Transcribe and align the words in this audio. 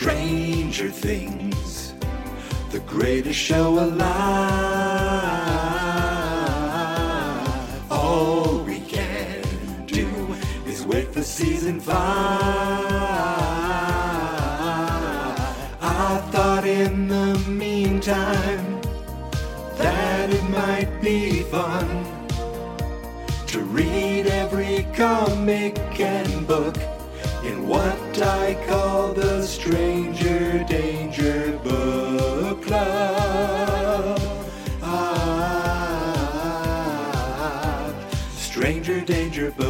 Stranger 0.00 0.88
Things, 0.88 1.92
the 2.70 2.80
greatest 2.86 3.38
show 3.38 3.78
alive. 3.80 4.00
All 7.90 8.60
we 8.64 8.80
can 8.80 9.44
do 9.84 10.08
is 10.64 10.86
wait 10.86 11.12
for 11.12 11.22
season 11.22 11.80
five. 11.80 11.98
I 15.82 16.22
thought 16.32 16.64
in 16.64 17.08
the 17.08 17.38
meantime 17.46 18.80
that 19.76 20.30
it 20.30 20.44
might 20.48 20.98
be 21.02 21.42
fun 21.42 22.06
to 23.48 23.60
read 23.64 24.28
every 24.28 24.86
comic 24.94 25.78
and 26.00 26.46
book 26.46 26.78
in 27.44 27.68
what 27.68 27.99
I 28.22 28.54
call 28.66 29.12
the 29.14 29.42
Stranger 29.46 30.62
Danger 30.64 31.58
Book 31.64 32.62
Club. 32.62 34.20
Ah, 34.82 35.94
Stranger 38.36 39.00
Danger 39.00 39.50
Book 39.52 39.69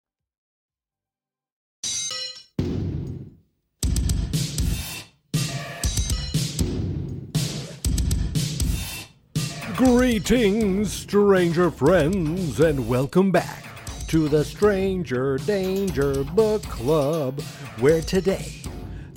Greetings, 9.83 10.93
stranger 10.93 11.71
friends, 11.71 12.59
and 12.59 12.87
welcome 12.87 13.31
back 13.31 13.65
to 14.09 14.29
the 14.29 14.45
Stranger 14.45 15.39
Danger 15.39 16.23
Book 16.23 16.61
Club, 16.61 17.41
where 17.79 18.01
today 18.01 18.61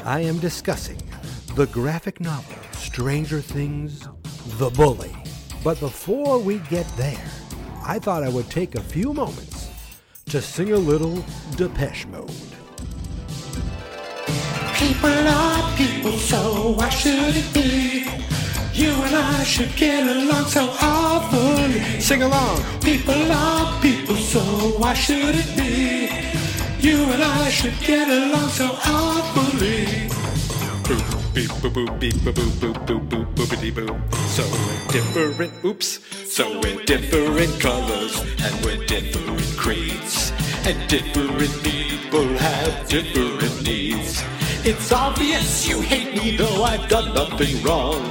I 0.04 0.20
am 0.20 0.38
discussing 0.38 0.97
the 1.54 1.66
graphic 1.66 2.19
novel 2.19 2.56
Stranger 2.72 3.42
Things 3.42 4.08
The 4.56 4.70
Bully. 4.70 5.14
But 5.62 5.80
before 5.80 6.38
we 6.38 6.60
get 6.70 6.88
there, 6.96 7.31
I 7.84 7.98
thought 7.98 8.22
I 8.22 8.31
would 8.31 8.48
take 8.48 8.75
a 8.75 8.81
few 8.81 9.12
moments 9.12 9.69
to 10.31 10.41
sing 10.41 10.72
a 10.72 10.78
little 10.78 11.22
Depeche 11.56 12.06
Mode. 12.06 12.31
People 14.76 15.10
are 15.10 15.76
people, 15.76 16.12
so 16.12 16.70
why 16.70 16.88
should 16.88 17.36
it 17.36 17.52
be? 17.52 18.33
You 18.74 18.90
and 18.90 19.14
I 19.14 19.44
should 19.44 19.76
get 19.76 20.04
along 20.04 20.46
so 20.46 20.68
awfully. 20.80 22.00
Sing 22.00 22.22
along! 22.22 22.60
People 22.80 23.30
are 23.30 23.80
people, 23.80 24.16
so 24.16 24.40
why 24.78 24.94
should 24.94 25.36
it 25.36 25.56
be? 25.56 26.10
You 26.80 27.04
and 27.04 27.22
I 27.22 27.50
should 27.50 27.78
get 27.78 28.08
along 28.08 28.48
so 28.48 28.66
awfully. 28.84 30.10
Beep, 31.34 31.50
boop, 31.62 31.72
boop, 31.72 32.00
beep, 32.00 32.14
boop, 32.14 32.34
boop, 32.34 32.50
boop, 32.60 32.86
boop, 32.86 33.08
boop, 33.08 33.34
boopity 33.36 33.72
boop. 33.72 34.14
So 34.26 34.42
we're 34.42 34.92
different, 34.92 35.52
oops. 35.64 36.00
So 36.26 36.60
we're 36.60 36.82
different 36.84 37.60
colors 37.60 38.20
and 38.42 38.64
we're 38.64 38.84
different 38.86 39.56
creeds. 39.56 40.32
And 40.66 40.76
different 40.88 41.62
people 41.62 42.26
have 42.38 42.88
different 42.88 43.62
needs. 43.62 44.24
It's 44.64 44.90
obvious 44.90 45.68
you 45.68 45.80
hate 45.80 46.14
me, 46.16 46.36
though 46.36 46.64
I've 46.64 46.88
done 46.88 47.14
nothing 47.14 47.62
wrong. 47.62 48.02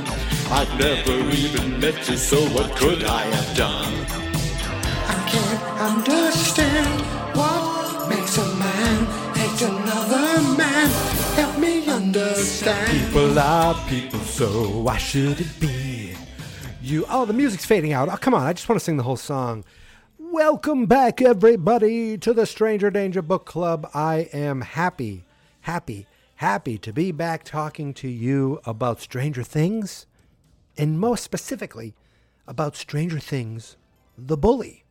I've 0.55 0.77
never 0.77 1.17
even 1.31 1.79
met 1.79 2.07
you, 2.07 2.15
so 2.15 2.37
what 2.53 2.75
could 2.75 3.03
I 3.03 3.23
have 3.23 3.57
done? 3.57 3.91
I 5.07 5.27
can't 5.27 5.63
understand 5.81 7.01
what 7.35 8.07
makes 8.07 8.37
a 8.37 8.45
man 8.55 9.05
hate 9.33 9.61
another 9.63 10.55
man. 10.55 10.89
Help 11.33 11.57
me 11.57 11.87
understand. 11.89 12.87
People 12.87 13.39
are 13.39 13.73
people, 13.89 14.19
so 14.19 14.69
why 14.69 14.99
should 14.99 15.41
it 15.41 15.59
be? 15.59 16.13
You 16.83 17.07
oh, 17.09 17.25
the 17.25 17.33
music's 17.33 17.65
fading 17.65 17.91
out. 17.91 18.07
Oh, 18.07 18.17
come 18.17 18.35
on, 18.35 18.43
I 18.43 18.53
just 18.53 18.69
want 18.69 18.79
to 18.79 18.85
sing 18.85 18.97
the 18.97 19.03
whole 19.03 19.17
song. 19.17 19.65
Welcome 20.19 20.85
back, 20.85 21.19
everybody, 21.19 22.15
to 22.19 22.31
the 22.31 22.45
Stranger 22.45 22.91
Danger 22.91 23.23
Book 23.23 23.45
Club. 23.45 23.89
I 23.95 24.29
am 24.31 24.61
happy, 24.61 25.25
happy, 25.61 26.05
happy 26.35 26.77
to 26.77 26.93
be 26.93 27.11
back 27.11 27.43
talking 27.43 27.91
to 27.95 28.07
you 28.07 28.61
about 28.65 29.01
Stranger 29.01 29.41
Things, 29.41 30.05
and 30.77 30.99
most 30.99 31.23
specifically 31.23 31.95
about 32.47 32.75
Stranger 32.75 33.19
Things, 33.19 33.77
the 34.17 34.37
bully. 34.37 34.83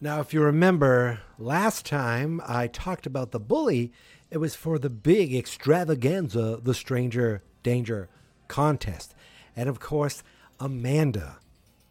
Now, 0.00 0.20
if 0.20 0.32
you 0.32 0.40
remember, 0.42 1.20
last 1.38 1.84
time 1.84 2.40
I 2.46 2.68
talked 2.68 3.04
about 3.04 3.32
the 3.32 3.40
bully, 3.40 3.92
it 4.30 4.38
was 4.38 4.54
for 4.54 4.78
the 4.78 4.90
big 4.90 5.34
extravaganza, 5.34 6.60
the 6.62 6.74
Stranger 6.74 7.42
Danger 7.62 8.08
contest. 8.46 9.14
And 9.56 9.68
of 9.68 9.80
course, 9.80 10.22
Amanda 10.60 11.38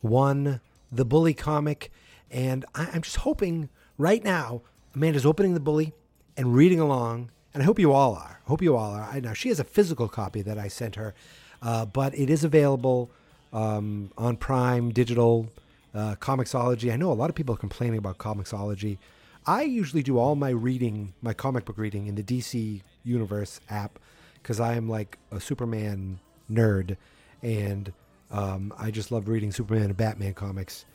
won 0.02 0.62
the 0.92 1.06
bully 1.06 1.34
comic. 1.34 1.92
And 2.32 2.66
I- 2.74 2.90
I'm 2.94 3.02
just 3.02 3.18
hoping 3.18 3.70
right 3.98 4.24
now, 4.24 4.62
Amanda's 4.96 5.26
opening 5.26 5.54
the 5.54 5.60
bully 5.60 5.94
and 6.38 6.56
reading 6.56 6.80
along. 6.80 7.32
And 7.54 7.64
I 7.64 7.66
hope 7.66 7.80
you 7.80 7.92
all 7.92 8.16
are. 8.16 8.42
I 8.46 8.50
hope 8.50 8.62
you 8.62 8.76
all 8.76 8.92
are. 8.92 9.10
I 9.12 9.20
know 9.20 9.34
she 9.34 9.50
has 9.50 9.60
a 9.60 9.64
physical 9.66 10.08
copy 10.08 10.42
that 10.44 10.58
I 10.58 10.68
sent 10.68 10.96
her, 10.96 11.14
uh, 11.62 11.86
but 11.86 12.18
it 12.18 12.30
is 12.30 12.44
available 12.44 13.10
um, 13.54 14.12
on 14.18 14.38
Prime 14.38 14.92
Digital 14.92 15.50
uh, 15.94 16.16
Comixology. 16.20 16.92
I 16.92 16.96
know 16.96 17.12
a 17.12 17.14
lot 17.14 17.30
of 17.30 17.36
people 17.36 17.56
are 17.56 17.60
complaining 17.60 17.98
about 17.98 18.18
Comixology. 18.18 18.98
I 19.46 19.64
usually 19.64 20.04
do 20.04 20.18
all 20.18 20.36
my 20.36 20.50
reading, 20.50 21.14
my 21.22 21.34
comic 21.34 21.66
book 21.66 21.78
reading 21.78 22.08
in 22.08 22.16
the 22.16 22.24
DC 22.24 22.82
Universe 23.04 23.62
app 23.70 23.98
because 24.42 24.60
I 24.60 24.74
am 24.74 24.90
like 24.90 25.18
a 25.32 25.40
Superman 25.40 26.20
nerd 26.52 26.98
and 27.42 27.92
um, 28.32 28.74
I 28.78 28.92
just 28.92 29.12
love 29.12 29.28
reading 29.28 29.52
Superman 29.52 29.84
and 29.84 29.98
Batman 29.98 30.34
comics. 30.34 30.86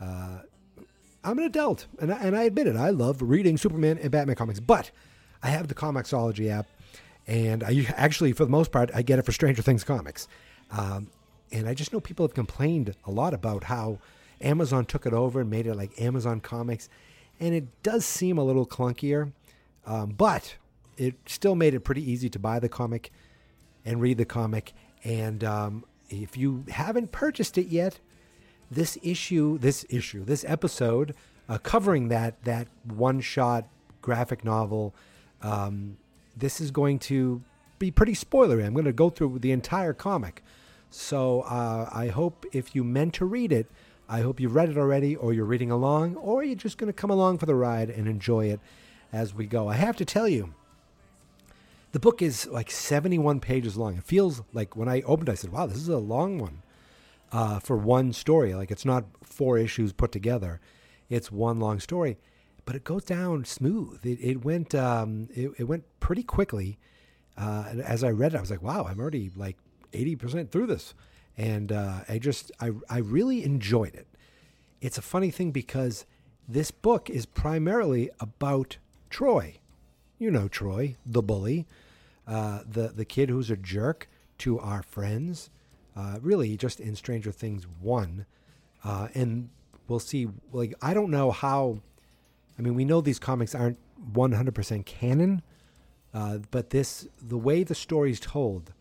Uh, 0.00 0.40
I'm 1.22 1.38
an 1.38 1.44
adult, 1.44 1.86
and 2.00 2.12
I, 2.12 2.18
and 2.20 2.36
I 2.36 2.44
admit 2.44 2.66
it. 2.66 2.76
I 2.76 2.90
love 2.90 3.20
reading 3.20 3.58
Superman 3.58 3.98
and 3.98 4.10
Batman 4.10 4.36
comics, 4.36 4.58
but 4.58 4.90
I 5.42 5.48
have 5.48 5.68
the 5.68 5.74
Comixology 5.74 6.50
app, 6.50 6.66
and 7.30 7.62
I 7.62 7.86
actually, 7.96 8.32
for 8.32 8.44
the 8.44 8.50
most 8.50 8.72
part, 8.72 8.90
I 8.92 9.02
get 9.02 9.20
it 9.20 9.22
for 9.24 9.30
Stranger 9.30 9.62
Things 9.62 9.84
comics. 9.84 10.26
Um, 10.72 11.10
and 11.52 11.68
I 11.68 11.74
just 11.74 11.92
know 11.92 12.00
people 12.00 12.26
have 12.26 12.34
complained 12.34 12.96
a 13.06 13.10
lot 13.12 13.34
about 13.34 13.64
how 13.64 14.00
Amazon 14.40 14.84
took 14.84 15.06
it 15.06 15.12
over 15.12 15.40
and 15.40 15.48
made 15.48 15.68
it 15.68 15.74
like 15.76 16.00
Amazon 16.00 16.40
Comics, 16.40 16.88
and 17.38 17.54
it 17.54 17.82
does 17.84 18.04
seem 18.04 18.36
a 18.36 18.42
little 18.42 18.66
clunkier, 18.66 19.30
um, 19.86 20.10
but 20.10 20.56
it 20.96 21.14
still 21.26 21.54
made 21.54 21.72
it 21.72 21.80
pretty 21.80 22.02
easy 22.02 22.28
to 22.28 22.38
buy 22.40 22.58
the 22.58 22.68
comic 22.68 23.12
and 23.84 24.00
read 24.00 24.18
the 24.18 24.24
comic. 24.24 24.72
And 25.04 25.44
um, 25.44 25.84
if 26.08 26.36
you 26.36 26.64
haven't 26.68 27.12
purchased 27.12 27.56
it 27.56 27.68
yet, 27.68 28.00
this 28.72 28.98
issue, 29.04 29.56
this 29.56 29.86
issue, 29.88 30.24
this 30.24 30.44
episode, 30.48 31.14
uh, 31.48 31.58
covering 31.58 32.08
that 32.08 32.42
that 32.42 32.66
one 32.84 33.20
shot 33.20 33.68
graphic 34.02 34.44
novel, 34.44 34.94
um, 35.42 35.96
this 36.40 36.60
is 36.60 36.70
going 36.70 36.98
to 37.00 37.42
be 37.78 37.90
pretty 37.90 38.14
spoilery. 38.14 38.64
I'm 38.64 38.74
going 38.74 38.84
to 38.84 38.92
go 38.92 39.10
through 39.10 39.38
the 39.38 39.52
entire 39.52 39.92
comic. 39.92 40.42
So 40.90 41.42
uh, 41.42 41.88
I 41.92 42.08
hope 42.08 42.44
if 42.52 42.74
you 42.74 42.82
meant 42.82 43.14
to 43.14 43.24
read 43.24 43.52
it, 43.52 43.70
I 44.08 44.22
hope 44.22 44.40
you've 44.40 44.56
read 44.56 44.68
it 44.68 44.76
already, 44.76 45.14
or 45.14 45.32
you're 45.32 45.44
reading 45.44 45.70
along, 45.70 46.16
or 46.16 46.42
you're 46.42 46.56
just 46.56 46.78
going 46.78 46.92
to 46.92 46.92
come 46.92 47.10
along 47.10 47.38
for 47.38 47.46
the 47.46 47.54
ride 47.54 47.90
and 47.90 48.08
enjoy 48.08 48.46
it 48.46 48.60
as 49.12 49.32
we 49.32 49.46
go. 49.46 49.68
I 49.68 49.74
have 49.74 49.96
to 49.98 50.04
tell 50.04 50.26
you, 50.26 50.52
the 51.92 52.00
book 52.00 52.20
is 52.20 52.48
like 52.48 52.70
71 52.70 53.38
pages 53.38 53.76
long. 53.76 53.96
It 53.96 54.04
feels 54.04 54.42
like 54.52 54.74
when 54.74 54.88
I 54.88 55.02
opened, 55.02 55.28
it, 55.28 55.32
I 55.32 55.34
said, 55.36 55.52
"Wow, 55.52 55.66
this 55.66 55.78
is 55.78 55.88
a 55.88 55.98
long 55.98 56.38
one." 56.38 56.62
uh, 57.32 57.58
for 57.60 57.76
one 57.76 58.12
story. 58.12 58.54
Like 58.54 58.70
it's 58.70 58.84
not 58.84 59.04
four 59.22 59.58
issues 59.58 59.92
put 59.92 60.12
together; 60.12 60.60
it's 61.08 61.30
one 61.30 61.60
long 61.60 61.80
story. 61.80 62.18
But 62.70 62.76
it 62.76 62.84
goes 62.84 63.02
down 63.02 63.46
smooth. 63.46 64.06
It, 64.06 64.20
it 64.22 64.44
went 64.44 64.76
um, 64.76 65.28
it, 65.34 65.50
it, 65.58 65.64
went 65.64 65.82
pretty 65.98 66.22
quickly. 66.22 66.78
Uh, 67.36 67.64
and 67.68 67.80
as 67.82 68.04
I 68.04 68.10
read 68.10 68.32
it, 68.32 68.36
I 68.36 68.40
was 68.40 68.52
like, 68.52 68.62
"Wow, 68.62 68.86
I'm 68.88 69.00
already 69.00 69.28
like 69.34 69.56
eighty 69.92 70.14
percent 70.14 70.52
through 70.52 70.68
this," 70.68 70.94
and 71.36 71.72
uh, 71.72 72.02
I 72.08 72.20
just 72.20 72.52
I 72.60 72.70
I 72.88 72.98
really 72.98 73.42
enjoyed 73.42 73.96
it. 73.96 74.06
It's 74.80 74.96
a 74.96 75.02
funny 75.02 75.32
thing 75.32 75.50
because 75.50 76.06
this 76.46 76.70
book 76.70 77.10
is 77.10 77.26
primarily 77.26 78.08
about 78.20 78.76
Troy. 79.08 79.56
You 80.20 80.30
know 80.30 80.46
Troy, 80.46 80.94
the 81.04 81.22
bully, 81.22 81.66
uh, 82.24 82.60
the 82.64 82.92
the 82.94 83.04
kid 83.04 83.30
who's 83.30 83.50
a 83.50 83.56
jerk 83.56 84.08
to 84.38 84.60
our 84.60 84.84
friends 84.84 85.50
uh, 85.96 86.20
really 86.22 86.56
just 86.56 86.78
in 86.78 86.94
Stranger 86.94 87.32
Things 87.32 87.66
1. 87.80 88.26
Uh, 88.84 89.08
and 89.16 89.48
we'll 89.88 89.98
see. 89.98 90.28
Like, 90.52 90.74
I 90.80 90.94
don't 90.94 91.10
know 91.10 91.32
how. 91.32 91.80
I 92.60 92.62
mean, 92.62 92.74
we 92.74 92.84
know 92.84 93.00
these 93.00 93.18
comics 93.18 93.54
aren't 93.54 93.78
100% 94.12 94.84
canon, 94.84 95.40
uh, 96.12 96.40
but 96.50 96.68
this, 96.68 97.08
the 97.18 97.38
way 97.38 97.64
the 97.64 97.74
story's 97.74 98.20
told, 98.20 98.74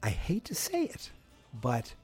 I 0.00 0.10
hate 0.10 0.44
to 0.44 0.54
say 0.54 0.84
it, 0.84 1.10
but 1.52 1.94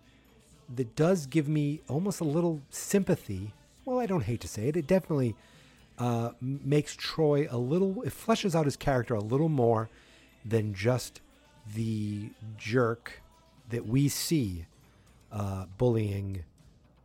that 0.75 0.97
does 0.97 1.27
give 1.27 1.47
me 1.47 1.83
almost 1.87 2.21
a 2.21 2.25
little 2.25 2.61
sympathy. 2.71 3.53
Well, 3.85 4.01
I 4.01 4.07
don't 4.07 4.25
hate 4.25 4.41
to 4.41 4.49
say 4.49 4.67
it. 4.67 4.77
It 4.77 4.89
definitely 4.89 5.37
uh, 5.97 6.31
makes 6.41 6.97
Troy 6.97 7.47
a 7.49 7.57
little, 7.57 8.03
it 8.03 8.13
fleshes 8.13 8.57
out 8.57 8.65
his 8.65 8.77
character 8.77 9.15
a 9.15 9.21
little 9.21 9.49
more 9.49 9.89
than 10.45 10.75
just 10.75 11.21
the 11.73 12.31
jerk 12.57 13.23
that 13.71 13.87
we 13.87 14.09
see 14.09 14.67
uh, 15.31 15.67
bullying 15.77 16.43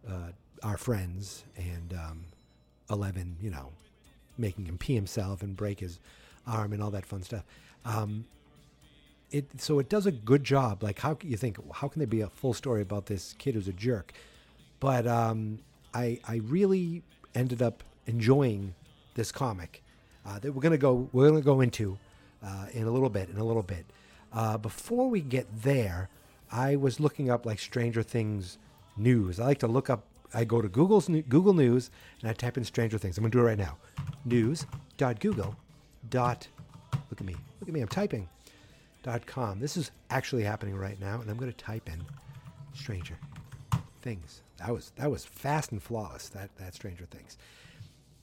uh, 0.10 0.32
our 0.64 0.78
friends 0.78 1.44
and 1.56 1.94
um, 1.94 2.26
Eleven, 2.94 3.36
you 3.42 3.50
know, 3.50 3.72
making 4.38 4.66
him 4.66 4.78
pee 4.78 4.96
himself 4.96 5.42
and 5.42 5.58
break 5.58 5.80
his 5.80 6.00
arm 6.48 6.74
and 6.74 6.82
all 6.82 6.92
that 6.92 7.06
fun 7.06 7.24
stuff. 7.24 7.44
Um, 7.86 8.26
it 9.32 9.46
so 9.60 9.80
it 9.80 9.90
does 9.90 10.06
a 10.06 10.12
good 10.12 10.44
job. 10.44 10.84
Like 10.84 11.00
how 11.00 11.18
you 11.22 11.38
think 11.38 11.58
how 11.74 11.88
can 11.88 12.00
there 12.00 12.08
be 12.08 12.22
a 12.22 12.30
full 12.30 12.54
story 12.54 12.82
about 12.82 13.08
this 13.08 13.36
kid 13.38 13.56
who's 13.56 13.68
a 13.68 13.74
jerk? 13.74 14.14
But 14.80 15.08
um, 15.08 15.60
I 15.94 16.20
I 16.26 16.38
really 16.44 17.04
ended 17.36 17.62
up 17.62 17.84
enjoying 18.06 18.76
this 19.16 19.32
comic 19.32 19.82
uh, 20.26 20.40
that 20.40 20.52
we're 20.54 20.62
gonna 20.62 20.78
go 20.78 21.10
we're 21.12 21.30
gonna 21.30 21.42
go 21.42 21.62
into 21.62 21.98
uh, 22.44 22.68
in 22.74 22.84
a 22.84 22.92
little 22.92 23.10
bit 23.10 23.30
in 23.30 23.38
a 23.38 23.44
little 23.44 23.64
bit. 23.64 23.86
Uh, 24.32 24.58
before 24.58 25.10
we 25.10 25.22
get 25.22 25.48
there, 25.64 26.10
I 26.52 26.76
was 26.76 27.00
looking 27.00 27.30
up 27.30 27.46
like 27.46 27.60
Stranger 27.60 28.04
Things 28.04 28.58
news. 28.96 29.40
I 29.40 29.46
like 29.46 29.60
to 29.60 29.68
look 29.68 29.90
up. 29.90 30.04
I 30.34 30.44
go 30.44 30.62
to 30.62 30.68
Google's 30.68 31.08
Google 31.08 31.54
News 31.54 31.92
and 32.22 32.30
I 32.30 32.34
type 32.34 32.58
in 32.58 32.64
Stranger 32.64 32.98
Things. 32.98 33.18
I'm 33.18 33.24
gonna 33.24 33.32
do 33.32 33.40
it 33.40 33.44
right 33.44 33.58
now. 33.58 33.78
News.google. 34.26 35.56
Dot. 36.10 36.48
Look 37.10 37.20
at 37.20 37.26
me. 37.26 37.36
Look 37.60 37.70
at 37.70 37.74
me. 37.74 37.82
I'm 37.82 37.88
typing. 37.88 38.28
Dot 39.04 39.26
com. 39.26 39.60
This 39.60 39.78
is 39.78 39.92
actually 40.10 40.44
happening 40.44 40.76
right 40.76 41.00
now, 41.00 41.20
and 41.22 41.30
I'm 41.30 41.38
gonna 41.38 41.52
type 41.54 41.90
in 41.90 42.02
Stranger 42.74 43.18
Things. 44.02 44.42
That 44.58 44.74
was 44.74 44.92
that 44.96 45.12
was 45.12 45.26
fast 45.26 45.72
and 45.72 45.82
flawless. 45.82 46.30
That 46.30 46.56
that 46.58 46.74
Stranger 46.74 47.06
Things. 47.06 47.38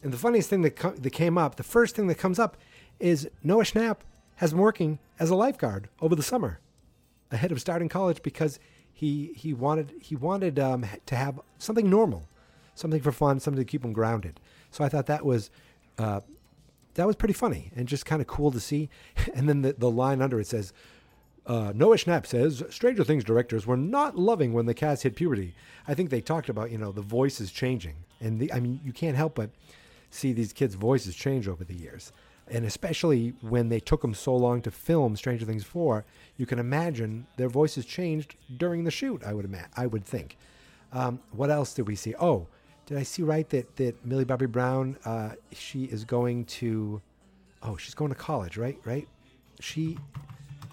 And 0.03 0.13
the 0.13 0.19
funniest 0.19 0.49
thing 0.49 0.63
that 0.63 0.77
co- 0.77 0.93
that 0.93 1.11
came 1.11 1.37
up, 1.37 1.57
the 1.57 1.63
first 1.63 1.95
thing 1.95 2.07
that 2.07 2.17
comes 2.17 2.39
up, 2.39 2.57
is 2.99 3.29
Noah 3.43 3.65
Schnapp 3.65 3.99
has 4.37 4.53
been 4.53 4.61
working 4.61 4.99
as 5.19 5.29
a 5.29 5.35
lifeguard 5.35 5.89
over 6.01 6.17
the 6.17 6.23
summer 6.23 6.61
ahead 7.31 7.53
of 7.53 7.61
starting 7.61 7.89
college 7.89 8.23
because 8.23 8.59
he 9.01 9.33
he 9.35 9.55
wanted 9.55 9.95
he 9.99 10.15
wanted 10.15 10.59
um, 10.59 10.85
to 11.07 11.17
have 11.17 11.41
something 11.57 11.89
normal, 11.89 12.29
something 12.75 13.01
for 13.01 13.13
fun, 13.13 13.41
something 13.41 13.59
to 13.59 13.65
keep 13.65 13.83
him 13.83 13.95
grounded. 13.95 14.39
So 14.71 14.85
I 14.85 14.91
thought 14.91 15.07
that 15.07 15.25
was 15.25 15.51
uh, 15.97 16.21
that 16.97 17.07
was 17.07 17.17
pretty 17.17 17.33
funny 17.33 17.73
and 17.75 17.89
just 17.89 18.05
kind 18.05 18.21
of 18.21 18.29
cool 18.29 18.53
to 18.53 18.61
see. 18.61 18.91
And 19.35 19.49
then 19.49 19.63
the, 19.63 19.73
the 19.73 19.91
line 19.91 20.21
under 20.21 20.39
it 20.39 20.49
says, 20.49 20.75
uh, 21.47 21.73
Noah 21.75 21.97
Schnapp 21.97 22.27
says 22.27 22.63
Stranger 22.69 23.03
Things 23.03 23.25
directors 23.25 23.67
were 23.67 23.79
not 23.79 24.19
loving 24.19 24.53
when 24.53 24.67
the 24.67 24.75
cast 24.75 25.03
hit 25.05 25.17
puberty. 25.17 25.55
I 25.89 25.95
think 25.95 26.11
they 26.11 26.21
talked 26.21 26.51
about 26.51 26.71
you 26.71 26.77
know 26.77 26.93
the 26.93 27.01
voices 27.01 27.51
changing, 27.51 27.97
and 28.21 28.39
the, 28.39 28.53
I 28.53 28.61
mean 28.61 28.81
you 28.85 28.93
can't 28.93 29.17
help 29.17 29.35
but 29.35 29.49
see 30.11 30.35
these 30.35 30.53
kids' 30.53 30.75
voices 30.75 31.17
change 31.17 31.49
over 31.49 31.65
the 31.65 31.75
years 31.75 32.13
and 32.51 32.65
especially 32.65 33.33
when 33.41 33.69
they 33.69 33.81
took 33.81 34.03
them 34.03 34.15
so 34.15 34.35
long 34.35 34.61
to 34.63 34.71
film 34.71 35.17
Stranger 35.17 35.47
Things 35.47 35.65
4, 35.65 36.05
you 36.37 36.47
can 36.47 36.59
imagine 36.59 37.27
their 37.37 37.49
voices 37.49 37.87
changed 37.87 38.37
during 38.57 38.85
the 38.85 38.91
shoot. 38.91 39.23
I 39.25 39.33
would 39.33 39.45
imagine. 39.45 39.71
I 39.77 39.87
would 39.87 40.05
think. 40.05 40.37
Um, 40.93 41.21
what 41.31 41.51
else 41.51 41.73
did 41.75 41.87
we 41.87 41.95
see? 41.95 42.15
Oh, 42.21 42.49
did 42.87 42.99
I 42.99 43.05
see 43.05 43.23
right 43.23 43.49
that 43.51 43.77
that 43.77 44.05
Millie 44.05 44.25
Bobby 44.25 44.47
Brown? 44.47 44.97
Uh, 45.05 45.31
she 45.53 45.85
is 45.85 46.05
going 46.05 46.45
to. 46.47 47.01
Oh, 47.63 47.77
she's 47.77 47.95
going 47.95 48.11
to 48.11 48.17
college, 48.17 48.57
right? 48.57 48.79
Right. 48.85 49.07
She 49.61 49.99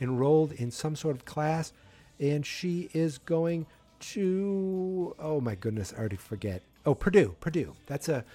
enrolled 0.02 0.54
in 0.54 0.72
some 0.72 0.96
sort 0.96 1.16
of 1.16 1.26
class, 1.26 1.74
and 2.20 2.44
she 2.44 2.90
is 2.94 3.20
going 3.20 3.68
to. 4.00 5.16
Oh 5.20 5.40
my 5.40 5.54
goodness, 5.54 5.94
I 5.96 6.00
already 6.00 6.16
forget. 6.16 6.64
Oh, 6.86 6.96
Purdue. 6.96 7.36
Purdue. 7.40 7.76
That's 7.86 8.10
a. 8.10 8.26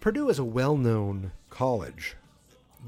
Purdue 0.00 0.28
is 0.28 0.38
a 0.38 0.44
well-known 0.44 1.32
college 1.50 2.16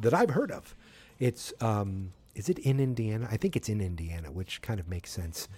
that 0.01 0.15
I've 0.15 0.31
heard 0.31 0.51
of. 0.51 0.75
It's 1.19 1.53
um, 1.61 2.13
is 2.35 2.49
it 2.49 2.59
in 2.61 2.81
Indiana? 2.81 3.29
I 3.31 3.37
think 3.37 3.57
it's 3.57 3.69
in 3.69 3.81
Indiana, 3.81 4.31
which 4.31 4.63
kind 4.63 4.81
of 4.81 4.89
makes 4.89 5.11
sense. 5.11 5.49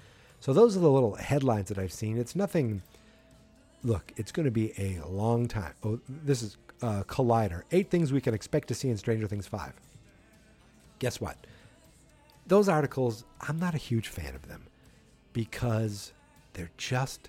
So 0.41 0.53
those 0.53 0.77
are 0.77 0.81
the 0.81 0.91
little 0.91 1.15
headlines 1.15 1.69
that 1.69 1.79
I've 1.79 1.93
seen. 1.93 2.19
It's 2.19 2.35
nothing. 2.35 2.83
Look, 3.85 4.13
it's 4.17 4.33
going 4.33 4.45
to 4.45 4.51
be 4.51 4.73
a 4.79 5.01
long 5.07 5.49
time. 5.49 5.75
Oh, 5.85 6.01
this 6.09 6.43
is 6.43 6.57
uh, 6.83 7.03
Collider. 7.05 7.63
Eight 7.71 7.91
things 7.91 8.13
we 8.13 8.21
can 8.21 8.35
expect 8.35 8.69
to 8.69 8.75
see 8.75 8.89
in 8.89 8.97
Stranger 8.97 9.27
Things 9.27 9.47
five. 9.47 9.73
Guess 10.99 11.21
what? 11.21 11.37
Those 12.47 12.69
articles, 12.69 13.25
I'm 13.41 13.59
not 13.59 13.75
a 13.75 13.79
huge 13.79 14.09
fan 14.09 14.35
of 14.35 14.49
them 14.49 14.65
because 15.33 16.13
they're 16.55 16.71
just 16.77 17.29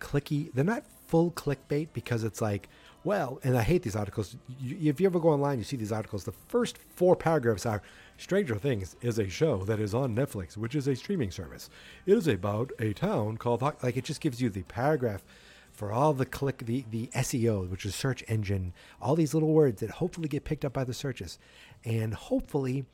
clicky. 0.00 0.52
They're 0.52 0.64
not 0.64 0.84
full 1.06 1.30
clickbait 1.30 1.88
because 1.92 2.24
it's 2.24 2.40
like, 2.40 2.68
well, 3.06 3.38
and 3.44 3.56
I 3.56 3.62
hate 3.62 3.84
these 3.84 3.94
articles. 3.94 4.36
You, 4.60 4.90
if 4.90 5.00
you 5.00 5.06
ever 5.06 5.20
go 5.20 5.28
online, 5.28 5.58
you 5.58 5.64
see 5.64 5.76
these 5.76 5.92
articles. 5.92 6.24
The 6.24 6.32
first 6.48 6.76
four 6.76 7.14
paragraphs 7.14 7.64
are 7.64 7.80
Stranger 8.18 8.56
Things 8.56 8.96
is 9.00 9.18
a 9.20 9.28
show 9.28 9.64
that 9.64 9.78
is 9.78 9.94
on 9.94 10.14
Netflix, 10.14 10.56
which 10.56 10.74
is 10.74 10.88
a 10.88 10.96
streaming 10.96 11.30
service. 11.30 11.70
It 12.04 12.18
is 12.18 12.26
about 12.26 12.72
a 12.80 12.92
town 12.92 13.36
called, 13.36 13.62
like, 13.62 13.96
it 13.96 14.04
just 14.04 14.20
gives 14.20 14.42
you 14.42 14.50
the 14.50 14.64
paragraph 14.64 15.24
for 15.72 15.92
all 15.92 16.14
the 16.14 16.26
click, 16.26 16.66
the, 16.66 16.84
the 16.90 17.06
SEO, 17.14 17.70
which 17.70 17.86
is 17.86 17.94
search 17.94 18.24
engine, 18.26 18.72
all 19.00 19.14
these 19.14 19.34
little 19.34 19.52
words 19.52 19.80
that 19.80 19.90
hopefully 19.90 20.26
get 20.26 20.42
picked 20.42 20.64
up 20.64 20.72
by 20.72 20.82
the 20.82 20.94
searches. 20.94 21.38
And 21.84 22.12
hopefully, 22.12 22.86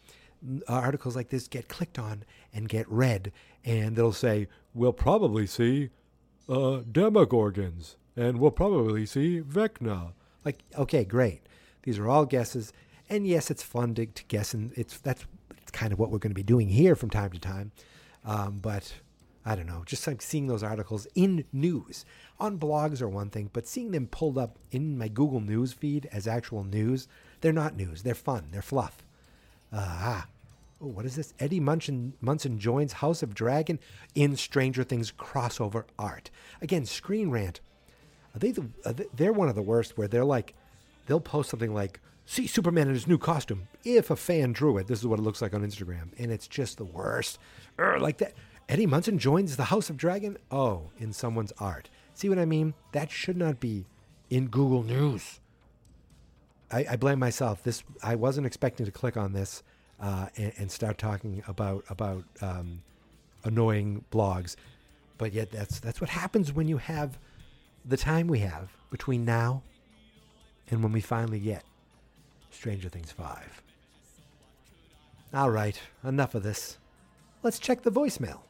mm, 0.46 0.60
articles 0.68 1.16
like 1.16 1.30
this 1.30 1.48
get 1.48 1.68
clicked 1.68 1.98
on 1.98 2.24
and 2.52 2.68
get 2.68 2.86
read, 2.90 3.32
and 3.64 3.96
they'll 3.96 4.12
say, 4.12 4.48
we'll 4.74 4.92
probably 4.92 5.46
see 5.46 5.88
uh, 6.48 6.82
Demogorgons, 6.90 7.96
and 8.16 8.38
we'll 8.38 8.50
probably 8.50 9.06
see 9.06 9.40
Vecna. 9.40 10.12
Like, 10.44 10.62
okay, 10.76 11.04
great. 11.04 11.42
These 11.82 11.98
are 11.98 12.08
all 12.08 12.26
guesses, 12.26 12.72
and 13.08 13.26
yes, 13.26 13.50
it's 13.50 13.62
fun 13.62 13.94
to, 13.94 14.06
to 14.06 14.24
guess, 14.24 14.54
and 14.54 14.72
it's 14.76 14.98
that's 14.98 15.24
it's 15.60 15.70
kind 15.70 15.92
of 15.92 15.98
what 15.98 16.10
we're 16.10 16.18
going 16.18 16.30
to 16.30 16.34
be 16.34 16.42
doing 16.42 16.68
here 16.68 16.94
from 16.94 17.10
time 17.10 17.30
to 17.30 17.38
time. 17.38 17.72
Um, 18.24 18.58
but 18.60 18.94
I 19.44 19.56
don't 19.56 19.66
know, 19.66 19.82
just 19.84 20.06
like 20.06 20.22
seeing 20.22 20.46
those 20.46 20.62
articles 20.62 21.06
in 21.14 21.44
news 21.52 22.04
on 22.42 22.58
blogs 22.58 23.00
are 23.00 23.08
one 23.08 23.30
thing, 23.30 23.48
but 23.52 23.68
seeing 23.68 23.92
them 23.92 24.08
pulled 24.08 24.36
up 24.36 24.58
in 24.72 24.98
my 24.98 25.06
Google 25.06 25.40
News 25.40 25.72
feed 25.72 26.08
as 26.10 26.26
actual 26.26 26.64
news, 26.64 27.06
they're 27.40 27.52
not 27.52 27.76
news. 27.76 28.02
They're 28.02 28.14
fun. 28.14 28.48
They're 28.50 28.60
fluff. 28.60 29.04
Uh, 29.72 29.78
ah, 29.80 30.26
oh, 30.80 30.88
what 30.88 31.06
is 31.06 31.14
this? 31.14 31.32
Eddie 31.38 31.60
Munson, 31.60 32.14
Munson 32.20 32.58
joins 32.58 32.94
House 32.94 33.22
of 33.22 33.32
Dragon 33.32 33.78
in 34.16 34.36
Stranger 34.36 34.82
Things 34.82 35.12
crossover 35.12 35.84
art. 35.98 36.30
Again, 36.60 36.84
Screen 36.84 37.30
Rant. 37.30 37.60
Are 38.34 38.38
they 38.38 38.52
the, 38.52 38.68
are 38.84 38.92
they, 38.92 39.06
they're 39.14 39.32
one 39.32 39.48
of 39.48 39.54
the 39.54 39.62
worst 39.62 39.96
where 39.98 40.08
they're 40.08 40.24
like, 40.24 40.54
they'll 41.06 41.20
post 41.20 41.50
something 41.50 41.74
like, 41.74 42.00
see 42.24 42.46
Superman 42.46 42.88
in 42.88 42.94
his 42.94 43.06
new 43.06 43.18
costume. 43.18 43.68
If 43.84 44.10
a 44.10 44.16
fan 44.16 44.52
drew 44.52 44.78
it, 44.78 44.86
this 44.86 44.98
is 44.98 45.06
what 45.06 45.18
it 45.18 45.22
looks 45.22 45.42
like 45.42 45.54
on 45.54 45.66
Instagram. 45.66 46.10
And 46.18 46.30
it's 46.30 46.48
just 46.48 46.78
the 46.78 46.84
worst. 46.84 47.38
Urgh, 47.78 48.00
like 48.00 48.18
that. 48.18 48.34
Eddie 48.68 48.86
Munson 48.86 49.18
joins 49.18 49.56
the 49.56 49.64
House 49.64 49.90
of 49.90 49.96
Dragon? 49.96 50.38
Oh, 50.50 50.90
in 50.98 51.12
someone's 51.12 51.52
art. 51.58 51.90
See 52.14 52.28
what 52.28 52.38
I 52.38 52.44
mean? 52.44 52.74
That 52.92 53.10
should 53.10 53.36
not 53.36 53.60
be 53.60 53.86
in 54.30 54.48
Google 54.48 54.82
News. 54.82 55.40
I, 56.70 56.86
I 56.92 56.96
blame 56.96 57.18
myself. 57.18 57.62
This 57.62 57.84
I 58.02 58.14
wasn't 58.14 58.46
expecting 58.46 58.86
to 58.86 58.92
click 58.92 59.16
on 59.16 59.32
this 59.32 59.62
uh, 60.00 60.28
and, 60.36 60.52
and, 60.56 60.70
start 60.70 60.96
talking 60.96 61.42
about 61.46 61.84
about 61.90 62.24
um, 62.40 62.82
annoying 63.44 64.04
blogs, 64.10 64.56
but 65.18 65.32
yet 65.32 65.50
that's 65.50 65.80
that's 65.80 66.00
what 66.00 66.10
happens 66.10 66.52
when 66.52 66.66
you 66.66 66.78
have 66.78 67.18
the 67.84 67.96
time 67.96 68.26
we 68.26 68.40
have 68.40 68.70
between 68.90 69.24
now 69.24 69.62
and 70.70 70.82
when 70.82 70.92
we 70.92 71.00
finally 71.00 71.40
get 71.40 71.64
Stranger 72.50 72.88
Things 72.88 73.10
five. 73.10 73.62
All 75.34 75.50
right, 75.50 75.80
enough 76.04 76.34
of 76.34 76.42
this. 76.42 76.78
Let's 77.42 77.58
check 77.58 77.82
the 77.82 77.90
voicemail. 77.90 78.40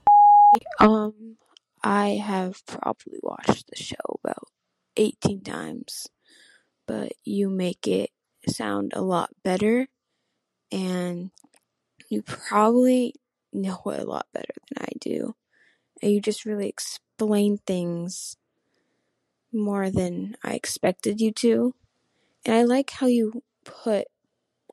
Um, 0.81 1.37
I 1.83 2.21
have 2.25 2.65
probably 2.67 3.19
watched 3.23 3.69
the 3.69 3.77
show 3.77 4.21
about 4.23 4.49
18 4.97 5.43
times, 5.43 6.09
but 6.87 7.13
you 7.25 7.49
make 7.49 7.87
it 7.87 8.11
sound 8.49 8.93
a 8.95 9.01
lot 9.01 9.31
better 9.43 9.87
and 10.71 11.31
you 12.09 12.23
probably 12.23 13.15
know 13.53 13.81
it 13.87 14.01
a 14.01 14.05
lot 14.05 14.27
better 14.35 14.55
than 14.71 14.85
I 14.85 14.93
do. 15.01 15.35
And 16.03 16.13
you 16.13 16.21
just 16.21 16.45
really 16.45 16.69
explain 16.69 17.59
things 17.59 18.37
more 19.53 19.91
than 19.91 20.37
I 20.43 20.55
expected 20.55 21.21
you 21.21 21.33
to. 21.33 21.75
And 22.45 22.55
I 22.55 22.63
like 22.63 22.91
how 22.91 23.07
you 23.07 23.43
put 23.65 24.07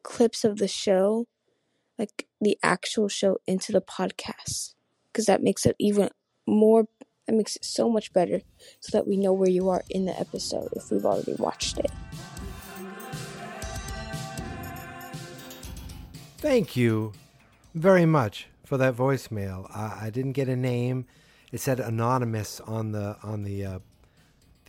clips 0.03 0.43
of 0.43 0.57
the 0.57 0.67
show, 0.67 1.27
like 1.97 2.27
the 2.41 2.57
actual 2.63 3.07
show, 3.07 3.37
into 3.45 3.71
the 3.71 3.81
podcast 3.81 4.73
because 5.11 5.25
that 5.25 5.43
makes 5.43 5.65
it 5.65 5.75
even 5.79 6.09
more 6.47 6.85
that 7.25 7.35
makes 7.35 7.55
it 7.55 7.63
so 7.63 7.89
much 7.89 8.11
better 8.11 8.41
so 8.79 8.97
that 8.97 9.07
we 9.07 9.15
know 9.15 9.33
where 9.33 9.49
you 9.49 9.69
are 9.69 9.83
in 9.89 10.05
the 10.05 10.19
episode 10.19 10.69
if 10.75 10.89
we've 10.89 11.05
already 11.05 11.35
watched 11.37 11.77
it. 11.77 11.91
Thank 16.37 16.75
you 16.75 17.13
very 17.75 18.05
much 18.07 18.47
for 18.65 18.77
that 18.77 18.95
voicemail. 18.95 19.69
I, 19.75 20.05
I 20.05 20.09
didn't 20.09 20.31
get 20.31 20.47
a 20.47 20.55
name. 20.55 21.05
It 21.51 21.59
said 21.59 21.79
anonymous 21.79 22.59
on 22.61 22.93
the 22.93 23.17
on 23.21 23.43
the 23.43 23.65
uh, 23.65 23.79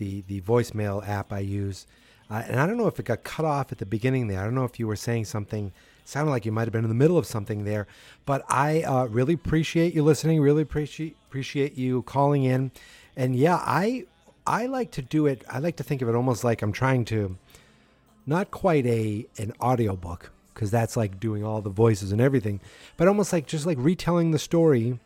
the 0.00 0.25
the 0.26 0.40
voicemail 0.40 1.07
app 1.07 1.33
I 1.33 1.40
use, 1.40 1.87
uh, 2.28 2.42
and 2.49 2.59
I 2.59 2.66
don't 2.66 2.78
know 2.78 2.88
if 2.88 2.99
it 2.99 3.04
got 3.04 3.23
cut 3.23 3.45
off 3.45 3.71
at 3.71 3.78
the 3.78 3.87
beginning 3.87 4.26
there. 4.26 4.40
I 4.40 4.45
don't 4.45 4.57
know 4.57 4.64
if 4.64 4.80
you 4.80 4.88
were 4.88 4.97
saying 4.97 5.26
something 5.26 5.73
sounded 6.04 6.30
like 6.30 6.45
you 6.45 6.52
might 6.52 6.62
have 6.62 6.73
been 6.73 6.85
in 6.85 6.88
the 6.88 6.95
middle 6.95 7.19
of 7.19 7.26
something 7.26 7.64
there. 7.64 7.87
But 8.26 8.45
I 8.49 8.83
uh, 8.83 9.04
really 9.07 9.35
appreciate 9.35 9.95
you 9.95 10.02
listening. 10.02 10.40
Really 10.40 10.62
appreciate 10.62 11.16
appreciate 11.28 11.78
you 11.78 12.02
calling 12.02 12.45
in. 12.45 12.73
And 13.16 13.37
yeah, 13.37 13.57
I 13.57 14.07
I 14.47 14.66
like 14.66 14.90
to 14.92 15.02
do 15.02 15.26
it. 15.26 15.45
I 15.49 15.59
like 15.59 15.76
to 15.76 15.85
think 15.85 16.02
of 16.02 16.09
it 16.09 16.14
almost 16.14 16.42
like 16.45 16.62
I'm 16.62 16.73
trying 16.73 17.04
to, 17.07 17.37
not 18.26 18.50
quite 18.50 18.87
a 18.87 19.26
an 19.38 19.52
audiobook 19.61 20.33
because 20.52 20.71
that's 20.71 20.97
like 20.97 21.21
doing 21.21 21.45
all 21.45 21.62
the 21.62 21.71
voices 21.71 22.12
and 22.12 22.21
everything, 22.21 22.61
but 22.97 23.09
almost 23.09 23.33
like 23.33 23.47
just 23.47 23.64
like 23.64 23.78
retelling 23.80 24.33
the 24.33 24.38
story 24.38 24.99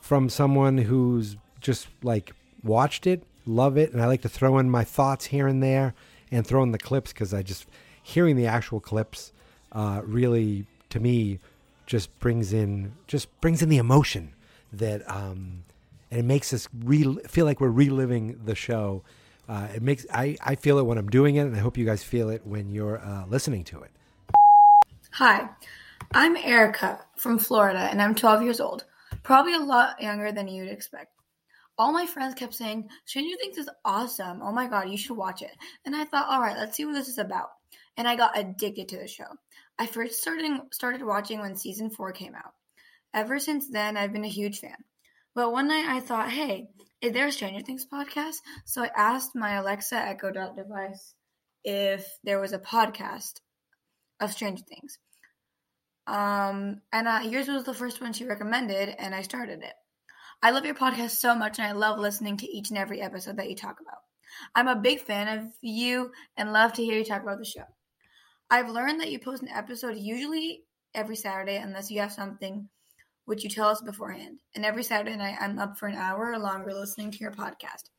from 0.00 0.28
someone 0.30 0.78
who's 0.78 1.36
just 1.60 1.88
like 2.02 2.32
watched 2.62 3.06
it, 3.06 3.22
love 3.48 3.76
it, 3.76 3.92
and 3.92 4.00
I 4.02 4.06
like 4.06 4.22
to 4.22 4.28
throw 4.28 4.58
in 4.58 4.70
my 4.70 4.84
thoughts 4.84 5.26
here 5.26 5.46
and 5.46 5.62
there 5.62 5.94
and 6.30 6.46
throw 6.46 6.62
in 6.62 6.72
the 6.72 6.78
clips 6.78 7.12
because 7.12 7.32
I 7.32 7.42
just 7.42 7.66
hearing 8.02 8.36
the 8.36 8.46
actual 8.46 8.80
clips 8.80 9.32
uh, 9.72 10.02
really, 10.04 10.66
to 10.90 11.00
me, 11.00 11.38
just 11.86 12.16
brings 12.20 12.52
in 12.52 12.92
just 13.06 13.40
brings 13.40 13.62
in 13.62 13.68
the 13.70 13.78
emotion 13.78 14.34
that 14.72 15.08
um, 15.10 15.64
and 16.10 16.20
it 16.20 16.24
makes 16.24 16.52
us 16.52 16.68
re- 16.84 17.18
feel 17.26 17.46
like 17.46 17.60
we're 17.60 17.68
reliving 17.68 18.40
the 18.44 18.54
show. 18.54 19.02
Uh, 19.48 19.68
it 19.74 19.82
makes 19.82 20.06
I, 20.12 20.36
I 20.42 20.54
feel 20.54 20.78
it 20.78 20.84
when 20.84 20.98
I'm 20.98 21.08
doing 21.08 21.36
it, 21.36 21.42
and 21.42 21.56
I 21.56 21.58
hope 21.58 21.78
you 21.78 21.86
guys 21.86 22.02
feel 22.02 22.28
it 22.28 22.46
when 22.46 22.70
you're 22.70 22.98
uh, 22.98 23.24
listening 23.26 23.64
to 23.64 23.82
it. 23.82 23.90
Hi, 25.12 25.48
I'm 26.12 26.36
Erica 26.36 27.00
from 27.16 27.38
Florida, 27.38 27.80
and 27.90 28.00
I'm 28.00 28.14
12 28.14 28.42
years 28.42 28.60
old, 28.60 28.84
probably 29.22 29.54
a 29.54 29.60
lot 29.60 30.00
younger 30.00 30.30
than 30.30 30.48
you'd 30.48 30.68
expect. 30.68 31.17
All 31.78 31.92
my 31.92 32.06
friends 32.06 32.34
kept 32.34 32.54
saying, 32.54 32.88
Stranger 33.06 33.36
Things 33.36 33.56
is 33.56 33.70
awesome. 33.84 34.40
Oh 34.42 34.52
my 34.52 34.66
god, 34.66 34.88
you 34.90 34.98
should 34.98 35.16
watch 35.16 35.42
it. 35.42 35.56
And 35.84 35.94
I 35.94 36.04
thought, 36.04 36.28
all 36.28 36.40
right, 36.40 36.56
let's 36.56 36.76
see 36.76 36.84
what 36.84 36.94
this 36.94 37.08
is 37.08 37.18
about. 37.18 37.48
And 37.96 38.08
I 38.08 38.16
got 38.16 38.38
addicted 38.38 38.88
to 38.88 38.98
the 38.98 39.06
show. 39.06 39.26
I 39.78 39.86
first 39.86 40.20
started 40.20 40.60
started 40.72 41.04
watching 41.04 41.40
when 41.40 41.56
season 41.56 41.90
four 41.90 42.12
came 42.12 42.34
out. 42.34 42.52
Ever 43.14 43.38
since 43.38 43.68
then, 43.68 43.96
I've 43.96 44.12
been 44.12 44.24
a 44.24 44.28
huge 44.28 44.58
fan. 44.58 44.76
But 45.34 45.52
one 45.52 45.68
night 45.68 45.86
I 45.88 46.00
thought, 46.00 46.30
hey, 46.30 46.68
is 47.00 47.12
there 47.12 47.28
a 47.28 47.32
Stranger 47.32 47.60
Things 47.64 47.86
podcast? 47.86 48.36
So 48.64 48.82
I 48.82 48.90
asked 48.96 49.36
my 49.36 49.54
Alexa 49.54 49.94
Echo 49.94 50.32
Dot 50.32 50.56
device 50.56 51.14
if 51.64 52.06
there 52.24 52.40
was 52.40 52.52
a 52.52 52.58
podcast 52.58 53.40
of 54.20 54.32
Stranger 54.32 54.64
Things. 54.64 54.98
Um, 56.08 56.80
and 56.92 57.06
uh, 57.06 57.20
yours 57.24 57.48
was 57.48 57.64
the 57.64 57.74
first 57.74 58.00
one 58.00 58.12
she 58.12 58.24
recommended, 58.24 58.88
and 58.98 59.14
I 59.14 59.22
started 59.22 59.62
it. 59.62 59.74
I 60.40 60.50
love 60.52 60.64
your 60.64 60.74
podcast 60.74 61.16
so 61.16 61.34
much, 61.34 61.58
and 61.58 61.66
I 61.66 61.72
love 61.72 61.98
listening 61.98 62.36
to 62.36 62.48
each 62.48 62.70
and 62.70 62.78
every 62.78 63.00
episode 63.00 63.36
that 63.38 63.50
you 63.50 63.56
talk 63.56 63.80
about. 63.80 63.98
I'm 64.54 64.68
a 64.68 64.76
big 64.76 65.00
fan 65.00 65.36
of 65.36 65.46
you 65.62 66.12
and 66.36 66.52
love 66.52 66.72
to 66.74 66.84
hear 66.84 66.96
you 66.96 67.04
talk 67.04 67.22
about 67.22 67.38
the 67.38 67.44
show. 67.44 67.64
I've 68.48 68.70
learned 68.70 69.00
that 69.00 69.10
you 69.10 69.18
post 69.18 69.42
an 69.42 69.48
episode 69.48 69.96
usually 69.96 70.62
every 70.94 71.16
Saturday 71.16 71.56
unless 71.56 71.90
you 71.90 72.00
have 72.00 72.12
something 72.12 72.68
which 73.24 73.42
you 73.42 73.50
tell 73.50 73.68
us 73.68 73.80
beforehand. 73.80 74.38
And 74.54 74.64
every 74.64 74.84
Saturday 74.84 75.16
night, 75.16 75.38
I'm 75.40 75.58
up 75.58 75.76
for 75.76 75.88
an 75.88 75.96
hour 75.96 76.30
or 76.30 76.38
longer 76.38 76.72
listening 76.72 77.10
to 77.10 77.18
your 77.18 77.32
podcast. 77.32 77.90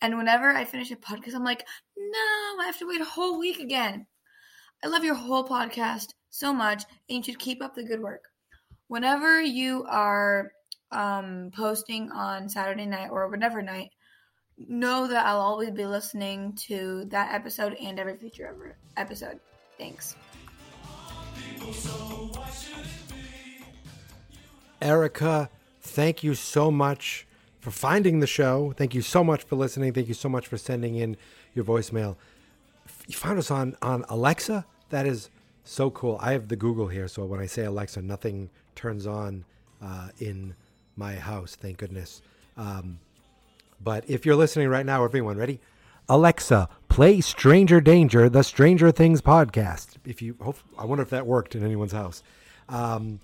And 0.00 0.16
whenever 0.16 0.48
I 0.48 0.64
finish 0.64 0.90
a 0.90 0.96
podcast, 0.96 1.34
I'm 1.34 1.44
like, 1.44 1.66
no, 1.98 2.62
I 2.62 2.64
have 2.64 2.78
to 2.78 2.88
wait 2.88 3.02
a 3.02 3.04
whole 3.04 3.38
week 3.38 3.60
again. 3.60 4.06
I 4.82 4.88
love 4.88 5.04
your 5.04 5.14
whole 5.14 5.46
podcast 5.46 6.14
so 6.30 6.52
much, 6.52 6.84
and 7.10 7.18
you 7.18 7.22
should 7.22 7.38
keep 7.38 7.62
up 7.62 7.74
the 7.74 7.84
good 7.84 8.00
work. 8.00 8.24
Whenever 8.88 9.40
you 9.40 9.84
are 9.88 10.50
um, 10.94 11.50
posting 11.54 12.10
on 12.10 12.48
Saturday 12.48 12.86
night 12.86 13.08
or 13.10 13.28
whatever 13.28 13.62
night, 13.62 13.90
know 14.56 15.06
that 15.08 15.26
I'll 15.26 15.40
always 15.40 15.70
be 15.70 15.86
listening 15.86 16.54
to 16.68 17.04
that 17.06 17.34
episode 17.34 17.74
and 17.74 17.98
every 17.98 18.16
future 18.16 18.76
episode. 18.96 19.40
Thanks. 19.78 20.16
Erica, 24.80 25.50
thank 25.80 26.22
you 26.22 26.34
so 26.34 26.70
much 26.70 27.26
for 27.60 27.70
finding 27.70 28.20
the 28.20 28.26
show. 28.26 28.74
Thank 28.76 28.94
you 28.94 29.02
so 29.02 29.24
much 29.24 29.42
for 29.42 29.56
listening. 29.56 29.92
Thank 29.92 30.08
you 30.08 30.14
so 30.14 30.28
much 30.28 30.46
for 30.46 30.58
sending 30.58 30.96
in 30.96 31.16
your 31.54 31.64
voicemail. 31.64 32.16
You 33.06 33.14
found 33.14 33.38
us 33.38 33.50
on, 33.50 33.76
on 33.80 34.04
Alexa. 34.08 34.66
That 34.90 35.06
is 35.06 35.30
so 35.64 35.90
cool. 35.90 36.18
I 36.20 36.32
have 36.32 36.48
the 36.48 36.56
Google 36.56 36.88
here, 36.88 37.08
so 37.08 37.24
when 37.24 37.40
I 37.40 37.46
say 37.46 37.64
Alexa, 37.64 38.02
nothing 38.02 38.50
turns 38.74 39.06
on 39.06 39.46
uh, 39.82 40.08
in 40.18 40.54
my 40.96 41.14
house, 41.16 41.56
thank 41.56 41.78
goodness. 41.78 42.22
Um, 42.56 42.98
but 43.80 44.08
if 44.08 44.24
you're 44.24 44.36
listening 44.36 44.68
right 44.68 44.86
now, 44.86 45.04
everyone, 45.04 45.36
ready? 45.36 45.60
Alexa, 46.08 46.68
play 46.88 47.20
Stranger 47.20 47.80
Danger, 47.80 48.28
the 48.28 48.42
Stranger 48.42 48.90
Things 48.90 49.20
podcast. 49.20 49.96
If 50.04 50.20
you, 50.20 50.36
hope, 50.40 50.58
I 50.78 50.84
wonder 50.84 51.02
if 51.02 51.10
that 51.10 51.26
worked 51.26 51.54
in 51.54 51.64
anyone's 51.64 51.92
house. 51.92 52.22
Um, 52.68 53.20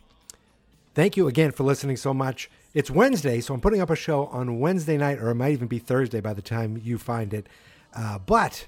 thank 0.94 1.16
you 1.16 1.28
again 1.28 1.52
for 1.52 1.64
listening 1.64 1.96
so 1.96 2.14
much. 2.14 2.50
It's 2.72 2.90
Wednesday, 2.90 3.40
so 3.40 3.52
I'm 3.52 3.60
putting 3.60 3.80
up 3.80 3.90
a 3.90 3.96
show 3.96 4.26
on 4.26 4.60
Wednesday 4.60 4.96
night, 4.96 5.18
or 5.18 5.30
it 5.30 5.34
might 5.34 5.52
even 5.52 5.68
be 5.68 5.78
Thursday 5.78 6.20
by 6.20 6.32
the 6.32 6.42
time 6.42 6.80
you 6.82 6.98
find 6.98 7.34
it. 7.34 7.48
Uh, 7.94 8.18
but 8.18 8.66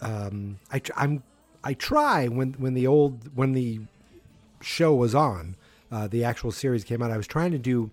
um, 0.00 0.58
I, 0.72 0.82
I'm 0.96 1.22
I 1.62 1.74
try 1.74 2.28
when 2.28 2.54
when 2.54 2.74
the 2.74 2.86
old 2.86 3.34
when 3.36 3.52
the 3.52 3.80
show 4.60 4.94
was 4.94 5.14
on, 5.14 5.56
uh, 5.90 6.08
the 6.08 6.24
actual 6.24 6.52
series 6.52 6.84
came 6.84 7.02
out. 7.02 7.10
I 7.10 7.16
was 7.16 7.26
trying 7.26 7.52
to 7.52 7.58
do 7.58 7.90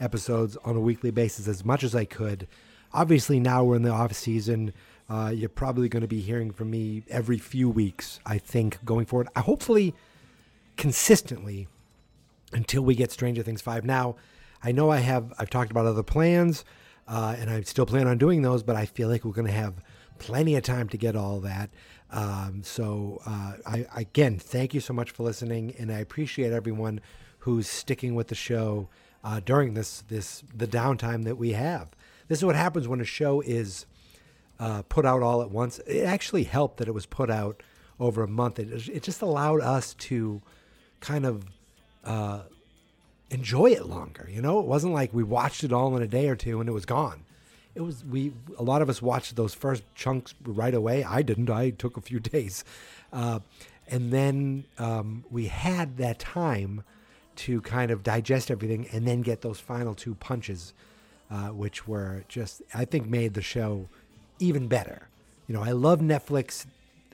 episodes 0.00 0.56
on 0.64 0.76
a 0.76 0.80
weekly 0.80 1.10
basis 1.10 1.46
as 1.46 1.64
much 1.64 1.84
as 1.84 1.94
I 1.94 2.04
could 2.04 2.48
obviously 2.92 3.40
now 3.40 3.64
we're 3.64 3.76
in 3.76 3.82
the 3.82 3.90
off 3.90 4.12
season. 4.12 4.72
Uh, 5.08 5.32
you're 5.34 5.48
probably 5.48 5.88
going 5.88 6.02
to 6.02 6.08
be 6.08 6.20
hearing 6.20 6.50
from 6.52 6.70
me 6.70 7.02
every 7.08 7.38
few 7.38 7.68
weeks, 7.68 8.20
I 8.24 8.38
think, 8.38 8.84
going 8.84 9.06
forward. 9.06 9.28
I 9.34 9.40
hopefully 9.40 9.94
consistently 10.76 11.68
until 12.52 12.82
we 12.82 12.94
get 12.94 13.10
Stranger 13.10 13.42
Things 13.42 13.60
5. 13.60 13.84
Now, 13.84 14.16
I 14.62 14.72
know 14.72 14.90
I 14.90 14.98
have, 14.98 15.32
I've 15.38 15.50
talked 15.50 15.70
about 15.70 15.86
other 15.86 16.02
plans, 16.02 16.64
uh, 17.08 17.34
and 17.38 17.50
I 17.50 17.60
still 17.62 17.86
plan 17.86 18.06
on 18.06 18.18
doing 18.18 18.42
those, 18.42 18.62
but 18.62 18.76
I 18.76 18.86
feel 18.86 19.08
like 19.08 19.24
we're 19.24 19.32
going 19.32 19.46
to 19.46 19.52
have 19.52 19.74
plenty 20.18 20.54
of 20.54 20.62
time 20.62 20.88
to 20.90 20.96
get 20.96 21.16
all 21.16 21.40
that. 21.40 21.70
Um, 22.12 22.62
so, 22.62 23.20
uh, 23.26 23.54
I, 23.66 23.86
again, 23.94 24.38
thank 24.38 24.74
you 24.74 24.80
so 24.80 24.92
much 24.92 25.10
for 25.10 25.22
listening, 25.22 25.74
and 25.78 25.92
I 25.92 25.98
appreciate 25.98 26.52
everyone 26.52 27.00
who's 27.40 27.68
sticking 27.68 28.14
with 28.14 28.28
the 28.28 28.34
show 28.34 28.88
uh, 29.24 29.40
during 29.40 29.74
this, 29.74 30.02
this, 30.08 30.42
the 30.54 30.66
downtime 30.66 31.24
that 31.24 31.36
we 31.36 31.52
have. 31.52 31.88
This 32.28 32.38
is 32.38 32.44
what 32.44 32.56
happens 32.56 32.88
when 32.88 33.00
a 33.00 33.04
show 33.04 33.40
is 33.40 33.86
uh, 34.58 34.82
put 34.82 35.04
out 35.04 35.22
all 35.22 35.42
at 35.42 35.50
once. 35.50 35.78
It 35.80 36.04
actually 36.04 36.44
helped 36.44 36.78
that 36.78 36.88
it 36.88 36.94
was 36.94 37.06
put 37.06 37.30
out 37.30 37.62
over 37.98 38.22
a 38.22 38.28
month. 38.28 38.58
It, 38.58 38.88
it 38.88 39.02
just 39.02 39.22
allowed 39.22 39.60
us 39.60 39.94
to 39.94 40.40
kind 41.00 41.26
of 41.26 41.44
uh, 42.04 42.42
enjoy 43.30 43.70
it 43.70 43.86
longer. 43.86 44.28
You 44.30 44.42
know, 44.42 44.60
it 44.60 44.66
wasn't 44.66 44.94
like 44.94 45.12
we 45.14 45.22
watched 45.22 45.64
it 45.64 45.72
all 45.72 45.96
in 45.96 46.02
a 46.02 46.06
day 46.06 46.28
or 46.28 46.36
two 46.36 46.60
and 46.60 46.68
it 46.68 46.72
was 46.72 46.86
gone. 46.86 47.24
It 47.74 47.82
was 47.82 48.04
we 48.04 48.32
a 48.58 48.62
lot 48.62 48.82
of 48.82 48.88
us 48.88 49.00
watched 49.00 49.36
those 49.36 49.54
first 49.54 49.84
chunks 49.94 50.34
right 50.44 50.74
away. 50.74 51.04
I 51.04 51.22
didn't. 51.22 51.48
I 51.48 51.70
took 51.70 51.96
a 51.96 52.00
few 52.00 52.18
days, 52.20 52.64
uh, 53.12 53.40
and 53.86 54.12
then 54.12 54.64
um, 54.78 55.24
we 55.30 55.46
had 55.46 55.96
that 55.98 56.18
time 56.18 56.82
to 57.40 57.60
kind 57.62 57.90
of 57.90 58.02
digest 58.02 58.50
everything 58.50 58.86
and 58.92 59.06
then 59.06 59.22
get 59.22 59.40
those 59.40 59.58
final 59.58 59.94
two 59.94 60.14
punches, 60.14 60.74
uh, 61.30 61.48
which 61.48 61.88
were 61.88 62.24
just 62.28 62.62
I 62.74 62.84
think 62.84 63.06
made 63.06 63.34
the 63.34 63.42
show 63.42 63.88
even 64.38 64.68
better. 64.68 65.08
You 65.46 65.54
know, 65.54 65.62
I 65.62 65.72
love 65.72 66.00
Netflix. 66.00 66.66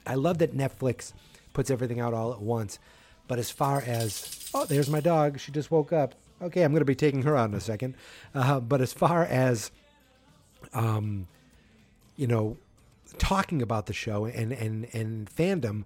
I 0.06 0.14
love 0.14 0.38
that 0.38 0.56
Netflix 0.56 1.12
puts 1.52 1.70
everything 1.70 2.00
out 2.00 2.12
all 2.12 2.32
at 2.32 2.40
once. 2.40 2.78
But 3.28 3.38
as 3.38 3.50
far 3.50 3.80
as 3.80 4.50
oh, 4.54 4.64
there's 4.64 4.88
my 4.88 5.00
dog. 5.00 5.38
She 5.38 5.52
just 5.52 5.70
woke 5.70 5.92
up. 5.92 6.14
Okay, 6.42 6.62
I'm 6.62 6.72
going 6.72 6.80
to 6.80 6.84
be 6.84 6.94
taking 6.94 7.22
her 7.22 7.36
out 7.36 7.48
in 7.48 7.54
a 7.54 7.60
second. 7.60 7.94
Uh, 8.34 8.60
but 8.60 8.80
as 8.80 8.92
far 8.92 9.24
as, 9.24 9.70
um, 10.74 11.26
you 12.16 12.26
know, 12.26 12.58
talking 13.18 13.62
about 13.62 13.86
the 13.86 13.92
show 13.92 14.24
and 14.26 14.52
and 14.52 14.88
and 14.92 15.30
fandom, 15.34 15.84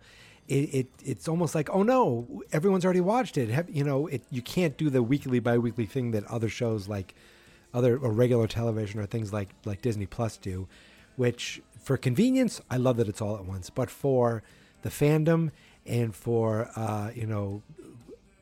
it, 0.48 0.74
it 0.74 0.86
it's 1.04 1.28
almost 1.28 1.54
like 1.54 1.70
oh 1.70 1.82
no, 1.82 2.42
everyone's 2.52 2.84
already 2.84 3.00
watched 3.00 3.36
it. 3.38 3.50
Have, 3.50 3.68
you 3.70 3.84
know, 3.84 4.06
it 4.06 4.22
you 4.30 4.42
can't 4.42 4.76
do 4.76 4.90
the 4.90 5.02
weekly 5.02 5.38
bi-weekly 5.38 5.86
thing 5.86 6.10
that 6.12 6.24
other 6.24 6.48
shows 6.48 6.88
like 6.88 7.14
other 7.72 7.96
or 7.96 8.10
regular 8.10 8.46
television 8.46 9.00
or 9.00 9.06
things 9.06 9.32
like 9.32 9.50
like 9.64 9.82
Disney 9.82 10.06
Plus 10.06 10.36
do, 10.36 10.66
which 11.16 11.62
for 11.82 11.96
convenience, 11.96 12.60
I 12.70 12.76
love 12.76 12.96
that 12.98 13.08
it's 13.08 13.20
all 13.20 13.36
at 13.36 13.44
once. 13.44 13.70
But 13.70 13.90
for 13.90 14.42
the 14.82 14.90
fandom 14.90 15.50
and 15.86 16.14
for 16.14 16.70
uh, 16.76 17.10
you 17.14 17.26
know 17.26 17.62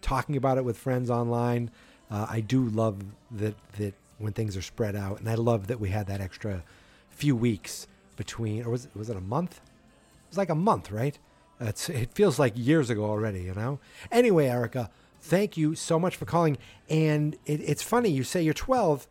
talking 0.00 0.36
about 0.36 0.58
it 0.58 0.64
with 0.64 0.78
friends 0.78 1.10
online. 1.10 1.70
Uh, 2.10 2.26
I 2.28 2.40
do 2.40 2.64
love 2.64 3.02
that 3.30 3.54
that 3.78 3.94
when 4.18 4.32
things 4.32 4.56
are 4.56 4.62
spread 4.62 4.96
out, 4.96 5.20
and 5.20 5.28
I 5.28 5.34
love 5.34 5.66
that 5.68 5.80
we 5.80 5.90
had 5.90 6.06
that 6.06 6.20
extra 6.20 6.62
few 7.10 7.36
weeks 7.36 7.86
between, 8.16 8.64
or 8.64 8.70
was 8.70 8.88
was 8.94 9.10
it 9.10 9.16
a 9.16 9.20
month? 9.20 9.56
It 9.56 10.30
was 10.30 10.38
like 10.38 10.50
a 10.50 10.54
month, 10.54 10.90
right? 10.90 11.18
It's, 11.60 11.88
it 11.88 12.12
feels 12.14 12.38
like 12.38 12.52
years 12.56 12.90
ago 12.90 13.04
already, 13.04 13.42
you 13.42 13.54
know. 13.54 13.80
Anyway, 14.12 14.46
Erica, 14.46 14.90
thank 15.20 15.56
you 15.56 15.74
so 15.74 15.98
much 15.98 16.16
for 16.16 16.24
calling. 16.24 16.56
And 16.88 17.34
it, 17.46 17.60
it's 17.60 17.82
funny 17.82 18.10
you 18.10 18.24
say 18.24 18.42
you're 18.42 18.54
12 18.54 19.06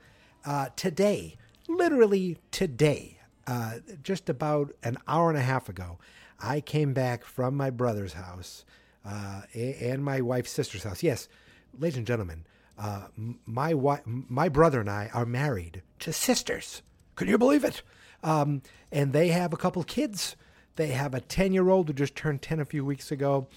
uh, 0.46 0.70
today, 0.76 1.36
literally 1.68 2.38
today, 2.52 3.20
uh, 3.46 3.76
just 4.02 4.30
about 4.30 4.72
an 4.84 4.98
hour 5.08 5.30
and 5.30 5.38
a 5.38 5.42
half 5.42 5.68
ago. 5.68 5.98
I 6.40 6.62
came 6.62 6.94
back 6.94 7.26
from 7.26 7.56
my 7.56 7.70
brother's 7.70 8.14
house 8.14 8.64
uh, 9.04 9.42
and 9.54 10.04
my 10.04 10.22
wife's 10.22 10.52
sister's 10.52 10.84
house. 10.84 11.04
Yes, 11.04 11.28
ladies 11.78 11.98
and 11.98 12.08
gentlemen, 12.08 12.46
uh, 12.78 13.08
my 13.46 13.72
wi- 13.72 14.04
my 14.06 14.50
brother 14.50 14.80
and 14.80 14.90
I 14.90 15.10
are 15.14 15.26
married 15.26 15.82
to 16.00 16.14
sisters. 16.14 16.84
Can 17.16 17.28
you 17.28 17.38
believe 17.38 17.64
it? 17.64 17.82
Um, 18.24 18.62
and 18.92 19.14
they 19.14 19.30
have 19.30 19.52
a 19.52 19.58
couple 19.58 19.84
kids. 19.84 20.36
They 20.78 20.88
have 20.90 21.14
a 21.14 21.22
10 21.22 21.54
year 21.54 21.70
old 21.70 21.88
who 21.88 21.94
just 21.94 22.16
turned 22.16 22.42
10 22.42 22.60
a 22.60 22.66
few 22.66 22.86
weeks 22.86 23.12
ago 23.12 23.48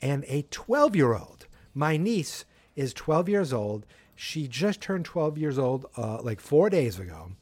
and 0.00 0.24
a 0.26 0.42
12 0.50 0.96
year 0.96 1.12
old. 1.12 1.46
My 1.74 1.96
niece 1.96 2.44
is 2.76 2.94
12 2.94 3.28
years 3.28 3.52
old. 3.52 3.84
She 4.14 4.48
just 4.48 4.80
turned 4.80 5.04
12 5.04 5.38
years 5.38 5.58
old 5.58 5.86
uh, 5.96 6.22
like 6.22 6.40
four 6.40 6.70
days 6.70 6.98
ago. 6.98 7.32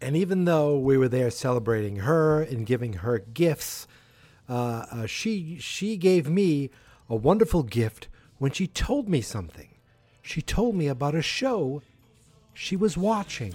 And 0.00 0.16
even 0.16 0.44
though 0.44 0.78
we 0.78 0.96
were 0.96 1.08
there 1.08 1.30
celebrating 1.30 1.96
her 1.96 2.42
and 2.42 2.66
giving 2.66 2.94
her 2.94 3.18
gifts, 3.18 3.86
uh, 4.48 4.84
uh, 4.90 5.06
she 5.06 5.58
she 5.58 5.96
gave 5.96 6.30
me 6.30 6.70
a 7.08 7.16
wonderful 7.16 7.62
gift 7.62 8.08
when 8.38 8.52
she 8.52 8.66
told 8.66 9.08
me 9.08 9.20
something. 9.20 9.68
She 10.22 10.40
told 10.40 10.76
me 10.76 10.86
about 10.86 11.14
a 11.14 11.22
show 11.22 11.82
she 12.54 12.76
was 12.76 12.96
watching. 12.96 13.54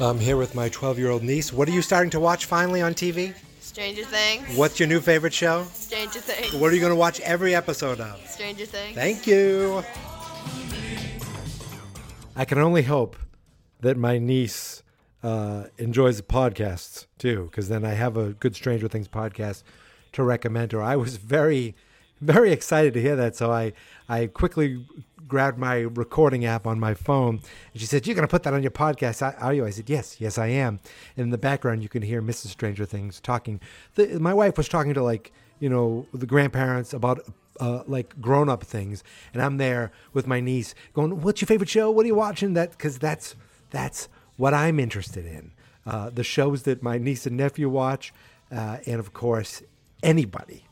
I'm 0.00 0.18
here 0.18 0.36
with 0.36 0.54
my 0.54 0.68
12 0.70 0.98
year 0.98 1.10
old 1.10 1.22
niece. 1.22 1.52
What 1.52 1.68
are 1.68 1.72
you 1.72 1.82
starting 1.82 2.10
to 2.10 2.20
watch 2.20 2.46
finally 2.46 2.80
on 2.80 2.94
TV? 2.94 3.34
Stranger 3.72 4.04
Things. 4.04 4.54
What's 4.54 4.78
your 4.78 4.86
new 4.86 5.00
favorite 5.00 5.32
show? 5.32 5.64
Stranger 5.72 6.20
Things. 6.20 6.52
What 6.60 6.70
are 6.70 6.74
you 6.74 6.80
going 6.80 6.92
to 6.92 6.96
watch 6.96 7.20
every 7.20 7.54
episode 7.54 8.00
of? 8.00 8.20
Stranger 8.28 8.66
Things. 8.66 8.94
Thank 8.94 9.26
you. 9.26 9.82
I 12.36 12.44
can 12.44 12.58
only 12.58 12.82
hope 12.82 13.16
that 13.80 13.96
my 13.96 14.18
niece 14.18 14.82
uh, 15.22 15.64
enjoys 15.78 16.18
the 16.18 16.22
podcasts 16.22 17.06
too, 17.16 17.44
because 17.50 17.70
then 17.70 17.82
I 17.82 17.94
have 17.94 18.18
a 18.18 18.34
good 18.34 18.54
Stranger 18.54 18.88
Things 18.88 19.08
podcast 19.08 19.62
to 20.12 20.22
recommend 20.22 20.72
her. 20.72 20.82
I 20.82 20.96
was 20.96 21.16
very, 21.16 21.74
very 22.20 22.52
excited 22.52 22.92
to 22.92 23.00
hear 23.00 23.16
that, 23.16 23.36
so 23.36 23.50
I 23.50 23.72
I 24.06 24.26
quickly 24.26 24.84
grabbed 25.32 25.56
my 25.56 25.78
recording 25.78 26.44
app 26.44 26.66
on 26.66 26.78
my 26.78 26.92
phone, 26.92 27.40
and 27.72 27.80
she 27.80 27.86
said, 27.86 28.06
"You're 28.06 28.14
going 28.14 28.28
to 28.28 28.30
put 28.30 28.42
that 28.42 28.52
on 28.52 28.60
your 28.62 28.70
podcast 28.70 29.22
audio?" 29.42 29.64
I 29.64 29.70
said, 29.70 29.88
"Yes, 29.88 30.20
yes, 30.20 30.36
I 30.36 30.48
am." 30.48 30.78
And 31.16 31.24
in 31.24 31.30
the 31.30 31.38
background, 31.38 31.82
you 31.82 31.88
can 31.88 32.02
hear 32.02 32.20
Mrs. 32.20 32.48
Stranger 32.48 32.84
Things 32.84 33.18
talking. 33.18 33.58
The, 33.94 34.20
my 34.20 34.34
wife 34.34 34.58
was 34.58 34.68
talking 34.68 34.92
to 34.92 35.02
like 35.02 35.32
you 35.58 35.70
know 35.70 36.06
the 36.12 36.26
grandparents 36.26 36.92
about 36.92 37.20
uh, 37.60 37.82
like 37.86 38.20
grown 38.20 38.50
up 38.50 38.62
things, 38.62 39.02
and 39.32 39.40
I'm 39.40 39.56
there 39.56 39.90
with 40.12 40.26
my 40.26 40.38
niece 40.38 40.74
going, 40.92 41.22
"What's 41.22 41.40
your 41.40 41.46
favorite 41.46 41.70
show? 41.70 41.90
What 41.90 42.04
are 42.04 42.08
you 42.08 42.14
watching?" 42.14 42.52
That 42.52 42.72
because 42.72 42.98
that's 42.98 43.34
that's 43.70 44.10
what 44.36 44.52
I'm 44.52 44.78
interested 44.78 45.24
in. 45.24 45.52
Uh, 45.86 46.10
the 46.10 46.24
shows 46.24 46.64
that 46.64 46.82
my 46.82 46.98
niece 46.98 47.24
and 47.24 47.38
nephew 47.38 47.70
watch, 47.70 48.12
uh, 48.50 48.76
and 48.84 49.00
of 49.00 49.14
course, 49.14 49.62
anybody, 50.02 50.66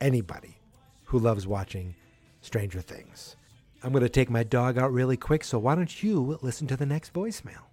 anybody 0.00 0.56
who 1.04 1.20
loves 1.20 1.46
watching 1.46 1.94
Stranger 2.40 2.80
Things. 2.80 3.36
I'm 3.84 3.92
going 3.92 4.02
to 4.02 4.08
take 4.08 4.30
my 4.30 4.44
dog 4.44 4.78
out 4.78 4.94
really 4.94 5.18
quick, 5.18 5.44
so 5.44 5.58
why 5.58 5.74
don't 5.74 6.02
you 6.02 6.38
listen 6.40 6.66
to 6.68 6.76
the 6.76 6.86
next 6.86 7.12
voicemail? 7.12 7.64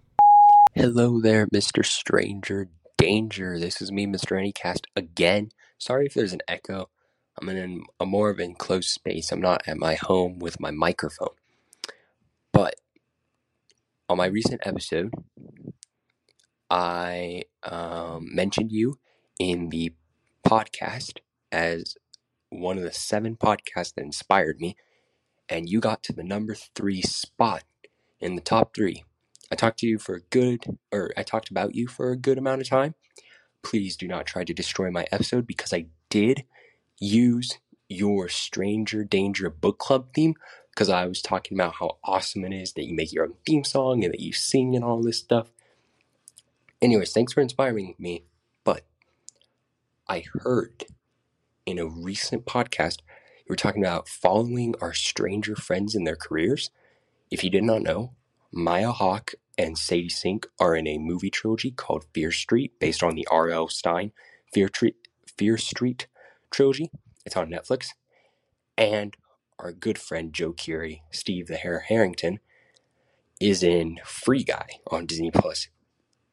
Hello 0.75 1.21
there, 1.21 1.47
Mr. 1.47 1.85
Stranger 1.85 2.67
Danger. 2.97 3.57
This 3.57 3.81
is 3.81 3.93
me, 3.93 4.05
Mr. 4.05 4.37
Anycast, 4.37 4.87
again. 4.93 5.51
Sorry 5.77 6.05
if 6.05 6.13
there's 6.13 6.33
an 6.33 6.41
echo. 6.49 6.89
I'm 7.39 7.47
in 7.47 7.83
a 7.97 8.05
more 8.05 8.29
of 8.29 8.39
an 8.39 8.49
enclosed 8.49 8.89
space. 8.89 9.31
I'm 9.31 9.39
not 9.39 9.61
at 9.65 9.77
my 9.77 9.95
home 9.95 10.39
with 10.39 10.59
my 10.59 10.69
microphone. 10.69 11.33
But 12.51 12.75
on 14.09 14.17
my 14.17 14.25
recent 14.25 14.67
episode, 14.67 15.13
I 16.69 17.43
um, 17.63 18.27
mentioned 18.35 18.73
you 18.73 18.99
in 19.39 19.69
the 19.69 19.93
podcast 20.45 21.19
as 21.53 21.95
one 22.49 22.77
of 22.77 22.83
the 22.83 22.91
seven 22.91 23.37
podcasts 23.37 23.93
that 23.93 24.03
inspired 24.03 24.59
me, 24.59 24.75
and 25.49 25.69
you 25.69 25.79
got 25.79 26.03
to 26.03 26.13
the 26.13 26.23
number 26.23 26.55
three 26.55 27.01
spot 27.01 27.63
in 28.19 28.35
the 28.35 28.41
top 28.41 28.75
three. 28.75 29.03
I 29.51 29.55
talked 29.55 29.79
to 29.79 29.87
you 29.87 29.97
for 29.97 30.15
a 30.15 30.21
good, 30.21 30.77
or 30.91 31.11
I 31.17 31.23
talked 31.23 31.51
about 31.51 31.75
you 31.75 31.87
for 31.87 32.11
a 32.11 32.17
good 32.17 32.37
amount 32.37 32.61
of 32.61 32.69
time. 32.69 32.95
Please 33.63 33.95
do 33.95 34.07
not 34.07 34.25
try 34.25 34.43
to 34.43 34.53
destroy 34.53 34.89
my 34.89 35.05
episode 35.11 35.45
because 35.45 35.73
I 35.73 35.87
did 36.09 36.45
use 36.99 37.59
your 37.89 38.29
Stranger 38.29 39.03
Danger 39.03 39.49
book 39.49 39.77
club 39.77 40.13
theme 40.13 40.35
because 40.71 40.89
I 40.89 41.05
was 41.05 41.21
talking 41.21 41.57
about 41.57 41.75
how 41.79 41.97
awesome 42.03 42.45
it 42.45 42.53
is 42.53 42.73
that 42.73 42.85
you 42.85 42.95
make 42.95 43.11
your 43.11 43.25
own 43.25 43.33
theme 43.45 43.65
song 43.65 44.03
and 44.03 44.13
that 44.13 44.21
you 44.21 44.31
sing 44.31 44.75
and 44.75 44.85
all 44.85 45.01
this 45.01 45.17
stuff. 45.17 45.51
Anyways, 46.81 47.11
thanks 47.11 47.33
for 47.33 47.41
inspiring 47.41 47.95
me. 47.99 48.23
But 48.63 48.85
I 50.07 50.23
heard 50.43 50.85
in 51.65 51.77
a 51.77 51.85
recent 51.85 52.45
podcast 52.45 52.99
were 53.49 53.55
talking 53.55 53.83
about 53.83 54.07
following 54.07 54.75
our 54.81 54.93
stranger 54.93 55.55
friends 55.55 55.95
in 55.95 56.03
their 56.03 56.15
careers. 56.15 56.69
If 57.29 57.43
you 57.43 57.49
did 57.49 57.63
not 57.63 57.81
know, 57.81 58.13
Maya 58.51 58.91
Hawke 58.91 59.35
and 59.57 59.77
Sadie 59.77 60.09
Sink 60.09 60.47
are 60.59 60.75
in 60.75 60.87
a 60.87 60.97
movie 60.97 61.29
trilogy 61.29 61.71
called 61.71 62.05
Fear 62.13 62.31
Street, 62.31 62.79
based 62.79 63.03
on 63.03 63.15
the 63.15 63.27
R.L. 63.29 63.67
Stine 63.69 64.11
Fear, 64.53 64.69
Fear 65.37 65.57
Street 65.57 66.07
trilogy. 66.49 66.91
It's 67.25 67.37
on 67.37 67.49
Netflix. 67.49 67.87
And 68.77 69.15
our 69.59 69.71
good 69.71 69.97
friend 69.97 70.33
Joe 70.33 70.53
Keery, 70.53 71.01
Steve 71.11 71.47
the 71.47 71.57
Hair 71.57 71.85
Harrington, 71.87 72.39
is 73.39 73.61
in 73.63 73.99
Free 74.05 74.43
Guy 74.43 74.67
on 74.87 75.05
Disney 75.05 75.31
Plus. 75.31 75.67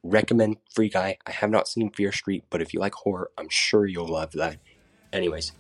recommend 0.03 0.57
Free 0.75 0.89
Guy. 0.89 1.19
I 1.27 1.31
have 1.31 1.51
not 1.51 1.69
seen 1.69 1.91
Fear 1.91 2.13
Street, 2.13 2.45
but 2.51 2.63
if 2.63 2.73
you 2.73 2.81
like 2.81 2.95
horror, 2.95 3.31
I'm 3.37 3.49
sure 3.49 3.87
you'll 3.87 4.09
love 4.09 4.33
that. 4.33 4.59
Anyways, 5.13 5.53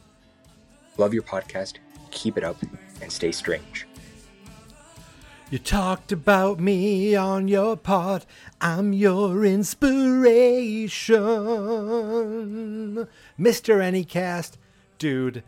love 0.99 1.15
your 1.15 1.23
podcast. 1.23 1.75
Keep 2.11 2.37
it 2.37 2.45
up 2.45 2.57
and 3.01 3.11
stay 3.11 3.33
strange. 3.33 3.87
You 5.51 5.59
talked 5.59 6.13
about 6.13 6.61
me 6.61 7.17
on 7.17 7.49
your 7.49 7.75
part. 7.75 8.27
I'm 8.61 8.93
your 8.93 9.47
inspiration. 9.47 11.09
Mr. 13.41 13.79
Anycast, 13.81 14.59
dude, 14.99 15.43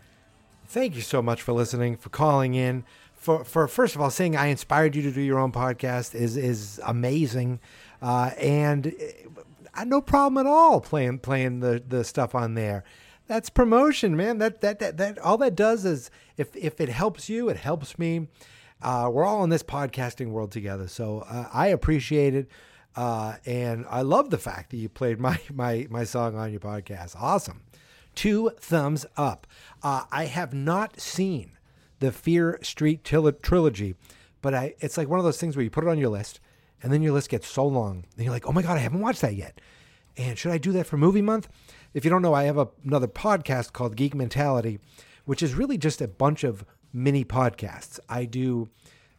thank 0.67 0.95
you 0.95 1.03
so 1.03 1.21
much 1.21 1.43
for 1.43 1.53
listening, 1.53 1.99
for 1.99 2.09
calling 2.09 2.55
in. 2.55 2.85
For, 3.15 3.45
for 3.45 3.69
first 3.69 3.95
of 3.95 4.01
all, 4.01 4.09
saying 4.09 4.37
I 4.37 4.47
inspired 4.47 4.97
you 4.97 5.03
to 5.03 5.13
do 5.13 5.21
your 5.21 5.39
own 5.39 5.53
podcast 5.53 6.15
is 6.15 6.39
is 6.39 6.81
amazing, 6.87 7.61
uh, 8.01 8.31
and 8.39 8.95
uh, 9.75 9.85
no 9.85 10.01
problem 10.01 10.39
at 10.47 10.51
all 10.51 10.81
playing 10.81 11.19
playing 11.19 11.61
the, 11.61 11.83
the 11.87 12.05
stuff 12.05 12.35
on 12.35 12.55
there. 12.55 12.85
That's 13.31 13.49
promotion, 13.49 14.16
man. 14.16 14.38
That, 14.38 14.61
that 14.61 14.81
that 14.81 14.97
that 14.97 15.16
all 15.21 15.38
that 15.38 15.55
does 15.55 15.85
is 15.85 16.11
if 16.37 16.57
if 16.57 16.81
it 16.81 16.88
helps 16.88 17.29
you, 17.29 17.49
it 17.49 17.57
helps 17.57 17.97
me. 17.97 18.27
Uh, 18.83 19.09
we're 19.12 19.25
all 19.25 19.45
in 19.45 19.51
this 19.51 19.62
podcasting 19.62 20.31
world 20.31 20.51
together, 20.51 20.88
so 20.88 21.21
uh, 21.21 21.49
I 21.53 21.69
appreciate 21.69 22.35
it, 22.35 22.49
uh, 22.97 23.37
and 23.47 23.87
I 23.88 24.03
love 24.03 24.31
the 24.31 24.38
fact 24.38 24.71
that 24.71 24.79
you 24.79 24.88
played 24.88 25.21
my 25.21 25.38
my 25.53 25.87
my 25.90 26.03
song 26.03 26.35
on 26.35 26.51
your 26.51 26.59
podcast. 26.59 27.14
Awesome, 27.14 27.62
two 28.16 28.51
thumbs 28.59 29.07
up. 29.16 29.47
Uh, 29.81 30.07
I 30.11 30.25
have 30.25 30.53
not 30.53 30.99
seen 30.99 31.53
the 32.01 32.11
Fear 32.11 32.59
Street 32.62 33.05
til- 33.05 33.31
trilogy, 33.31 33.95
but 34.43 34.55
I 34.55 34.75
it's 34.81 34.99
like 34.99 35.09
one 35.09 35.21
of 35.21 35.25
those 35.25 35.38
things 35.38 35.55
where 35.55 35.62
you 35.62 35.71
put 35.71 35.85
it 35.85 35.90
on 35.90 35.99
your 35.99 36.11
list, 36.11 36.40
and 36.83 36.93
then 36.93 37.01
your 37.01 37.12
list 37.12 37.29
gets 37.29 37.47
so 37.47 37.64
long, 37.64 38.07
and 38.16 38.25
you're 38.25 38.35
like, 38.35 38.49
oh 38.49 38.53
my 38.53 38.62
god, 38.62 38.77
I 38.77 38.81
haven't 38.81 39.03
watched 39.03 39.21
that 39.21 39.37
yet. 39.37 39.61
And 40.16 40.38
should 40.38 40.53
I 40.53 40.59
do 40.59 40.73
that 40.73 40.87
for 40.87 40.96
movie 40.96 41.23
month? 41.23 41.49
If 41.94 42.05
you 42.05 42.11
don't 42.11 42.23
know, 42.23 42.35
I 42.35 42.44
have 42.44 42.59
a, 42.59 42.68
another 42.85 43.09
podcast 43.09 43.73
called 43.73 43.96
Geek 43.96 44.14
Mentality, 44.14 44.79
which 45.25 45.42
is 45.42 45.55
really 45.55 45.79
just 45.79 46.01
a 46.01 46.09
bunch 46.09 46.44
of 46.44 46.64
mini 46.92 47.25
podcasts. 47.25 47.99
I 48.09 48.25
do 48.25 48.68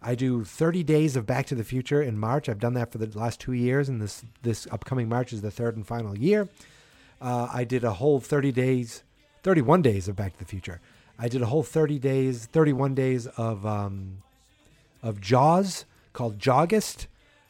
I 0.04 0.16
do 0.16 0.44
30 0.44 0.84
days 0.84 1.16
of 1.16 1.28
Back 1.28 1.46
to 1.48 1.56
the 1.56 1.64
Future 1.64 2.02
in 2.02 2.18
March. 2.18 2.50
I've 2.50 2.60
done 2.60 2.74
that 2.74 2.92
for 2.92 2.98
the 2.98 3.18
last 3.18 3.40
two 3.40 3.54
years, 3.54 3.88
and 3.88 4.02
this 4.02 4.24
this 4.42 4.68
upcoming 4.72 5.08
March 5.08 5.32
is 5.32 5.42
the 5.42 5.52
third 5.52 5.76
and 5.76 5.86
final 5.86 6.18
year. 6.18 6.50
Uh, 7.22 7.48
I 7.54 7.64
did 7.66 7.84
a 7.84 7.94
whole 7.94 8.20
30 8.20 8.52
days, 8.52 9.04
31 9.44 9.84
days 9.84 10.08
of 10.08 10.16
Back 10.16 10.34
to 10.34 10.40
the 10.40 10.46
Future. 10.46 10.82
I 11.20 11.28
did 11.28 11.44
a 11.44 11.46
whole 11.46 11.62
30 11.62 12.00
days, 12.00 12.48
31 12.48 12.96
days 12.96 13.28
of 13.28 13.66
um, 13.66 14.18
of 15.04 15.22
Jaws 15.22 15.86
called 16.14 16.40
Jawgust, 16.40 17.06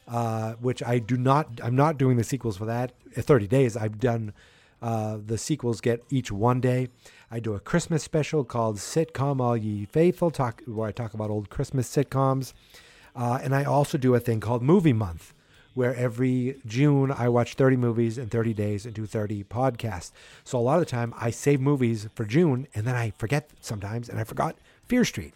uh, 0.08 0.54
which 0.54 0.82
I 0.82 0.98
do 0.98 1.16
not. 1.16 1.60
I'm 1.62 1.76
not 1.76 1.98
doing 1.98 2.16
the 2.16 2.24
sequels 2.24 2.56
for 2.56 2.66
that. 2.66 2.92
30 3.14 3.46
days. 3.46 3.76
I've 3.76 3.98
done 3.98 4.32
uh, 4.80 5.18
the 5.24 5.38
sequels 5.38 5.80
get 5.80 6.02
each 6.10 6.32
one 6.32 6.60
day. 6.60 6.88
I 7.30 7.40
do 7.40 7.54
a 7.54 7.60
Christmas 7.60 8.02
special 8.02 8.44
called 8.44 8.76
Sitcom 8.76 9.40
All 9.40 9.56
Ye 9.56 9.84
Faithful, 9.86 10.30
talk 10.30 10.62
where 10.66 10.88
I 10.88 10.92
talk 10.92 11.14
about 11.14 11.30
old 11.30 11.50
Christmas 11.50 11.88
sitcoms. 11.94 12.52
Uh, 13.14 13.38
and 13.42 13.54
I 13.54 13.64
also 13.64 13.96
do 13.96 14.14
a 14.14 14.20
thing 14.20 14.40
called 14.40 14.62
Movie 14.62 14.92
Month, 14.92 15.34
where 15.74 15.94
every 15.94 16.60
June 16.66 17.12
I 17.12 17.28
watch 17.28 17.54
30 17.54 17.76
movies 17.76 18.18
in 18.18 18.28
30 18.28 18.54
days 18.54 18.84
and 18.84 18.94
do 18.94 19.06
30 19.06 19.44
podcasts. 19.44 20.10
So 20.44 20.58
a 20.58 20.60
lot 20.60 20.78
of 20.78 20.80
the 20.80 20.90
time 20.90 21.14
I 21.16 21.30
save 21.30 21.60
movies 21.60 22.08
for 22.14 22.24
June 22.24 22.66
and 22.74 22.86
then 22.86 22.96
I 22.96 23.10
forget 23.10 23.50
sometimes, 23.60 24.08
and 24.08 24.18
I 24.18 24.24
forgot 24.24 24.56
Fear 24.84 25.04
Street. 25.04 25.34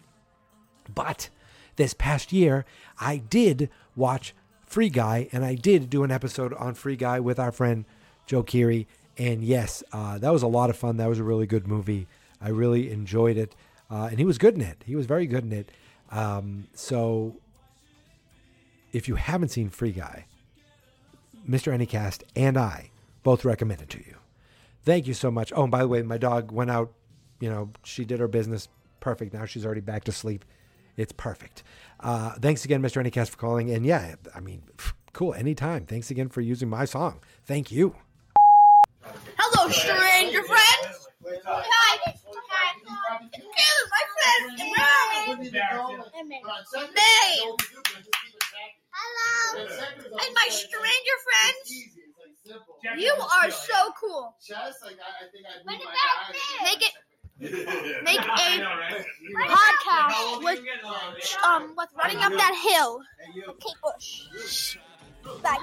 But 0.93 1.29
this 1.77 1.93
past 1.93 2.33
year, 2.33 2.65
I 2.99 3.17
did 3.17 3.69
watch 3.95 4.33
Free 4.67 4.89
Guy, 4.89 5.29
and 5.31 5.43
I 5.43 5.55
did 5.55 5.89
do 5.89 6.03
an 6.03 6.11
episode 6.11 6.53
on 6.53 6.75
Free 6.75 6.97
Guy 6.97 7.19
with 7.19 7.39
our 7.39 7.51
friend 7.51 7.85
Joe 8.25 8.43
Keery. 8.43 8.85
And 9.17 9.41
yes, 9.43 9.81
uh, 9.91 10.19
that 10.19 10.31
was 10.31 10.43
a 10.43 10.47
lot 10.47 10.69
of 10.69 10.77
fun. 10.77 10.97
That 10.97 11.09
was 11.09 11.19
a 11.19 11.23
really 11.23 11.47
good 11.47 11.67
movie. 11.67 12.05
I 12.39 12.49
really 12.49 12.91
enjoyed 12.91 13.37
it. 13.37 13.55
Uh, 13.89 14.09
and 14.11 14.19
he 14.19 14.25
was 14.25 14.37
good 14.37 14.55
in 14.55 14.61
it. 14.61 14.83
He 14.85 14.95
was 14.95 15.05
very 15.05 15.25
good 15.25 15.45
in 15.45 15.53
it. 15.53 15.71
Um, 16.11 16.67
so 16.73 17.37
if 18.91 19.07
you 19.07 19.15
haven't 19.15 19.49
seen 19.49 19.69
Free 19.69 19.93
Guy, 19.93 20.25
Mr. 21.49 21.73
Anycast 21.73 22.23
and 22.35 22.57
I 22.57 22.91
both 23.23 23.45
recommend 23.45 23.81
it 23.81 23.89
to 23.91 23.99
you. 23.99 24.15
Thank 24.83 25.07
you 25.07 25.13
so 25.13 25.31
much. 25.31 25.53
Oh, 25.55 25.63
and 25.63 25.71
by 25.71 25.79
the 25.79 25.87
way, 25.87 26.01
my 26.01 26.17
dog 26.17 26.51
went 26.51 26.71
out, 26.71 26.91
you 27.39 27.49
know, 27.49 27.71
she 27.83 28.03
did 28.03 28.19
her 28.19 28.27
business 28.27 28.67
perfect. 28.99 29.33
Now 29.33 29.45
she's 29.45 29.65
already 29.65 29.81
back 29.81 30.03
to 30.05 30.11
sleep. 30.11 30.43
It's 30.97 31.13
perfect. 31.13 31.63
Uh, 31.99 32.31
thanks 32.39 32.65
again, 32.65 32.81
Mr. 32.81 33.03
Anycast, 33.03 33.29
for 33.29 33.37
calling. 33.37 33.71
And 33.71 33.85
yeah, 33.85 34.15
I 34.35 34.39
mean, 34.39 34.63
cool, 35.13 35.33
anytime. 35.33 35.85
Thanks 35.85 36.11
again 36.11 36.29
for 36.29 36.41
using 36.41 36.69
my 36.69 36.85
song. 36.85 37.21
Thank 37.45 37.71
you. 37.71 37.95
Hello, 39.37 39.69
stranger 39.69 40.43
friends. 40.43 41.07
Hi. 41.45 41.63
Hi. 41.65 41.97
Here's 43.31 43.87
my 43.91 44.03
friend, 44.15 44.45
Mary. 44.57 45.49
May. 46.93 47.31
Hello. 48.91 49.65
And 49.65 50.35
my 50.35 50.47
stranger 50.49 51.17
friends. 51.25 51.67
You 52.97 53.13
are 53.13 53.51
so 53.51 53.91
cool. 53.99 54.35
Make 55.65 56.81
it. 56.81 56.91
Make 57.39 57.51
a 58.19 58.63
podcast 59.35 60.43
with 60.43 60.59
um 61.45 61.73
with 61.77 61.89
running 61.97 62.17
up 62.17 62.31
that 62.31 62.55
hill. 62.67 63.01
Kate 63.59 63.75
Bush. 63.83 64.77
Bye. 65.43 65.57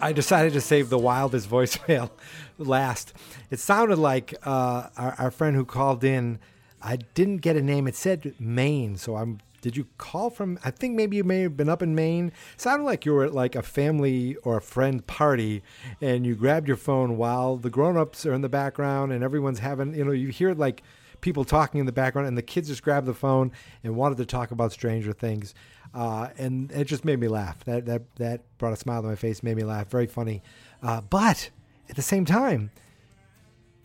I 0.00 0.12
decided 0.12 0.52
to 0.52 0.60
save 0.60 0.90
the 0.90 0.98
wildest 0.98 1.48
voicemail 1.48 2.10
last. 2.58 3.14
It 3.50 3.58
sounded 3.58 3.96
like 3.96 4.34
uh, 4.44 4.88
our, 4.96 5.14
our 5.18 5.30
friend 5.30 5.56
who 5.56 5.64
called 5.64 6.04
in. 6.04 6.38
I 6.82 6.96
didn't 7.14 7.38
get 7.38 7.56
a 7.56 7.62
name. 7.62 7.86
It 7.86 7.96
said 7.96 8.34
Maine, 8.38 8.96
so 8.96 9.16
I'm. 9.16 9.40
Did 9.64 9.78
you 9.78 9.86
call 9.96 10.28
from? 10.28 10.58
I 10.62 10.70
think 10.70 10.94
maybe 10.94 11.16
you 11.16 11.24
may 11.24 11.40
have 11.40 11.56
been 11.56 11.70
up 11.70 11.80
in 11.80 11.94
Maine. 11.94 12.32
sounded 12.58 12.84
like 12.84 13.06
you 13.06 13.14
were 13.14 13.24
at 13.24 13.32
like 13.32 13.54
a 13.54 13.62
family 13.62 14.36
or 14.42 14.58
a 14.58 14.60
friend 14.60 15.06
party, 15.06 15.62
and 16.02 16.26
you 16.26 16.34
grabbed 16.34 16.68
your 16.68 16.76
phone 16.76 17.16
while 17.16 17.56
the 17.56 17.70
grown-ups 17.70 18.26
are 18.26 18.34
in 18.34 18.42
the 18.42 18.50
background 18.50 19.10
and 19.10 19.24
everyone's 19.24 19.60
having. 19.60 19.94
You 19.94 20.04
know, 20.04 20.12
you 20.12 20.28
hear 20.28 20.52
like 20.52 20.82
people 21.22 21.46
talking 21.46 21.80
in 21.80 21.86
the 21.86 21.92
background, 21.92 22.28
and 22.28 22.36
the 22.36 22.42
kids 22.42 22.68
just 22.68 22.82
grabbed 22.82 23.06
the 23.06 23.14
phone 23.14 23.52
and 23.82 23.96
wanted 23.96 24.18
to 24.18 24.26
talk 24.26 24.50
about 24.50 24.70
Stranger 24.70 25.14
Things. 25.14 25.54
Uh, 25.94 26.28
and 26.36 26.70
it 26.70 26.84
just 26.84 27.06
made 27.06 27.18
me 27.18 27.28
laugh. 27.28 27.64
That 27.64 27.86
that 27.86 28.02
that 28.16 28.42
brought 28.58 28.74
a 28.74 28.76
smile 28.76 29.00
to 29.00 29.08
my 29.08 29.16
face, 29.16 29.42
made 29.42 29.56
me 29.56 29.64
laugh. 29.64 29.88
Very 29.88 30.06
funny. 30.06 30.42
Uh, 30.82 31.00
but 31.00 31.48
at 31.88 31.96
the 31.96 32.02
same 32.02 32.26
time, 32.26 32.70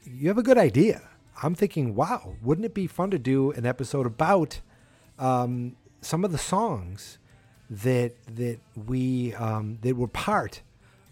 you 0.04 0.28
have 0.28 0.38
a 0.38 0.44
good 0.44 0.58
idea. 0.58 1.04
I'm 1.42 1.56
thinking, 1.56 1.96
wow, 1.96 2.36
wouldn't 2.42 2.65
it 2.65 2.74
be 2.74 2.86
fun 2.86 3.12
to 3.12 3.18
do 3.18 3.52
an 3.54 3.65
episode 3.65 4.06
about 4.06 4.60
um, 5.19 5.75
some 6.01 6.25
of 6.25 6.32
the 6.32 6.38
songs 6.38 7.19
that 7.69 8.13
that 8.36 8.60
we 8.88 9.34
um, 9.36 9.77
that 9.82 9.95
were 9.95 10.08
part 10.08 10.62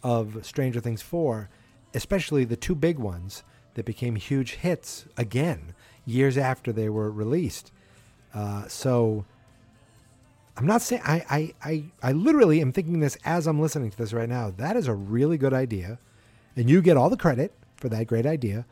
of 0.04 0.46
Stranger 0.46 0.80
Things 0.80 1.02
four, 1.02 1.50
especially 1.94 2.46
the 2.46 2.56
two 2.56 2.76
big 2.76 2.98
ones 2.98 3.44
that 3.76 3.86
became 3.86 4.16
huge 4.16 4.56
hits 4.56 5.06
again 5.18 5.74
years 6.06 6.38
after 6.38 6.72
they 6.72 6.90
were 6.90 7.12
released. 7.12 7.72
Uh, 8.34 8.68
so 8.68 9.26
I'm 10.58 10.66
not 10.66 10.82
saying 10.82 11.04
I, 11.06 11.24
I, 11.30 11.54
I, 11.64 11.84
I 12.02 12.12
literally 12.14 12.62
am 12.62 12.72
thinking 12.72 13.00
this 13.00 13.18
as 13.24 13.46
I'm 13.46 13.60
listening 13.60 13.92
to 13.92 13.98
this 13.98 14.14
right 14.14 14.28
now. 14.28 14.52
That 14.56 14.76
is 14.76 14.88
a 14.88 14.94
really 14.94 15.38
good 15.38 15.54
idea. 15.54 16.00
And 16.56 16.70
you 16.70 16.82
get 16.82 16.98
all 16.98 17.12
the 17.12 17.18
credit 17.18 17.54
for 17.76 17.90
that 17.90 18.08
great 18.08 18.26
idea. 18.26 18.66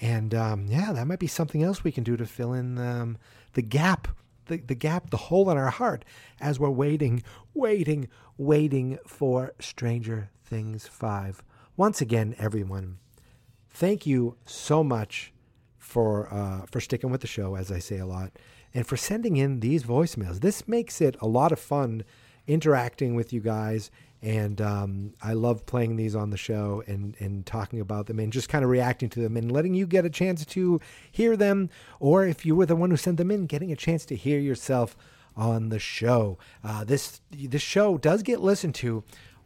And 0.00 0.34
um, 0.34 0.66
yeah, 0.68 0.92
that 0.92 1.06
might 1.06 1.18
be 1.18 1.26
something 1.26 1.62
else 1.62 1.82
we 1.82 1.90
can 1.90 2.04
do 2.04 2.16
to 2.16 2.26
fill 2.26 2.52
in 2.52 2.78
um, 2.78 3.18
the 3.54 3.62
gap, 3.62 4.06
the, 4.46 4.58
the 4.58 4.74
gap, 4.74 5.10
the 5.10 5.16
hole 5.16 5.50
in 5.50 5.56
our 5.56 5.70
heart 5.70 6.04
as 6.40 6.58
we're 6.58 6.70
waiting, 6.70 7.22
waiting, 7.54 8.08
waiting 8.36 8.98
for 9.06 9.52
Stranger 9.58 10.30
Things 10.44 10.86
5. 10.86 11.42
Once 11.76 12.00
again, 12.00 12.34
everyone, 12.38 12.98
thank 13.70 14.06
you 14.06 14.36
so 14.44 14.84
much 14.84 15.32
for 15.78 16.32
uh, 16.32 16.64
for 16.70 16.80
sticking 16.80 17.10
with 17.10 17.20
the 17.20 17.26
show, 17.26 17.56
as 17.56 17.70
I 17.70 17.78
say 17.78 17.98
a 17.98 18.06
lot 18.06 18.32
and 18.74 18.86
for 18.86 18.96
sending 18.96 19.36
in 19.36 19.60
these 19.60 19.84
voicemails. 19.84 20.40
This 20.40 20.66
makes 20.66 21.00
it 21.00 21.16
a 21.20 21.28
lot 21.28 21.52
of 21.52 21.60
fun 21.60 22.02
interacting 22.46 23.14
with 23.14 23.32
you 23.32 23.40
guys. 23.40 23.90
And 24.24 24.58
um, 24.62 25.12
I 25.22 25.34
love 25.34 25.66
playing 25.66 25.96
these 25.96 26.16
on 26.16 26.30
the 26.30 26.38
show 26.38 26.82
and, 26.86 27.14
and 27.20 27.44
talking 27.44 27.78
about 27.78 28.06
them 28.06 28.18
and 28.18 28.32
just 28.32 28.48
kind 28.48 28.64
of 28.64 28.70
reacting 28.70 29.10
to 29.10 29.20
them 29.20 29.36
and 29.36 29.52
letting 29.52 29.74
you 29.74 29.86
get 29.86 30.06
a 30.06 30.10
chance 30.10 30.46
to 30.46 30.80
hear 31.12 31.36
them. 31.36 31.68
Or 32.00 32.26
if 32.26 32.46
you 32.46 32.56
were 32.56 32.64
the 32.64 32.74
one 32.74 32.90
who 32.90 32.96
sent 32.96 33.18
them 33.18 33.30
in, 33.30 33.44
getting 33.44 33.70
a 33.70 33.76
chance 33.76 34.06
to 34.06 34.16
hear 34.16 34.38
yourself 34.38 34.96
on 35.36 35.68
the 35.68 35.78
show. 35.78 36.38
Uh, 36.62 36.84
this 36.84 37.20
this 37.30 37.60
show 37.60 37.98
does 37.98 38.22
get 38.22 38.40
listened 38.40 38.74
to 38.76 39.04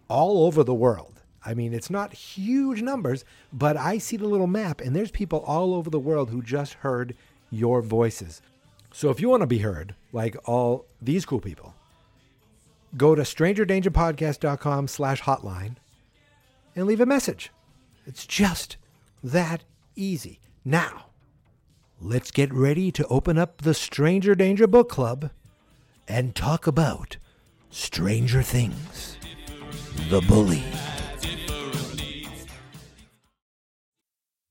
all 0.08 0.46
over 0.46 0.62
the 0.62 0.74
world. 0.74 1.22
I 1.44 1.54
mean, 1.54 1.72
it's 1.72 1.90
not 1.90 2.12
huge 2.12 2.82
numbers, 2.82 3.24
but 3.52 3.76
I 3.76 3.98
see 3.98 4.16
the 4.16 4.28
little 4.28 4.46
map, 4.46 4.80
and 4.80 4.94
there's 4.94 5.10
people 5.10 5.40
all 5.40 5.74
over 5.74 5.88
the 5.88 5.98
world 5.98 6.30
who 6.30 6.42
just 6.42 6.74
heard 6.74 7.16
your 7.50 7.80
voices. 7.80 8.42
So 8.92 9.10
if 9.10 9.20
you 9.20 9.28
want 9.28 9.42
to 9.42 9.46
be 9.46 9.58
heard 9.58 9.94
like 10.12 10.36
all 10.48 10.84
these 11.00 11.24
cool 11.24 11.40
people, 11.40 11.74
go 12.96 13.14
to 13.14 13.22
strangerdangerpodcast.com 13.22 14.88
slash 14.88 15.22
hotline 15.22 15.76
and 16.74 16.86
leave 16.86 17.00
a 17.00 17.06
message. 17.06 17.50
It's 18.06 18.26
just 18.26 18.76
that 19.22 19.64
easy. 19.96 20.40
Now, 20.64 21.06
let's 22.00 22.30
get 22.30 22.52
ready 22.52 22.90
to 22.92 23.06
open 23.08 23.38
up 23.38 23.62
the 23.62 23.74
Stranger 23.74 24.34
Danger 24.34 24.66
Book 24.66 24.88
Club 24.88 25.30
and 26.06 26.34
talk 26.34 26.66
about 26.66 27.18
Stranger 27.70 28.42
Things. 28.42 29.18
The 30.08 30.20
Bully. 30.22 30.62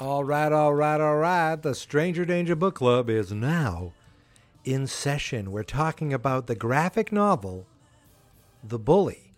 All 0.00 0.22
right, 0.22 0.52
all 0.52 0.74
right, 0.74 1.00
all 1.00 1.16
right. 1.16 1.56
The 1.56 1.74
Stranger 1.74 2.24
Danger 2.24 2.54
Book 2.54 2.74
Club 2.74 3.08
is 3.08 3.32
now 3.32 3.92
in 4.64 4.86
session. 4.86 5.50
We're 5.50 5.62
talking 5.62 6.12
about 6.12 6.46
the 6.46 6.54
graphic 6.54 7.10
novel, 7.10 7.66
The 8.62 8.78
Bully. 8.78 9.32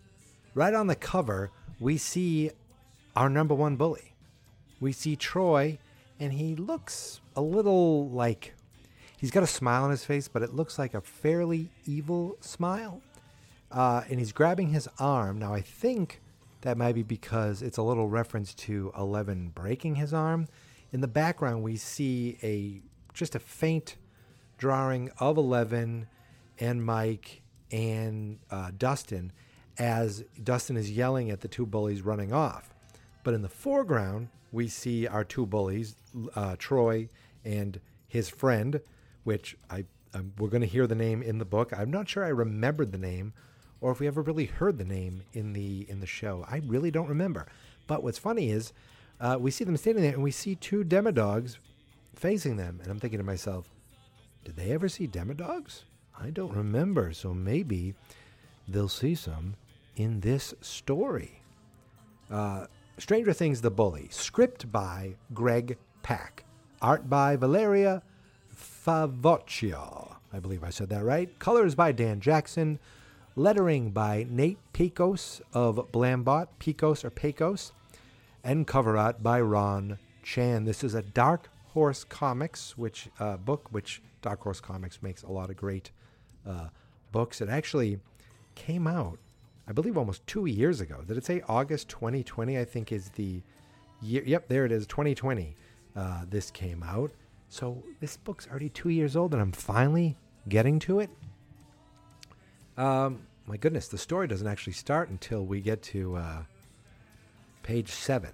Right 0.53 0.73
on 0.73 0.87
the 0.87 0.95
cover, 0.95 1.51
we 1.79 1.97
see 1.97 2.51
our 3.15 3.29
number 3.29 3.55
one 3.55 3.75
bully. 3.75 4.13
We 4.79 4.91
see 4.91 5.15
Troy, 5.15 5.77
and 6.19 6.33
he 6.33 6.55
looks 6.55 7.21
a 7.35 7.41
little 7.41 8.09
like 8.09 8.53
he's 9.17 9.31
got 9.31 9.43
a 9.43 9.47
smile 9.47 9.83
on 9.83 9.91
his 9.91 10.03
face, 10.05 10.27
but 10.27 10.41
it 10.41 10.53
looks 10.53 10.77
like 10.77 10.93
a 10.93 11.01
fairly 11.01 11.69
evil 11.85 12.37
smile. 12.41 13.01
Uh, 13.71 14.03
and 14.09 14.19
he's 14.19 14.31
grabbing 14.31 14.69
his 14.69 14.89
arm. 14.99 15.39
Now, 15.39 15.53
I 15.53 15.61
think 15.61 16.21
that 16.67 16.77
might 16.77 16.95
be 16.95 17.03
because 17.03 17.61
it's 17.61 17.77
a 17.77 17.81
little 17.81 18.09
reference 18.09 18.53
to 18.53 18.91
Eleven 18.97 19.51
breaking 19.55 19.95
his 19.95 20.13
arm. 20.13 20.49
In 20.91 20.99
the 20.99 21.07
background, 21.07 21.63
we 21.63 21.77
see 21.77 22.37
a 22.43 22.81
just 23.13 23.35
a 23.35 23.39
faint 23.39 23.95
drawing 24.57 25.09
of 25.17 25.37
Eleven 25.37 26.07
and 26.59 26.85
Mike 26.85 27.41
and 27.71 28.39
uh, 28.51 28.71
Dustin 28.77 29.31
as 29.77 30.25
Dustin 30.43 30.75
is 30.75 30.91
yelling 30.91 31.31
at 31.31 31.39
the 31.39 31.47
two 31.47 31.65
bullies 31.65 32.01
running 32.01 32.33
off. 32.33 32.73
But 33.23 33.33
in 33.33 33.43
the 33.43 33.47
foreground, 33.47 34.27
we 34.51 34.67
see 34.67 35.07
our 35.07 35.23
two 35.23 35.45
bullies, 35.45 35.95
uh, 36.35 36.57
Troy 36.59 37.07
and 37.45 37.79
his 38.09 38.27
friend, 38.27 38.81
which 39.23 39.55
I 39.69 39.85
we're 40.37 40.49
going 40.49 40.59
to 40.59 40.67
hear 40.67 40.85
the 40.85 40.95
name 40.95 41.21
in 41.21 41.37
the 41.37 41.45
book. 41.45 41.71
I'm 41.71 41.91
not 41.91 42.09
sure 42.09 42.25
I 42.25 42.29
remembered 42.29 42.91
the 42.91 42.97
name, 42.97 43.31
or 43.81 43.91
if 43.91 43.99
we 43.99 44.07
ever 44.07 44.21
really 44.21 44.45
heard 44.45 44.77
the 44.77 44.85
name 44.85 45.23
in 45.33 45.53
the 45.53 45.85
in 45.89 45.99
the 45.99 46.05
show. 46.05 46.45
I 46.49 46.61
really 46.65 46.91
don't 46.91 47.09
remember. 47.09 47.47
But 47.85 48.03
what's 48.03 48.17
funny 48.17 48.49
is 48.49 48.73
uh, 49.19 49.37
we 49.39 49.51
see 49.51 49.63
them 49.63 49.77
standing 49.77 50.03
there, 50.03 50.13
and 50.13 50.23
we 50.23 50.31
see 50.31 50.55
two 50.55 50.83
demodogs 50.83 51.57
facing 52.15 52.57
them, 52.57 52.79
and 52.81 52.91
I'm 52.91 52.99
thinking 52.99 53.19
to 53.19 53.25
myself, 53.25 53.69
did 54.43 54.55
they 54.55 54.71
ever 54.71 54.89
see 54.89 55.07
demodogs? 55.07 55.83
I 56.19 56.29
don't 56.29 56.55
remember. 56.55 57.13
So 57.13 57.33
maybe 57.33 57.93
they'll 58.67 58.89
see 58.89 59.15
some 59.15 59.55
in 59.95 60.19
this 60.19 60.53
story. 60.61 61.41
Uh, 62.29 62.65
Stranger 62.97 63.33
Things 63.33 63.61
The 63.61 63.71
Bully, 63.71 64.07
script 64.09 64.71
by 64.71 65.15
Greg 65.33 65.77
Pak, 66.01 66.43
art 66.81 67.09
by 67.09 67.35
Valeria 67.35 68.01
Favoccia. 68.55 70.15
I 70.33 70.39
believe 70.39 70.63
I 70.63 70.71
said 70.71 70.89
that 70.89 71.03
right. 71.03 71.37
Colors 71.39 71.75
by 71.75 71.91
Dan 71.91 72.19
Jackson, 72.19 72.79
lettering 73.37 73.91
by 73.91 74.25
Nate 74.29 74.57
Pecos 74.73 75.41
of 75.53 75.75
Blambot, 75.93 76.47
Pecos 76.57 77.05
or 77.05 77.09
Pecos, 77.09 77.71
and 78.43 78.65
cover 78.65 78.97
art 78.97 79.21
by 79.21 79.39
Ron 79.39 79.99
Chan. 80.23 80.65
This 80.65 80.83
is 80.83 80.95
a 80.95 81.03
Dark 81.03 81.49
Horse 81.73 82.03
Comics 82.03 82.77
which 82.77 83.07
uh, 83.19 83.37
book, 83.37 83.67
which 83.71 84.01
Dark 84.21 84.41
Horse 84.41 84.59
Comics 84.59 85.03
makes 85.03 85.21
a 85.21 85.31
lot 85.31 85.49
of 85.49 85.55
great 85.55 85.91
uh, 86.45 86.69
books. 87.11 87.39
It 87.39 87.47
actually 87.47 87.99
came 88.55 88.87
out 88.87 89.19
I 89.67 89.73
believe 89.73 89.97
almost 89.97 90.25
two 90.25 90.45
years 90.45 90.79
ago. 90.79 91.03
Did 91.05 91.17
it 91.17 91.25
say 91.25 91.43
August 91.47 91.89
2020? 91.89 92.57
I 92.57 92.63
think 92.63 92.91
is 92.91 93.09
the 93.09 93.41
year. 94.01 94.23
Yep, 94.25 94.47
there 94.47 94.65
it 94.65 94.71
is, 94.71 94.87
2020. 94.87 95.55
Uh, 95.95 96.23
this 96.29 96.49
came 96.49 96.81
out. 96.83 97.11
So 97.49 97.83
this 97.99 98.15
book's 98.15 98.47
already 98.47 98.69
two 98.69 98.89
years 98.89 99.15
old, 99.15 99.33
and 99.33 99.41
I'm 99.41 99.51
finally 99.51 100.15
getting 100.47 100.79
to 100.79 101.01
it. 101.01 101.09
Um, 102.77 103.26
my 103.47 103.57
goodness, 103.57 103.87
the 103.87 103.97
story 103.97 104.27
doesn't 104.27 104.47
actually 104.47 104.73
start 104.73 105.09
until 105.09 105.45
we 105.45 105.61
get 105.61 105.81
to 105.81 106.17
uh, 106.17 106.43
page 107.63 107.89
seven 107.89 108.31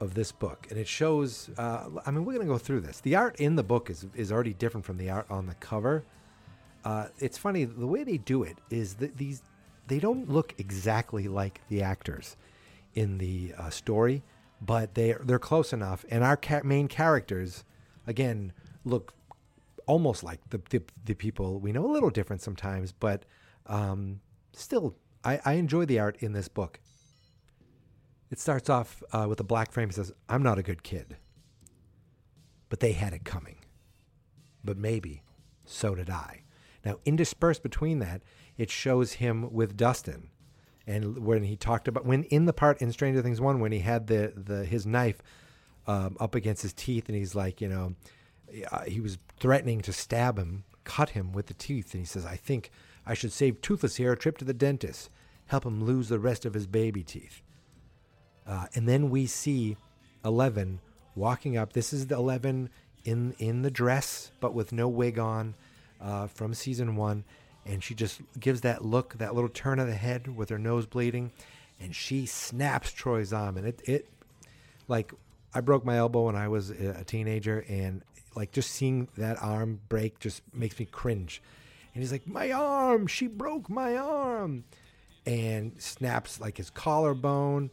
of 0.00 0.12
this 0.12 0.30
book, 0.32 0.66
and 0.68 0.78
it 0.78 0.86
shows. 0.86 1.48
Uh, 1.56 1.88
I 2.04 2.10
mean, 2.10 2.26
we're 2.26 2.34
going 2.34 2.46
to 2.46 2.52
go 2.52 2.58
through 2.58 2.82
this. 2.82 3.00
The 3.00 3.16
art 3.16 3.36
in 3.36 3.56
the 3.56 3.62
book 3.62 3.88
is 3.88 4.06
is 4.14 4.30
already 4.30 4.52
different 4.52 4.84
from 4.84 4.98
the 4.98 5.08
art 5.10 5.26
on 5.30 5.46
the 5.46 5.54
cover. 5.54 6.04
Uh, 6.84 7.08
it's 7.18 7.38
funny 7.38 7.64
the 7.64 7.86
way 7.86 8.04
they 8.04 8.18
do 8.18 8.42
it 8.42 8.58
is 8.70 8.94
that 8.96 9.16
these 9.16 9.42
they 9.86 9.98
don't 9.98 10.28
look 10.28 10.54
exactly 10.58 11.26
like 11.26 11.60
the 11.68 11.82
actors 11.82 12.36
in 12.94 13.18
the 13.18 13.54
uh, 13.56 13.70
story, 13.70 14.22
but 14.60 14.94
they 14.94 15.14
they're 15.24 15.38
close 15.38 15.72
enough. 15.72 16.04
And 16.10 16.22
our 16.22 16.36
ca- 16.36 16.62
main 16.64 16.88
characters, 16.88 17.64
again, 18.06 18.52
look 18.84 19.14
almost 19.86 20.22
like 20.22 20.40
the, 20.50 20.60
the, 20.70 20.82
the 21.04 21.14
people 21.14 21.60
we 21.60 21.72
know. 21.72 21.86
A 21.86 21.92
little 21.92 22.10
different 22.10 22.42
sometimes, 22.42 22.92
but 22.92 23.22
um, 23.68 24.20
still, 24.52 24.96
I, 25.24 25.40
I 25.44 25.52
enjoy 25.54 25.84
the 25.84 25.98
art 25.98 26.16
in 26.20 26.32
this 26.32 26.48
book. 26.48 26.80
It 28.30 28.38
starts 28.38 28.68
off 28.68 29.02
uh, 29.12 29.26
with 29.28 29.40
a 29.40 29.44
black 29.44 29.72
frame. 29.72 29.88
It 29.88 29.94
says, 29.94 30.12
"I'm 30.28 30.42
not 30.42 30.58
a 30.58 30.62
good 30.62 30.82
kid, 30.82 31.16
but 32.68 32.80
they 32.80 32.92
had 32.92 33.12
it 33.12 33.24
coming. 33.24 33.58
But 34.64 34.76
maybe 34.76 35.22
so 35.64 35.94
did 35.94 36.10
I." 36.10 36.42
Now, 36.84 36.98
interspersed 37.04 37.62
between 37.62 37.98
that 38.00 38.22
it 38.56 38.70
shows 38.70 39.14
him 39.14 39.52
with 39.52 39.76
Dustin. 39.76 40.30
And 40.86 41.18
when 41.18 41.42
he 41.42 41.56
talked 41.56 41.88
about 41.88 42.06
when 42.06 42.24
in 42.24 42.46
the 42.46 42.52
part 42.52 42.80
in 42.80 42.92
Stranger 42.92 43.20
Things 43.22 43.40
one 43.40 43.60
when 43.60 43.72
he 43.72 43.80
had 43.80 44.06
the 44.06 44.32
the 44.36 44.64
his 44.64 44.86
knife 44.86 45.20
um, 45.86 46.16
up 46.20 46.34
against 46.34 46.62
his 46.62 46.72
teeth 46.72 47.08
and 47.08 47.16
he's 47.16 47.34
like 47.34 47.60
you 47.60 47.68
know 47.68 47.94
uh, 48.70 48.84
he 48.84 49.00
was 49.00 49.18
threatening 49.38 49.80
to 49.80 49.92
stab 49.92 50.38
him 50.38 50.64
cut 50.84 51.10
him 51.10 51.32
with 51.32 51.46
the 51.46 51.54
teeth 51.54 51.92
and 51.92 52.02
he 52.02 52.06
says 52.06 52.24
I 52.24 52.36
think 52.36 52.70
I 53.06 53.14
should 53.14 53.32
save 53.32 53.60
Toothless 53.60 53.96
here 53.96 54.12
a 54.12 54.16
trip 54.16 54.38
to 54.38 54.44
the 54.44 54.54
dentist 54.54 55.10
help 55.46 55.64
him 55.64 55.84
lose 55.84 56.08
the 56.08 56.18
rest 56.18 56.44
of 56.44 56.54
his 56.54 56.66
baby 56.66 57.02
teeth. 57.02 57.42
Uh, 58.46 58.66
and 58.74 58.88
then 58.88 59.10
we 59.10 59.26
see 59.26 59.76
Eleven 60.24 60.80
walking 61.14 61.56
up. 61.56 61.72
This 61.72 61.92
is 61.92 62.08
the 62.08 62.16
Eleven 62.16 62.70
in 63.04 63.34
in 63.38 63.62
the 63.62 63.70
dress, 63.70 64.30
but 64.40 64.54
with 64.54 64.72
no 64.72 64.88
wig 64.88 65.18
on, 65.18 65.54
uh, 66.00 66.26
from 66.26 66.54
season 66.54 66.96
one, 66.96 67.24
and 67.64 67.82
she 67.82 67.94
just 67.94 68.20
gives 68.38 68.60
that 68.62 68.84
look, 68.84 69.14
that 69.18 69.34
little 69.34 69.48
turn 69.48 69.78
of 69.78 69.86
the 69.86 69.94
head 69.94 70.36
with 70.36 70.48
her 70.48 70.58
nose 70.58 70.86
bleeding, 70.86 71.32
and 71.80 71.94
she 71.94 72.26
snaps 72.26 72.92
Troy's 72.92 73.32
arm, 73.32 73.56
and 73.56 73.66
it 73.66 73.80
it 73.84 74.08
like 74.88 75.12
I 75.54 75.60
broke 75.60 75.84
my 75.84 75.96
elbow 75.96 76.26
when 76.26 76.36
I 76.36 76.48
was 76.48 76.70
a 76.70 77.04
teenager, 77.04 77.64
and 77.68 78.02
like 78.34 78.52
just 78.52 78.70
seeing 78.70 79.08
that 79.16 79.42
arm 79.42 79.80
break 79.88 80.20
just 80.20 80.42
makes 80.52 80.78
me 80.78 80.86
cringe. 80.86 81.42
And 81.96 82.02
he's 82.02 82.12
like, 82.12 82.26
"My 82.26 82.52
arm! 82.52 83.06
She 83.06 83.26
broke 83.26 83.70
my 83.70 83.96
arm!" 83.96 84.64
And 85.24 85.72
snaps 85.80 86.38
like 86.38 86.58
his 86.58 86.68
collarbone. 86.68 87.70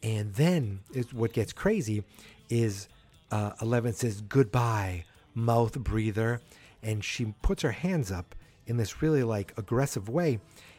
And 0.00 0.32
then 0.34 0.78
is 0.92 1.12
what 1.12 1.32
gets 1.32 1.52
crazy 1.52 2.04
is 2.48 2.86
uh, 3.32 3.50
Eleven 3.60 3.92
says 3.92 4.20
goodbye, 4.20 5.06
mouth 5.34 5.76
breather, 5.80 6.40
and 6.84 7.02
she 7.02 7.34
puts 7.42 7.62
her 7.62 7.72
hands 7.72 8.12
up 8.12 8.36
in 8.64 8.76
this 8.76 9.02
really 9.02 9.24
like 9.24 9.52
aggressive 9.58 10.08
way, 10.08 10.38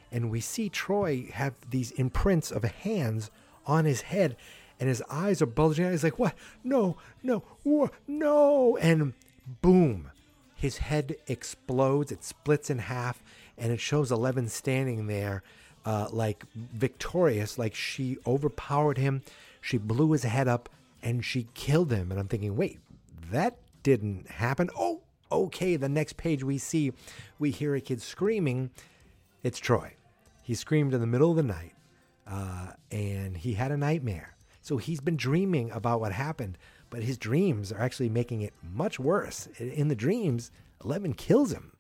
and 0.10 0.32
we 0.32 0.40
see 0.40 0.70
Troy 0.70 1.28
have 1.34 1.54
these 1.70 1.92
imprints 1.92 2.50
of 2.50 2.64
hands 2.64 3.30
on 3.66 3.84
his 3.84 4.04
head, 4.04 4.38
and 4.80 4.88
his 4.88 5.04
eyes 5.10 5.42
are 5.42 5.48
bulging 5.48 5.84
out. 5.84 5.92
He's 5.92 6.06
like, 6.06 6.18
"What? 6.18 6.36
No, 6.64 6.96
no, 7.22 7.44
wha- 7.66 7.90
no!" 8.08 8.78
And 8.78 9.12
boom, 9.62 10.12
his 10.66 10.80
head 10.80 11.16
explodes. 11.28 12.12
It 12.12 12.24
splits 12.24 12.72
in 12.72 12.80
half, 12.80 13.22
and 13.56 13.72
it 13.72 13.80
shows 13.80 14.12
Eleven 14.12 14.50
standing 14.50 15.06
there, 15.06 15.44
uh, 15.86 16.08
like 16.12 16.44
victorious, 16.56 17.60
like 17.60 17.76
she 17.76 18.18
overpowered 18.26 18.98
him. 18.98 19.22
She 19.62 19.78
blew 19.78 20.12
his 20.12 20.24
head 20.24 20.48
up, 20.48 20.68
and 21.04 21.24
she 21.24 21.48
killed 21.54 21.92
him. 21.92 22.10
And 22.10 22.20
I'm 22.20 22.28
thinking, 22.28 22.56
wait, 22.56 22.80
that 23.32 23.58
didn't 23.84 24.28
happen. 24.28 24.72
Oh, 24.76 25.02
okay. 25.32 25.76
The 25.76 25.88
next 25.88 26.18
page 26.18 26.44
we 26.44 26.58
see, 26.58 26.94
we 27.38 27.52
hear 27.52 27.76
a 27.76 27.80
kid 27.80 28.02
screaming. 28.02 28.72
It's 29.44 29.60
Troy. 29.60 29.94
He 30.42 30.56
screamed 30.56 30.96
in 30.96 31.00
the 31.00 31.06
middle 31.06 31.30
of 31.30 31.38
the 31.38 31.44
night, 31.44 31.74
uh, 32.26 32.72
and 32.90 33.38
he 33.38 33.54
had 33.54 33.72
a 33.72 33.78
nightmare. 33.78 34.36
So 34.64 34.78
he's 34.78 35.00
been 35.00 35.16
dreaming 35.16 35.70
about 35.70 36.00
what 36.00 36.12
happened, 36.12 36.58
but 36.96 37.04
his 37.04 37.18
dreams 37.18 37.74
are 37.74 37.82
actually 37.82 38.08
making 38.08 38.40
it 38.40 38.54
much 38.64 39.02
worse. 39.02 39.50
In 39.60 39.90
the 39.90 39.98
dreams, 39.98 40.50
Eleven 40.82 41.14
kills 41.14 41.52
him. 41.52 41.74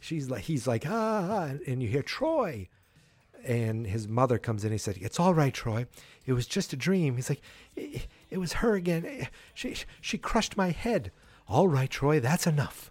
She's 0.00 0.30
like, 0.30 0.44
he's 0.44 0.66
like, 0.66 0.84
ah, 0.88 1.50
and 1.66 1.82
you 1.82 1.90
hear 1.90 2.00
Troy, 2.00 2.68
and 3.44 3.86
his 3.86 4.08
mother 4.08 4.38
comes 4.38 4.64
in. 4.64 4.72
He 4.72 4.78
said, 4.78 4.96
"It's 5.02 5.20
all 5.20 5.34
right, 5.34 5.52
Troy. 5.52 5.84
It 6.24 6.32
was 6.32 6.46
just 6.46 6.72
a 6.72 6.76
dream." 6.76 7.16
He's 7.16 7.28
like, 7.28 7.42
"It, 7.76 8.06
it 8.30 8.38
was 8.38 8.54
her 8.54 8.76
again. 8.76 9.28
She 9.52 9.76
she 10.00 10.16
crushed 10.16 10.56
my 10.56 10.70
head." 10.70 11.12
All 11.46 11.68
right, 11.68 11.90
Troy, 11.90 12.18
that's 12.18 12.46
enough. 12.46 12.90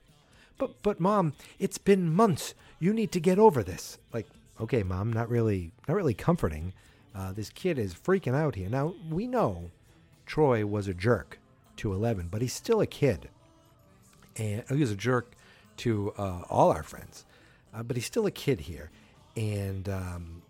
But 0.59 0.83
but 0.83 0.99
mom, 0.99 1.33
it's 1.57 1.79
been 1.79 2.13
months. 2.13 2.53
You 2.79 2.93
need 2.93 3.11
to 3.13 3.19
get 3.19 3.39
over 3.39 3.63
this. 3.63 3.97
Like, 4.13 4.27
okay, 4.61 4.83
mom, 4.83 5.11
not 5.11 5.29
really 5.29 5.71
not 5.87 5.97
really 5.97 6.13
comforting. 6.13 6.73
Uh, 7.15 7.31
this 7.31 7.49
kid 7.49 7.79
is 7.79 7.95
freaking 7.95 8.35
out 8.35 8.53
here. 8.53 8.69
Now 8.69 8.93
we 9.09 9.25
know 9.25 9.71
Troy 10.27 10.65
was 10.65 10.87
a 10.87 10.93
jerk 10.93 11.39
to 11.77 11.93
Eleven, 11.93 12.27
but 12.29 12.41
he's 12.41 12.53
still 12.53 12.81
a 12.81 12.85
kid, 12.85 13.29
and 14.35 14.63
he 14.69 14.75
was 14.75 14.91
a 14.91 14.95
jerk 14.95 15.33
to 15.77 16.13
uh, 16.17 16.41
all 16.49 16.71
our 16.71 16.83
friends. 16.83 17.25
Uh, 17.73 17.81
but 17.83 17.95
he's 17.95 18.05
still 18.05 18.25
a 18.25 18.31
kid 18.31 18.59
here, 18.59 18.91
and 19.35 19.87
um, 19.89 20.41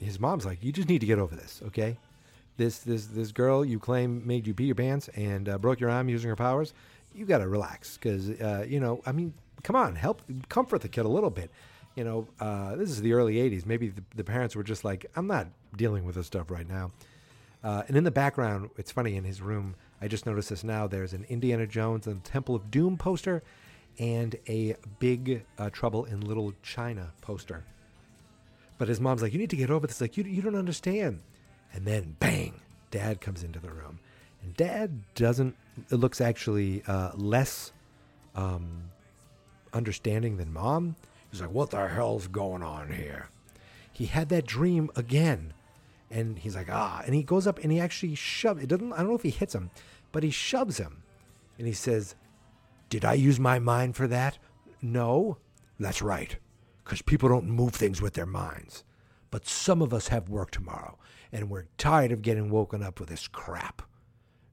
his 0.00 0.20
mom's 0.20 0.46
like, 0.46 0.62
"You 0.62 0.72
just 0.72 0.88
need 0.88 1.00
to 1.00 1.06
get 1.06 1.18
over 1.18 1.34
this, 1.34 1.60
okay? 1.66 1.98
This 2.56 2.78
this 2.78 3.06
this 3.06 3.32
girl 3.32 3.64
you 3.64 3.78
claim 3.78 4.26
made 4.26 4.46
you 4.46 4.54
pee 4.54 4.64
your 4.64 4.74
pants 4.74 5.08
and 5.14 5.48
uh, 5.48 5.58
broke 5.58 5.80
your 5.80 5.90
arm 5.90 6.08
using 6.08 6.28
her 6.28 6.36
powers. 6.36 6.72
You 7.14 7.24
got 7.24 7.38
to 7.38 7.48
relax, 7.48 7.96
because 7.96 8.30
uh, 8.30 8.64
you 8.68 8.80
know, 8.80 9.02
I 9.04 9.12
mean, 9.12 9.34
come 9.62 9.76
on, 9.76 9.96
help 9.96 10.22
comfort 10.48 10.82
the 10.82 10.88
kid 10.88 11.04
a 11.04 11.08
little 11.08 11.30
bit. 11.30 11.50
You 11.96 12.04
know, 12.04 12.28
uh, 12.38 12.76
this 12.76 12.90
is 12.90 13.02
the 13.02 13.14
early 13.14 13.34
'80s. 13.36 13.66
Maybe 13.66 13.88
the, 13.88 14.02
the 14.14 14.24
parents 14.24 14.54
were 14.54 14.62
just 14.62 14.84
like, 14.84 15.06
"I'm 15.16 15.26
not 15.26 15.48
dealing 15.76 16.04
with 16.04 16.14
this 16.14 16.26
stuff 16.26 16.50
right 16.50 16.68
now." 16.68 16.92
Uh, 17.62 17.82
and 17.88 17.96
in 17.96 18.04
the 18.04 18.10
background, 18.10 18.70
it's 18.76 18.90
funny 18.90 19.16
in 19.16 19.24
his 19.24 19.40
room. 19.40 19.74
I 20.00 20.08
just 20.08 20.26
noticed 20.26 20.50
this 20.50 20.62
now. 20.62 20.86
There's 20.86 21.12
an 21.12 21.26
Indiana 21.28 21.66
Jones 21.66 22.06
and 22.06 22.22
Temple 22.22 22.54
of 22.54 22.70
Doom 22.70 22.96
poster, 22.96 23.42
and 23.98 24.36
a 24.48 24.76
big 25.00 25.44
uh, 25.58 25.70
Trouble 25.70 26.04
in 26.04 26.20
Little 26.20 26.54
China 26.62 27.12
poster. 27.20 27.64
But 28.78 28.88
his 28.88 29.00
mom's 29.00 29.22
like, 29.22 29.32
"You 29.32 29.40
need 29.40 29.50
to 29.50 29.56
get 29.56 29.70
over 29.70 29.86
this. 29.86 30.00
Like, 30.00 30.16
you 30.16 30.24
you 30.24 30.40
don't 30.40 30.54
understand." 30.54 31.20
And 31.72 31.84
then, 31.84 32.16
bang! 32.20 32.60
Dad 32.90 33.20
comes 33.20 33.42
into 33.42 33.58
the 33.58 33.70
room, 33.70 33.98
and 34.42 34.56
Dad 34.56 35.00
doesn't. 35.14 35.56
It 35.90 35.96
looks 35.96 36.20
actually 36.20 36.82
uh, 36.86 37.10
less 37.14 37.72
um, 38.34 38.84
understanding 39.72 40.36
than 40.36 40.52
Mom. 40.52 40.94
He's 41.30 41.40
like, 41.40 41.50
"What 41.50 41.70
the 41.70 41.88
hell's 41.88 42.28
going 42.28 42.62
on 42.62 42.92
here?" 42.92 43.30
He 43.92 44.06
had 44.06 44.28
that 44.28 44.46
dream 44.46 44.90
again, 44.94 45.54
and 46.10 46.38
he's 46.38 46.56
like, 46.56 46.68
"Ah!" 46.70 47.02
And 47.04 47.14
he 47.14 47.22
goes 47.22 47.46
up 47.46 47.58
and 47.58 47.72
he 47.72 47.80
actually 47.80 48.14
shoves. 48.14 48.62
It 48.62 48.68
doesn't. 48.68 48.92
I 48.92 48.98
don't 48.98 49.08
know 49.08 49.14
if 49.14 49.22
he 49.22 49.30
hits 49.30 49.54
him, 49.54 49.70
but 50.12 50.22
he 50.22 50.30
shoves 50.30 50.78
him, 50.78 51.02
and 51.58 51.66
he 51.66 51.72
says, 51.72 52.14
did 52.88 53.04
I 53.04 53.14
use 53.14 53.38
my 53.38 53.58
mind 53.58 53.96
for 53.96 54.06
that? 54.06 54.38
No. 54.80 55.38
That's 55.78 56.02
right. 56.02 56.36
Because 56.82 57.02
people 57.02 57.28
don't 57.28 57.48
move 57.48 57.74
things 57.74 58.00
with 58.00 58.14
their 58.14 58.26
minds. 58.26 58.82
But 59.30 59.46
some 59.46 59.82
of 59.82 59.92
us 59.92 60.08
have 60.08 60.30
work 60.30 60.50
tomorrow, 60.50 60.98
and 61.30 61.50
we're 61.50 61.66
tired 61.76 62.12
of 62.12 62.22
getting 62.22 62.50
woken 62.50 62.82
up 62.82 62.98
with 62.98 63.10
this 63.10 63.28
crap. 63.28 63.82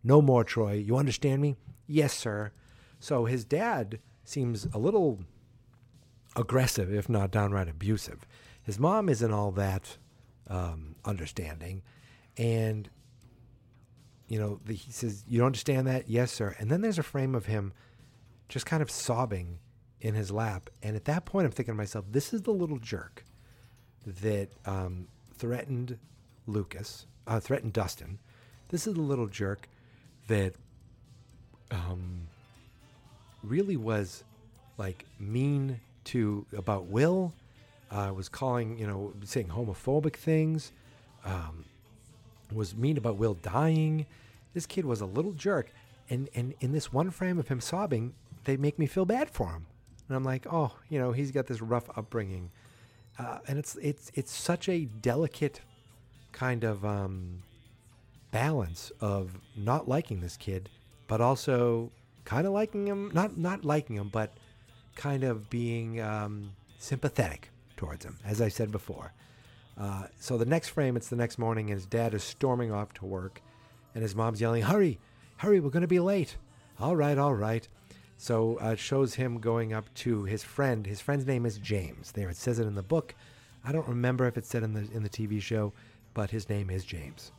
No 0.03 0.21
more, 0.21 0.43
Troy. 0.43 0.73
You 0.73 0.97
understand 0.97 1.41
me? 1.41 1.55
Yes, 1.87 2.13
sir. 2.13 2.51
So 2.99 3.25
his 3.25 3.45
dad 3.45 3.99
seems 4.25 4.67
a 4.73 4.77
little 4.77 5.21
aggressive, 6.35 6.93
if 6.93 7.07
not 7.07 7.31
downright 7.31 7.69
abusive. 7.69 8.25
His 8.61 8.77
mom 8.77 9.07
isn't 9.07 9.31
all 9.31 9.51
that 9.51 9.97
um, 10.49 10.95
understanding. 11.05 11.81
And, 12.37 12.89
you 14.27 14.39
know, 14.39 14.59
the, 14.65 14.73
he 14.73 14.91
says, 14.91 15.23
You 15.27 15.39
don't 15.39 15.47
understand 15.47 15.87
that? 15.87 16.09
Yes, 16.09 16.31
sir. 16.31 16.55
And 16.59 16.69
then 16.69 16.81
there's 16.81 16.99
a 16.99 17.03
frame 17.03 17.35
of 17.35 17.45
him 17.45 17.73
just 18.49 18.65
kind 18.65 18.81
of 18.81 18.91
sobbing 18.91 19.59
in 20.01 20.13
his 20.13 20.31
lap. 20.31 20.69
And 20.83 20.95
at 20.95 21.05
that 21.05 21.25
point, 21.25 21.45
I'm 21.45 21.51
thinking 21.51 21.73
to 21.73 21.77
myself, 21.77 22.05
this 22.11 22.33
is 22.33 22.43
the 22.43 22.51
little 22.51 22.77
jerk 22.77 23.25
that 24.05 24.49
um, 24.65 25.07
threatened 25.37 25.97
Lucas, 26.47 27.07
uh, 27.25 27.39
threatened 27.39 27.73
Dustin. 27.73 28.19
This 28.69 28.87
is 28.87 28.93
the 28.93 29.01
little 29.01 29.27
jerk 29.27 29.67
that 30.27 30.53
um, 31.71 32.27
really 33.43 33.77
was 33.77 34.23
like 34.77 35.05
mean 35.19 35.79
to 36.05 36.45
about 36.55 36.85
Will. 36.85 37.33
Uh, 37.95 38.11
was 38.11 38.27
calling, 38.27 38.77
you 38.77 38.85
know, 38.85 39.13
saying 39.23 39.47
homophobic 39.47 40.17
things. 40.17 40.73
Um, 41.23 41.63
was 42.53 42.75
mean 42.75 42.97
about 42.97 43.15
Will 43.15 43.35
dying. 43.35 44.05
This 44.53 44.65
kid 44.65 44.83
was 44.83 44.99
a 44.99 45.05
little 45.05 45.31
jerk, 45.31 45.71
and 46.09 46.27
and 46.35 46.53
in 46.59 46.73
this 46.73 46.91
one 46.91 47.09
frame 47.09 47.39
of 47.39 47.47
him 47.47 47.61
sobbing, 47.61 48.13
they 48.43 48.57
make 48.57 48.77
me 48.77 48.85
feel 48.85 49.05
bad 49.05 49.29
for 49.29 49.47
him. 49.47 49.65
And 50.09 50.17
I'm 50.17 50.25
like, 50.25 50.45
oh, 50.51 50.73
you 50.89 50.99
know, 50.99 51.13
he's 51.13 51.31
got 51.31 51.47
this 51.47 51.61
rough 51.61 51.89
upbringing, 51.97 52.51
uh, 53.17 53.39
and 53.47 53.57
it's 53.57 53.77
it's 53.77 54.11
it's 54.13 54.33
such 54.33 54.67
a 54.67 54.83
delicate 54.85 55.61
kind 56.33 56.65
of 56.65 56.83
um, 56.83 57.43
balance 58.31 58.91
of 58.99 59.39
not 59.55 59.87
liking 59.87 60.19
this 60.19 60.35
kid, 60.35 60.69
but 61.07 61.21
also 61.21 61.91
kind 62.25 62.45
of 62.45 62.51
liking 62.51 62.87
him. 62.87 63.09
Not 63.13 63.37
not 63.37 63.63
liking 63.63 63.95
him, 63.95 64.09
but 64.09 64.33
kind 64.95 65.23
of 65.23 65.49
being 65.49 66.01
um, 66.01 66.51
sympathetic 66.77 67.51
towards 67.77 68.05
him, 68.05 68.17
as 68.25 68.41
I 68.41 68.49
said 68.49 68.71
before. 68.71 69.13
Uh, 69.77 70.07
so 70.19 70.37
the 70.37 70.45
next 70.45 70.69
frame, 70.69 70.95
it's 70.95 71.09
the 71.09 71.15
next 71.15 71.37
morning, 71.37 71.69
and 71.69 71.77
his 71.77 71.85
dad 71.85 72.13
is 72.13 72.23
storming 72.23 72.71
off 72.71 72.93
to 72.93 73.05
work, 73.05 73.41
and 73.93 74.01
his 74.01 74.15
mom's 74.15 74.39
yelling, 74.39 74.63
"Hurry, 74.63 74.99
hurry, 75.37 75.59
we're 75.59 75.69
going 75.69 75.81
to 75.81 75.87
be 75.87 75.99
late." 75.99 76.37
All 76.79 76.95
right, 76.95 77.17
all 77.17 77.33
right. 77.33 77.67
So 78.17 78.57
uh, 78.61 78.71
it 78.71 78.79
shows 78.79 79.15
him 79.15 79.39
going 79.39 79.73
up 79.73 79.93
to 79.95 80.23
his 80.23 80.43
friend. 80.43 80.85
His 80.85 81.01
friend's 81.01 81.25
name 81.25 81.45
is 81.45 81.57
James. 81.57 82.13
There, 82.13 82.29
it 82.29 82.37
says 82.37 82.59
it 82.59 82.67
in 82.67 82.75
the 82.75 82.83
book. 82.83 83.13
I 83.63 83.71
don't 83.71 83.87
remember 83.87 84.25
if 84.27 84.37
it 84.37 84.45
said 84.45 84.63
in 84.63 84.73
the 84.73 84.87
in 84.93 85.03
the 85.03 85.09
TV 85.09 85.41
show, 85.41 85.73
but 86.13 86.31
his 86.31 86.49
name 86.49 86.69
is 86.69 86.85
James. 86.85 87.31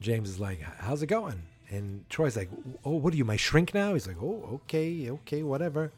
James 0.00 0.30
is 0.30 0.40
like, 0.40 0.60
"How's 0.60 1.02
it 1.02 1.08
going?" 1.08 1.42
And 1.70 2.08
Troy's 2.08 2.36
like, 2.36 2.50
"Oh, 2.84 2.96
what 2.96 3.12
are 3.12 3.16
you, 3.16 3.24
my 3.24 3.36
shrink 3.36 3.74
now?" 3.74 3.94
He's 3.94 4.06
like, 4.06 4.22
"Oh, 4.22 4.60
okay, 4.64 5.10
okay, 5.10 5.42
whatever." 5.42 5.90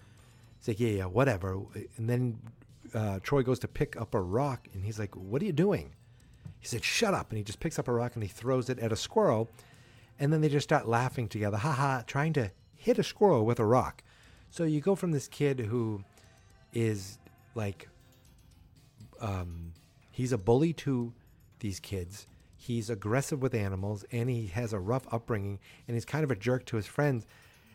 He's 0.58 0.68
like, 0.68 0.80
"Yeah, 0.80 0.90
yeah, 0.90 1.06
whatever." 1.06 1.60
And 1.96 2.08
then 2.08 2.38
uh, 2.94 3.20
Troy 3.22 3.42
goes 3.42 3.58
to 3.60 3.68
pick 3.68 4.00
up 4.00 4.14
a 4.14 4.20
rock, 4.20 4.68
and 4.74 4.84
he's 4.84 4.98
like, 4.98 5.16
"What 5.16 5.42
are 5.42 5.44
you 5.44 5.52
doing?" 5.52 5.94
He 6.60 6.66
said, 6.66 6.84
"Shut 6.84 7.14
up!" 7.14 7.30
And 7.30 7.38
he 7.38 7.44
just 7.44 7.60
picks 7.60 7.78
up 7.78 7.88
a 7.88 7.92
rock 7.92 8.14
and 8.14 8.22
he 8.22 8.28
throws 8.28 8.68
it 8.68 8.78
at 8.78 8.92
a 8.92 8.96
squirrel, 8.96 9.48
and 10.18 10.32
then 10.32 10.40
they 10.40 10.48
just 10.48 10.64
start 10.64 10.86
laughing 10.86 11.28
together, 11.28 11.56
ha 11.56 11.72
ha, 11.72 12.04
trying 12.06 12.32
to 12.34 12.50
hit 12.76 12.98
a 12.98 13.02
squirrel 13.02 13.44
with 13.44 13.58
a 13.58 13.64
rock. 13.64 14.02
So 14.50 14.64
you 14.64 14.80
go 14.80 14.94
from 14.94 15.12
this 15.12 15.28
kid 15.28 15.60
who 15.60 16.04
is 16.72 17.18
like, 17.54 17.88
um, 19.20 19.72
he's 20.10 20.32
a 20.32 20.38
bully 20.38 20.72
to 20.74 21.12
these 21.60 21.80
kids. 21.80 22.26
He's 22.56 22.90
aggressive 22.90 23.42
with 23.42 23.54
animals, 23.54 24.04
and 24.12 24.28
he 24.28 24.46
has 24.48 24.72
a 24.72 24.78
rough 24.78 25.06
upbringing, 25.12 25.58
and 25.88 25.94
he's 25.96 26.04
kind 26.04 26.22
of 26.22 26.30
a 26.30 26.36
jerk 26.36 26.66
to 26.66 26.76
his 26.76 26.86
friends. 26.86 27.26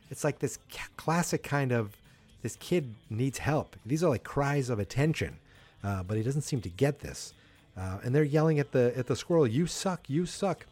it's 0.09 0.23
like 0.23 0.39
this 0.39 0.57
classic 0.95 1.43
kind 1.43 1.71
of 1.71 1.97
this 2.41 2.55
kid 2.57 2.93
needs 3.09 3.39
help. 3.39 3.75
These 3.85 4.03
are 4.03 4.09
like 4.09 4.23
cries 4.23 4.69
of 4.69 4.79
attention, 4.79 5.37
uh, 5.83 6.03
but 6.03 6.17
he 6.17 6.23
doesn't 6.23 6.41
seem 6.43 6.61
to 6.61 6.69
get 6.69 6.99
this. 6.99 7.33
Uh, 7.75 7.99
and 8.03 8.13
they're 8.13 8.23
yelling 8.23 8.59
at 8.59 8.71
the 8.71 8.93
at 8.97 9.07
the 9.07 9.15
squirrel, 9.15 9.47
"You 9.47 9.67
suck! 9.67 10.09
You 10.09 10.25
suck!" 10.25 10.65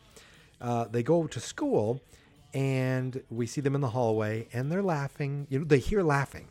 Uh, 0.60 0.86
they 0.86 1.04
go 1.04 1.28
to 1.28 1.40
school, 1.40 2.02
and 2.54 3.22
we 3.30 3.46
see 3.46 3.62
them 3.62 3.76
in 3.76 3.82
the 3.82 3.90
hallway, 3.90 4.48
and 4.54 4.72
they're 4.72 4.82
laughing. 4.84 5.48
You 5.50 5.60
know, 5.60 5.66
they 5.66 5.80
hear 5.80 6.02
laughing, 6.02 6.48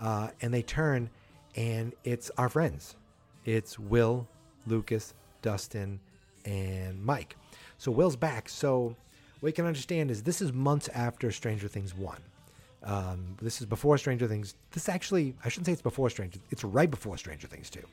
uh, 0.00 0.28
and 0.40 0.52
they 0.54 0.62
turn, 0.62 1.10
and 1.56 1.94
it's 2.04 2.30
our 2.38 2.48
friends. 2.48 2.96
It's 3.44 3.78
Will, 3.78 4.28
Lucas, 4.66 5.14
Dustin, 5.42 6.00
and 6.44 7.02
Mike. 7.02 7.36
So 7.78 7.90
Will's 7.90 8.16
back. 8.16 8.48
So 8.48 8.94
what 9.40 9.48
you 9.48 9.52
can 9.52 9.66
understand 9.66 10.10
is 10.10 10.22
this 10.22 10.40
is 10.40 10.52
months 10.52 10.88
after 10.88 11.30
Stranger 11.32 11.68
Things 11.68 11.94
one. 11.94 12.20
Um, 12.82 13.36
this 13.42 13.60
is 13.60 13.66
before 13.66 13.98
Stranger 13.98 14.28
Things. 14.28 14.54
This 14.70 14.88
actually, 14.88 15.34
I 15.44 15.48
shouldn't 15.48 15.66
say 15.66 15.72
it's 15.72 15.82
before 15.82 16.10
Stranger. 16.10 16.38
It's 16.50 16.62
right 16.64 16.90
before 16.90 17.16
Stranger 17.18 17.48
Things 17.48 17.70
too, 17.70 17.84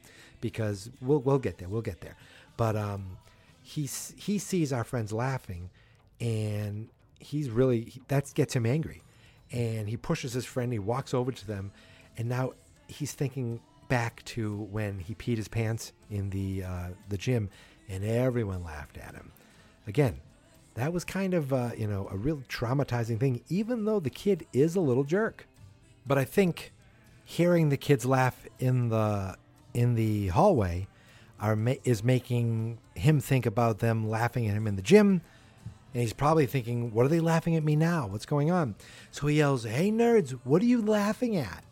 because 0.41 0.89
we'll 1.01 1.19
we'll 1.19 1.39
get 1.39 1.57
there. 1.57 1.67
We'll 1.69 1.81
get 1.81 2.01
there. 2.01 2.15
But 2.57 2.75
um, 2.75 3.17
he 3.61 3.89
he 4.15 4.37
sees 4.37 4.71
our 4.71 4.83
friends 4.83 5.11
laughing, 5.11 5.69
and 6.21 6.89
he's 7.19 7.49
really 7.49 7.81
he- 7.85 8.01
that 8.09 8.31
gets 8.35 8.55
him 8.55 8.65
angry, 8.65 9.01
and 9.51 9.89
he 9.89 9.97
pushes 9.97 10.33
his 10.33 10.45
friend. 10.45 10.71
He 10.71 10.79
walks 10.79 11.13
over 11.13 11.31
to 11.31 11.47
them, 11.47 11.71
and 12.17 12.29
now 12.29 12.53
he's 12.87 13.13
thinking 13.13 13.61
back 13.89 14.23
to 14.25 14.67
when 14.71 14.99
he 14.99 15.15
peed 15.15 15.37
his 15.37 15.47
pants 15.47 15.93
in 16.11 16.29
the 16.29 16.63
uh, 16.63 16.87
the 17.09 17.17
gym, 17.17 17.49
and 17.89 18.03
everyone 18.05 18.63
laughed 18.63 18.97
at 18.97 19.15
him. 19.15 19.31
Again, 19.87 20.19
that 20.75 20.93
was 20.93 21.03
kind 21.03 21.33
of 21.33 21.51
uh, 21.51 21.71
you 21.77 21.87
know 21.87 22.07
a 22.11 22.17
real 22.17 22.43
traumatizing 22.47 23.19
thing, 23.19 23.41
even 23.49 23.85
though 23.85 23.99
the 23.99 24.09
kid 24.09 24.45
is 24.53 24.75
a 24.75 24.81
little 24.81 25.03
jerk. 25.03 25.47
But 26.05 26.17
I 26.17 26.25
think 26.25 26.71
hearing 27.23 27.69
the 27.69 27.77
kids 27.77 28.05
laugh 28.05 28.45
in 28.59 28.89
the 28.89 29.35
in 29.73 29.95
the 29.95 30.27
hallway 30.27 30.87
are 31.39 31.57
is 31.83 32.03
making 32.03 32.77
him 32.93 33.19
think 33.19 33.45
about 33.45 33.79
them 33.79 34.07
laughing 34.09 34.47
at 34.47 34.55
him 34.55 34.67
in 34.67 34.75
the 34.75 34.81
gym. 34.81 35.21
And 35.93 36.01
he's 36.01 36.13
probably 36.13 36.45
thinking, 36.45 36.93
what 36.93 37.05
are 37.05 37.09
they 37.09 37.21
laughing 37.21 37.55
at 37.55 37.63
me 37.63 37.75
now? 37.77 38.07
What's 38.07 38.25
going 38.25 38.51
on? 38.51 38.75
So 39.11 39.27
he 39.27 39.37
yells, 39.37 39.63
Hey, 39.63 39.91
nerds, 39.91 40.31
what 40.43 40.61
are 40.61 40.65
you 40.65 40.81
laughing 40.81 41.37
at? 41.37 41.63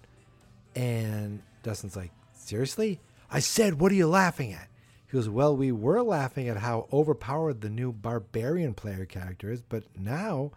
And 0.76 1.42
Dustin's 1.62 1.96
like, 1.96 2.12
Seriously? 2.34 3.00
I 3.30 3.40
said, 3.40 3.80
What 3.80 3.92
are 3.92 3.96
you 3.96 4.08
laughing 4.08 4.54
at? 4.54 4.68
He 5.14 5.18
goes, 5.20 5.30
Well, 5.30 5.56
we 5.56 5.72
were 5.72 6.02
laughing 6.02 6.50
at 6.50 6.58
how 6.58 6.88
overpowered 6.92 7.62
the 7.62 7.70
new 7.70 7.92
barbarian 7.92 8.74
player 8.74 9.06
character 9.06 9.52
is, 9.52 9.62
but 9.62 9.84
now 9.96 10.50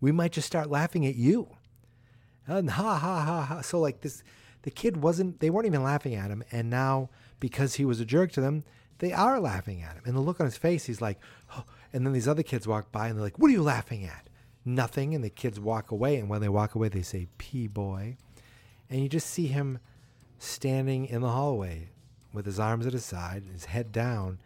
we 0.00 0.10
might 0.10 0.32
just 0.32 0.48
start 0.48 0.68
laughing 0.68 1.06
at 1.06 1.14
you. 1.14 1.54
And 2.44 2.70
ha 2.70 2.98
ha 2.98 3.20
ha 3.20 3.42
ha. 3.42 3.60
So, 3.60 3.78
like, 3.78 4.00
this, 4.00 4.24
the 4.62 4.72
kid 4.72 4.96
wasn't, 4.96 5.38
they 5.38 5.48
weren't 5.48 5.68
even 5.68 5.84
laughing 5.84 6.16
at 6.16 6.32
him. 6.32 6.42
And 6.50 6.68
now, 6.68 7.08
because 7.38 7.74
he 7.74 7.84
was 7.84 8.00
a 8.00 8.04
jerk 8.04 8.32
to 8.32 8.40
them, 8.40 8.64
they 8.98 9.12
are 9.12 9.38
laughing 9.38 9.82
at 9.82 9.94
him. 9.94 10.02
And 10.06 10.16
the 10.16 10.20
look 10.20 10.40
on 10.40 10.46
his 10.46 10.56
face, 10.56 10.86
he's 10.86 11.00
like, 11.00 11.20
oh. 11.56 11.62
and 11.92 12.04
then 12.04 12.12
these 12.12 12.26
other 12.26 12.42
kids 12.42 12.66
walk 12.66 12.90
by 12.90 13.06
and 13.06 13.16
they're 13.16 13.24
like, 13.24 13.38
What 13.38 13.48
are 13.48 13.54
you 13.54 13.62
laughing 13.62 14.04
at? 14.04 14.28
Nothing. 14.64 15.14
And 15.14 15.22
the 15.22 15.30
kids 15.30 15.60
walk 15.60 15.92
away. 15.92 16.16
And 16.16 16.28
when 16.28 16.40
they 16.40 16.48
walk 16.48 16.74
away, 16.74 16.88
they 16.88 17.02
say, 17.02 17.28
P 17.38 17.68
boy. 17.68 18.16
And 18.90 19.00
you 19.00 19.08
just 19.08 19.30
see 19.30 19.46
him 19.46 19.78
standing 20.40 21.06
in 21.06 21.20
the 21.20 21.30
hallway 21.30 21.90
with 22.34 22.44
his 22.44 22.60
arms 22.60 22.86
at 22.86 22.92
his 22.92 23.04
side, 23.04 23.44
his 23.50 23.66
head 23.66 23.92
down. 23.92 24.38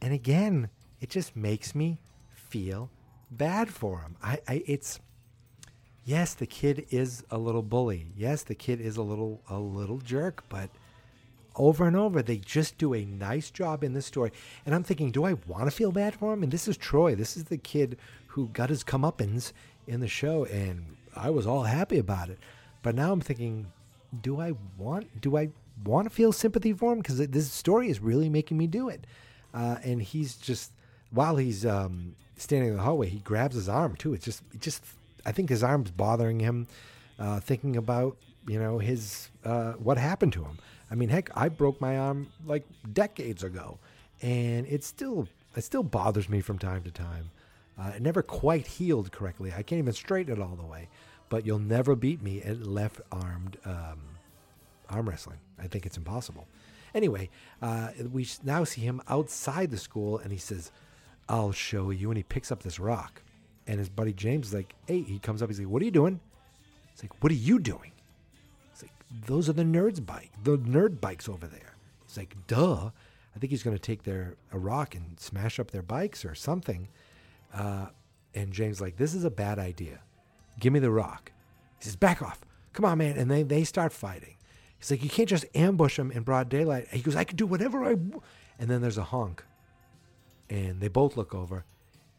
And 0.00 0.12
again, 0.12 0.68
it 1.00 1.10
just 1.10 1.34
makes 1.34 1.74
me 1.74 1.98
feel 2.34 2.90
bad 3.30 3.70
for 3.70 4.00
him. 4.00 4.16
I, 4.22 4.38
I 4.46 4.62
it's 4.66 5.00
yes, 6.04 6.34
the 6.34 6.46
kid 6.46 6.86
is 6.90 7.24
a 7.30 7.38
little 7.38 7.62
bully. 7.62 8.06
Yes, 8.16 8.42
the 8.42 8.54
kid 8.54 8.80
is 8.80 8.96
a 8.96 9.02
little 9.02 9.42
a 9.48 9.58
little 9.58 9.98
jerk, 9.98 10.44
but 10.48 10.70
over 11.56 11.86
and 11.86 11.96
over 11.96 12.22
they 12.22 12.38
just 12.38 12.78
do 12.78 12.94
a 12.94 13.04
nice 13.04 13.50
job 13.50 13.82
in 13.82 13.94
this 13.94 14.06
story. 14.06 14.32
And 14.64 14.74
I'm 14.74 14.84
thinking, 14.84 15.10
do 15.10 15.24
I 15.24 15.34
want 15.46 15.64
to 15.64 15.70
feel 15.70 15.92
bad 15.92 16.14
for 16.14 16.32
him? 16.32 16.42
And 16.42 16.52
this 16.52 16.68
is 16.68 16.76
Troy. 16.76 17.14
This 17.14 17.36
is 17.36 17.44
the 17.44 17.58
kid 17.58 17.98
who 18.28 18.48
got 18.48 18.70
his 18.70 18.84
comeuppance 18.84 19.52
in 19.86 20.00
the 20.00 20.08
show, 20.08 20.44
and 20.46 20.96
I 21.14 21.30
was 21.30 21.46
all 21.46 21.64
happy 21.64 21.98
about 21.98 22.28
it. 22.28 22.38
But 22.82 22.94
now 22.94 23.12
I'm 23.12 23.20
thinking, 23.20 23.72
do 24.20 24.40
I 24.40 24.52
want 24.76 25.20
do 25.20 25.36
I 25.36 25.50
want 25.84 26.08
to 26.08 26.14
feel 26.14 26.32
sympathy 26.32 26.72
for 26.72 26.92
him 26.92 26.98
because 26.98 27.18
this 27.18 27.50
story 27.52 27.90
is 27.90 28.00
really 28.00 28.28
making 28.28 28.58
me 28.58 28.66
do 28.66 28.88
it. 28.88 29.06
Uh, 29.54 29.76
and 29.82 30.02
he's 30.02 30.36
just 30.36 30.72
while 31.10 31.36
he's 31.36 31.66
um, 31.66 32.14
standing 32.36 32.70
in 32.70 32.76
the 32.76 32.82
hallway, 32.82 33.08
he 33.08 33.18
grabs 33.18 33.54
his 33.54 33.68
arm 33.68 33.96
too. 33.96 34.14
It's 34.14 34.24
just, 34.24 34.42
it 34.52 34.60
just 34.60 34.84
I 35.26 35.32
think 35.32 35.50
his 35.50 35.62
arm's 35.62 35.90
bothering 35.90 36.40
him, 36.40 36.66
uh, 37.18 37.40
thinking 37.40 37.76
about 37.76 38.16
you 38.46 38.58
know 38.58 38.78
his 38.78 39.28
uh, 39.44 39.72
what 39.72 39.98
happened 39.98 40.32
to 40.34 40.44
him. 40.44 40.58
I 40.90 40.94
mean, 40.94 41.08
heck, 41.08 41.30
I 41.34 41.48
broke 41.48 41.80
my 41.80 41.98
arm 41.98 42.28
like 42.46 42.64
decades 42.92 43.42
ago, 43.42 43.78
and 44.20 44.66
it 44.66 44.84
still 44.84 45.28
it 45.56 45.64
still 45.64 45.82
bothers 45.82 46.28
me 46.28 46.40
from 46.40 46.58
time 46.58 46.82
to 46.84 46.90
time. 46.90 47.30
Uh, 47.78 47.92
it 47.96 48.02
never 48.02 48.22
quite 48.22 48.66
healed 48.66 49.12
correctly. 49.12 49.52
I 49.52 49.62
can't 49.62 49.78
even 49.78 49.92
straighten 49.92 50.36
it 50.36 50.40
all 50.42 50.56
the 50.56 50.66
way. 50.66 50.88
But 51.28 51.46
you'll 51.46 51.58
never 51.58 51.96
beat 51.96 52.22
me 52.22 52.42
at 52.42 52.66
left 52.66 53.00
armed 53.10 53.56
um, 53.64 54.00
arm 54.90 55.08
wrestling. 55.08 55.38
I 55.62 55.68
think 55.68 55.86
it's 55.86 55.96
impossible. 55.96 56.46
Anyway, 56.94 57.30
uh, 57.62 57.88
we 58.10 58.26
now 58.44 58.64
see 58.64 58.82
him 58.82 59.00
outside 59.08 59.70
the 59.70 59.78
school, 59.78 60.18
and 60.18 60.30
he 60.32 60.38
says, 60.38 60.70
"I'll 61.28 61.52
show 61.52 61.90
you." 61.90 62.10
And 62.10 62.16
he 62.16 62.22
picks 62.22 62.52
up 62.52 62.62
this 62.62 62.78
rock, 62.78 63.22
and 63.66 63.78
his 63.78 63.88
buddy 63.88 64.12
James 64.12 64.48
is 64.48 64.54
like, 64.54 64.74
"Hey!" 64.86 65.02
He 65.02 65.18
comes 65.18 65.42
up. 65.42 65.48
He's 65.48 65.58
like, 65.58 65.68
"What 65.68 65.80
are 65.82 65.86
you 65.86 65.90
doing?" 65.90 66.20
He's 66.90 67.02
like, 67.02 67.22
"What 67.22 67.32
are 67.32 67.36
you 67.36 67.58
doing?" 67.58 67.92
He's 68.72 68.82
like, 68.82 68.92
"Those 69.26 69.48
are 69.48 69.54
the 69.54 69.62
nerds' 69.62 70.04
bike, 70.04 70.30
the 70.42 70.58
nerd 70.58 71.00
bikes 71.00 71.28
over 71.28 71.46
there." 71.46 71.76
He's 72.06 72.16
like, 72.16 72.36
"Duh!" 72.46 72.90
I 73.34 73.38
think 73.38 73.50
he's 73.50 73.62
going 73.62 73.76
to 73.76 73.82
take 73.82 74.02
their 74.02 74.36
a 74.52 74.58
rock 74.58 74.94
and 74.94 75.18
smash 75.18 75.58
up 75.58 75.70
their 75.70 75.82
bikes 75.82 76.24
or 76.24 76.34
something. 76.34 76.88
Uh, 77.54 77.86
and 78.34 78.52
James 78.52 78.80
like, 78.80 78.96
"This 78.96 79.14
is 79.14 79.24
a 79.24 79.30
bad 79.30 79.58
idea. 79.58 80.00
Give 80.60 80.72
me 80.72 80.80
the 80.80 80.90
rock." 80.90 81.32
He 81.78 81.84
says, 81.84 81.96
"Back 81.96 82.20
off! 82.20 82.40
Come 82.74 82.84
on, 82.84 82.98
man!" 82.98 83.16
And 83.16 83.30
they 83.30 83.42
they 83.42 83.64
start 83.64 83.92
fighting. 83.92 84.36
He's 84.82 84.90
like, 84.90 85.04
you 85.04 85.10
can't 85.10 85.28
just 85.28 85.44
ambush 85.54 85.96
him 85.96 86.10
in 86.10 86.24
broad 86.24 86.48
daylight. 86.48 86.88
He 86.90 87.02
goes, 87.02 87.14
I 87.14 87.22
can 87.22 87.36
do 87.36 87.46
whatever 87.46 87.84
I. 87.84 87.90
W-. 87.90 88.20
And 88.58 88.68
then 88.68 88.82
there's 88.82 88.98
a 88.98 89.04
honk, 89.04 89.44
and 90.50 90.80
they 90.80 90.88
both 90.88 91.16
look 91.16 91.36
over, 91.36 91.64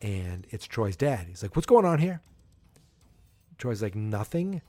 and 0.01 0.47
it's 0.49 0.66
Troy's 0.66 0.95
dad. 0.95 1.26
He's 1.28 1.43
like, 1.43 1.57
what's 1.57 1.66
going 1.66 1.84
on 1.84 1.99
here? 1.99 2.22
Troy's 3.57 3.82
like, 3.82 3.95
nothing. 3.95 4.61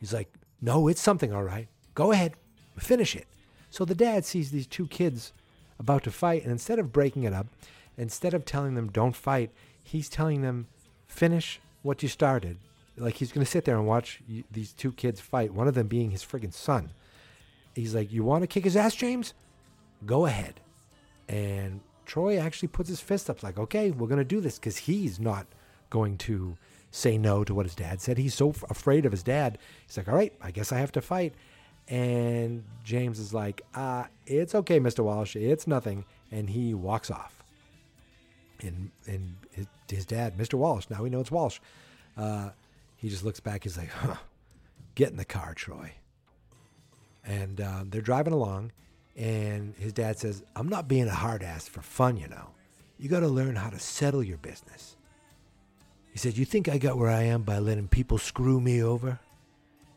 He's 0.00 0.14
like, 0.14 0.32
no, 0.62 0.88
it's 0.88 1.02
something, 1.02 1.34
all 1.34 1.42
right. 1.42 1.68
Go 1.94 2.12
ahead, 2.12 2.32
finish 2.78 3.14
it. 3.14 3.26
So 3.68 3.84
the 3.84 3.94
dad 3.94 4.24
sees 4.24 4.50
these 4.50 4.66
two 4.66 4.86
kids 4.86 5.34
about 5.78 6.02
to 6.04 6.10
fight, 6.10 6.44
and 6.44 6.50
instead 6.50 6.78
of 6.78 6.94
breaking 6.94 7.24
it 7.24 7.34
up, 7.34 7.48
instead 7.98 8.32
of 8.32 8.46
telling 8.46 8.74
them 8.74 8.90
don't 8.90 9.14
fight, 9.14 9.50
he's 9.82 10.08
telling 10.08 10.40
them 10.40 10.66
finish 11.06 11.60
what 11.82 12.02
you 12.02 12.08
started. 12.08 12.56
Like 12.96 13.16
he's 13.16 13.32
going 13.32 13.44
to 13.44 13.50
sit 13.50 13.66
there 13.66 13.76
and 13.76 13.86
watch 13.86 14.22
these 14.50 14.72
two 14.72 14.92
kids 14.92 15.20
fight. 15.20 15.52
One 15.52 15.68
of 15.68 15.74
them 15.74 15.88
being 15.88 16.10
his 16.10 16.24
friggin' 16.24 16.54
son 16.54 16.92
he's 17.74 17.94
like, 17.94 18.12
"You 18.12 18.24
want 18.24 18.42
to 18.42 18.46
kick 18.46 18.64
his 18.64 18.76
ass, 18.76 18.94
James? 18.94 19.34
Go 20.06 20.26
ahead." 20.26 20.60
And 21.28 21.80
Troy 22.06 22.38
actually 22.38 22.68
puts 22.68 22.88
his 22.88 23.00
fist 23.00 23.30
up, 23.30 23.42
like, 23.42 23.58
"Okay, 23.58 23.90
we're 23.90 24.08
gonna 24.08 24.24
do 24.24 24.40
this," 24.40 24.58
because 24.58 24.76
he's 24.76 25.18
not 25.18 25.46
going 25.90 26.18
to 26.18 26.56
say 26.90 27.18
no 27.18 27.44
to 27.44 27.54
what 27.54 27.66
his 27.66 27.74
dad 27.74 28.00
said. 28.00 28.18
He's 28.18 28.34
so 28.34 28.50
f- 28.50 28.64
afraid 28.70 29.04
of 29.04 29.12
his 29.12 29.22
dad. 29.22 29.58
He's 29.86 29.96
like, 29.96 30.08
"All 30.08 30.14
right, 30.14 30.32
I 30.40 30.50
guess 30.50 30.72
I 30.72 30.78
have 30.78 30.92
to 30.92 31.00
fight." 31.00 31.34
And 31.88 32.64
James 32.82 33.18
is 33.18 33.34
like, 33.34 33.62
"Uh, 33.74 34.04
it's 34.26 34.54
okay, 34.54 34.78
Mister 34.78 35.02
Walsh. 35.02 35.36
It's 35.36 35.66
nothing," 35.66 36.04
and 36.30 36.50
he 36.50 36.72
walks 36.74 37.10
off. 37.10 37.42
And 38.60 38.90
and 39.06 39.34
his, 39.88 40.06
dad, 40.06 40.38
Mister 40.38 40.56
Walsh, 40.56 40.86
now 40.88 41.02
we 41.02 41.10
know 41.10 41.20
it's 41.20 41.30
Walsh. 41.30 41.58
Uh, 42.16 42.50
he 42.96 43.08
just 43.08 43.24
looks 43.24 43.40
back. 43.40 43.64
He's 43.64 43.76
like, 43.76 43.90
"Huh, 43.90 44.16
get 44.94 45.10
in 45.10 45.16
the 45.16 45.24
car, 45.24 45.52
Troy." 45.54 45.92
And 47.26 47.60
uh, 47.60 47.84
they're 47.86 48.00
driving 48.00 48.32
along 48.32 48.72
and 49.16 49.74
his 49.76 49.92
dad 49.92 50.18
says 50.18 50.42
i'm 50.56 50.68
not 50.68 50.88
being 50.88 51.08
a 51.08 51.14
hard 51.14 51.42
ass 51.42 51.68
for 51.68 51.82
fun 51.82 52.16
you 52.16 52.28
know. 52.28 52.50
You 52.98 53.08
got 53.08 53.20
to 53.20 53.28
learn 53.28 53.56
how 53.56 53.70
to 53.70 53.78
settle 53.78 54.22
your 54.22 54.38
business. 54.38 54.96
He 56.12 56.18
said 56.18 56.36
you 56.36 56.44
think 56.44 56.68
i 56.68 56.78
got 56.78 56.96
where 56.96 57.10
i 57.10 57.22
am 57.22 57.42
by 57.42 57.58
letting 57.58 57.88
people 57.88 58.18
screw 58.18 58.60
me 58.60 58.82
over? 58.82 59.18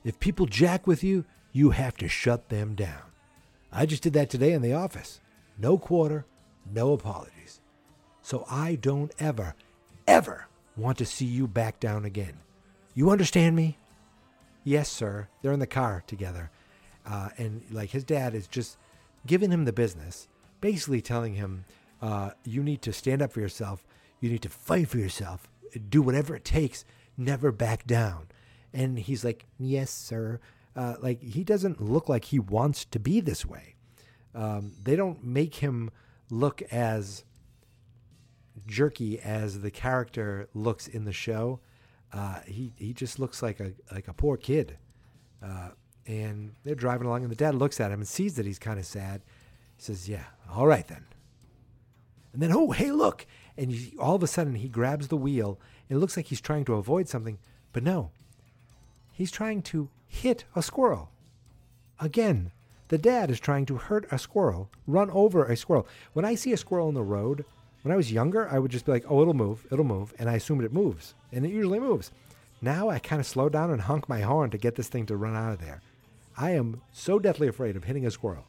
If 0.04 0.20
people 0.20 0.46
jack 0.46 0.88
with 0.88 1.04
you 1.04 1.26
you 1.52 1.72
have 1.72 1.98
to 1.98 2.08
shut 2.08 2.50
them 2.50 2.76
down. 2.76 3.02
I 3.72 3.86
just 3.86 4.04
did 4.04 4.14
that 4.14 4.30
today 4.30 4.54
in 4.54 4.62
the 4.62 4.74
office. 4.74 5.20
No 5.58 5.78
quarter 5.78 6.26
no 6.72 6.94
apologies. 6.94 7.62
So 8.22 8.46
i 8.50 8.76
don't 8.76 9.14
ever 9.20 9.56
ever 10.08 10.48
want 10.76 10.98
to 11.00 11.06
see 11.06 11.26
you 11.26 11.48
back 11.48 11.80
down 11.80 12.06
again. 12.06 12.40
You 12.94 13.10
understand 13.10 13.56
me? 13.56 13.78
Yes 14.64 14.90
sir. 14.90 15.28
They're 15.42 15.54
in 15.54 15.60
the 15.60 15.68
car 15.68 16.04
together 16.08 16.52
uh, 17.08 17.30
and 17.38 17.64
like 17.72 17.92
his 17.92 18.04
dad 18.04 18.36
is 18.36 18.48
just 18.48 18.78
giving 19.26 19.52
him 19.52 19.66
the 19.66 19.74
business, 19.74 20.28
basically 20.62 21.02
telling 21.02 21.36
him, 21.36 21.66
uh, 22.02 22.32
"You 22.44 22.64
need 22.64 22.82
to 22.84 22.94
stand 22.94 23.22
up 23.22 23.32
for 23.32 23.40
yourself. 23.40 23.86
You 24.20 24.30
need 24.30 24.42
to 24.44 24.50
fight 24.50 24.90
for 24.90 24.98
yourself. 24.98 25.50
Do 25.90 26.02
whatever 26.02 26.36
it 26.36 26.46
takes. 26.46 26.86
Never 27.18 27.52
back 27.52 27.88
down." 27.88 28.28
And 28.74 29.00
he's 29.00 29.24
like, 29.24 29.46
Yes, 29.58 29.90
sir. 29.92 30.40
Uh, 30.76 30.96
like, 31.02 31.22
he 31.22 31.44
doesn't 31.44 31.82
look 31.82 32.08
like 32.08 32.26
he 32.26 32.38
wants 32.38 32.86
to 32.86 33.00
be 33.00 33.20
this 33.20 33.46
way. 33.46 33.76
Um, 34.36 34.74
they 34.84 34.96
don't 34.96 35.24
make 35.24 35.56
him 35.56 35.90
look 36.30 36.62
as 36.72 37.24
jerky 38.68 39.20
as 39.20 39.62
the 39.62 39.72
character 39.72 40.50
looks 40.54 40.88
in 40.88 41.06
the 41.06 41.14
show. 41.14 41.60
Uh, 42.14 42.42
he 42.46 42.72
he 42.78 42.94
just 42.94 43.18
looks 43.20 43.42
like 43.42 43.60
a 43.60 43.74
like 43.92 44.08
a 44.08 44.14
poor 44.14 44.38
kid. 44.38 44.78
Uh, 45.44 45.70
and 46.08 46.54
they're 46.64 46.76
driving 46.76 47.06
along, 47.06 47.24
and 47.24 47.32
the 47.32 47.36
dad 47.36 47.54
looks 47.54 47.80
at 47.80 47.92
him 47.92 48.00
and 48.00 48.08
sees 48.08 48.36
that 48.36 48.46
he's 48.46 48.60
kind 48.60 48.80
of 48.80 48.86
sad. 48.86 49.22
He 49.76 49.84
says, 49.84 50.10
"Yeah, 50.10 50.24
all 50.50 50.66
right 50.66 50.88
then." 50.88 51.06
And 52.34 52.42
then, 52.42 52.52
oh, 52.52 52.72
hey, 52.72 52.92
look! 52.92 53.26
And 53.58 53.72
you, 53.72 54.00
all 54.00 54.16
of 54.16 54.24
a 54.24 54.28
sudden, 54.28 54.56
he 54.56 54.70
grabs 54.70 55.08
the 55.08 55.18
wheel. 55.18 55.60
And 55.90 55.98
it 55.98 56.00
looks 56.00 56.16
like 56.16 56.28
he's 56.28 56.42
trying 56.42 56.66
to 56.66 56.76
avoid 56.76 57.08
something, 57.08 57.40
but 57.74 57.84
no, 57.84 58.12
he's 59.12 59.32
trying 59.32 59.62
to 59.64 59.90
hit 60.06 60.46
a 60.56 60.62
squirrel. 60.62 61.10
Again, 62.00 62.52
the 62.90 62.98
dad 62.98 63.32
is 63.32 63.40
trying 63.40 63.66
to 63.66 63.78
hurt 63.78 64.06
a 64.12 64.20
squirrel, 64.20 64.70
run 64.86 65.10
over 65.10 65.46
a 65.46 65.58
squirrel. 65.58 65.88
When 66.14 66.26
I 66.26 66.36
see 66.36 66.54
a 66.54 66.58
squirrel 66.58 66.90
in 66.90 66.96
the 66.96 67.04
road, 67.04 67.44
when 67.82 67.92
I 67.92 67.98
was 67.98 68.12
younger, 68.12 68.48
I 68.50 68.60
would 68.60 68.72
just 68.72 68.86
be 68.86 68.92
like, 68.92 69.06
"Oh, 69.10 69.22
it'll 69.22 69.34
move, 69.34 69.66
it'll 69.72 69.86
move," 69.86 70.14
and 70.20 70.30
I 70.30 70.36
assumed 70.36 70.64
it 70.64 70.74
moves, 70.74 71.16
and 71.32 71.46
it 71.46 71.52
usually 71.52 71.80
moves. 71.80 72.12
Now 72.62 72.90
I 72.90 73.00
kind 73.00 73.20
of 73.20 73.26
slow 73.26 73.50
down 73.50 73.72
and 73.72 73.82
honk 73.82 74.10
my 74.10 74.22
horn 74.22 74.50
to 74.52 74.58
get 74.58 74.76
this 74.76 74.90
thing 74.90 75.06
to 75.08 75.18
run 75.18 75.36
out 75.36 75.54
of 75.54 75.60
there. 75.60 75.82
I 76.38 76.52
am 76.52 76.82
so 76.94 77.20
deathly 77.20 77.48
afraid 77.48 77.76
of 77.76 77.84
hitting 77.84 78.06
a 78.06 78.12
squirrel. 78.12 78.46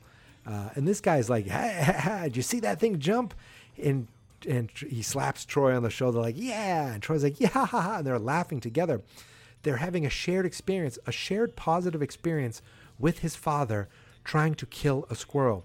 Uh, 0.47 0.71
and 0.75 0.87
this 0.87 1.01
guy's 1.01 1.29
like, 1.29 1.49
ha, 1.49 1.71
ha, 1.83 1.93
ha, 1.93 2.23
did 2.25 2.37
you 2.37 2.43
see 2.43 2.61
that 2.61 2.79
thing 2.79 2.99
jump? 2.99 3.35
And 3.83 4.09
and 4.49 4.71
he 4.71 5.03
slaps 5.03 5.45
Troy 5.45 5.75
on 5.75 5.83
the 5.83 5.91
shoulder, 5.91 6.21
like, 6.21 6.37
yeah. 6.39 6.93
And 6.93 7.03
Troy's 7.03 7.25
like, 7.25 7.41
yeah, 7.41 7.49
ha, 7.49 7.65
ha. 7.67 7.97
And 7.99 8.07
they're 8.07 8.21
laughing 8.21 8.61
together. 8.61 9.03
They're 9.63 9.79
having 9.79 10.07
a 10.07 10.11
shared 10.11 10.47
experience, 10.47 10.97
a 11.07 11.13
shared 11.13 11.57
positive 11.57 12.03
experience 12.03 12.63
with 13.01 13.19
his 13.19 13.35
father 13.35 13.89
trying 14.25 14.55
to 14.55 14.67
kill 14.67 15.07
a 15.11 15.17
squirrel. 15.17 15.65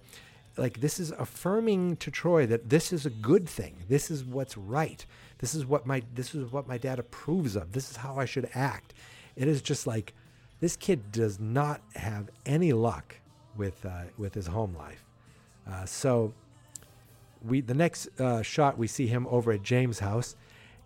Like, 0.57 0.81
this 0.81 0.99
is 0.99 1.11
affirming 1.11 1.97
to 1.97 2.09
Troy 2.09 2.47
that 2.47 2.69
this 2.69 2.91
is 2.91 3.05
a 3.05 3.11
good 3.11 3.47
thing. 3.47 3.83
This 3.89 4.09
is 4.09 4.23
what's 4.23 4.57
right. 4.57 5.05
This 5.37 5.53
is 5.53 5.65
what 5.65 5.85
my 5.85 6.01
this 6.13 6.33
is 6.33 6.51
what 6.51 6.67
my 6.67 6.77
dad 6.77 6.99
approves 6.99 7.55
of. 7.55 7.73
This 7.73 7.91
is 7.91 7.97
how 7.97 8.17
I 8.17 8.25
should 8.25 8.49
act. 8.55 8.93
It 9.35 9.47
is 9.47 9.61
just 9.61 9.85
like 9.85 10.13
this 10.63 10.77
kid 10.77 11.11
does 11.11 11.41
not 11.41 11.81
have 11.95 12.29
any 12.45 12.71
luck 12.71 13.17
with 13.57 13.85
uh, 13.85 14.03
with 14.17 14.33
his 14.33 14.47
home 14.47 14.73
life. 14.73 15.03
Uh, 15.69 15.83
so 15.83 16.33
we 17.45 17.59
the 17.59 17.73
next 17.73 18.07
uh, 18.17 18.41
shot 18.41 18.77
we 18.77 18.87
see 18.87 19.05
him 19.07 19.27
over 19.29 19.51
at 19.51 19.61
James' 19.61 19.99
house, 19.99 20.37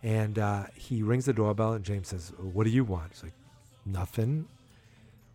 and 0.01 0.39
uh, 0.39 0.63
he 0.73 1.03
rings 1.03 1.25
the 1.25 1.33
doorbell, 1.33 1.73
and 1.73 1.85
James 1.85 2.07
says, 2.07 2.33
"What 2.39 2.63
do 2.63 2.71
you 2.71 2.83
want?" 2.83 3.11
It's 3.11 3.21
like 3.21 3.35
nothing. 3.85 4.47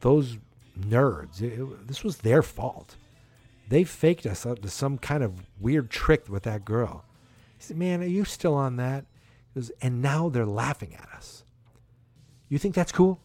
Those 0.01 0.39
nerds. 0.77 1.41
It- 1.41 1.61
it- 1.61 1.87
this 1.87 2.03
was 2.03 2.17
their 2.17 2.43
fault. 2.43 2.97
They 3.69 3.85
faked 3.85 4.27
us 4.27 4.45
up 4.45 4.61
to 4.63 4.69
some 4.69 4.99
kind 4.99 5.23
of 5.23 5.47
weird 5.61 5.89
trick 5.89 6.29
with 6.29 6.43
that 6.43 6.65
girl. 6.65 7.05
He 7.59 7.63
said, 7.63 7.77
"Man, 7.77 8.03
are 8.03 8.07
you 8.07 8.25
still 8.25 8.55
on 8.55 8.75
that?" 8.75 9.05
And 9.81 10.03
now 10.03 10.29
they're 10.29 10.45
laughing 10.45 10.97
at 10.97 11.09
us. 11.15 11.45
You 12.49 12.59
think 12.59 12.75
that's 12.75 12.91
cool? 12.91 13.21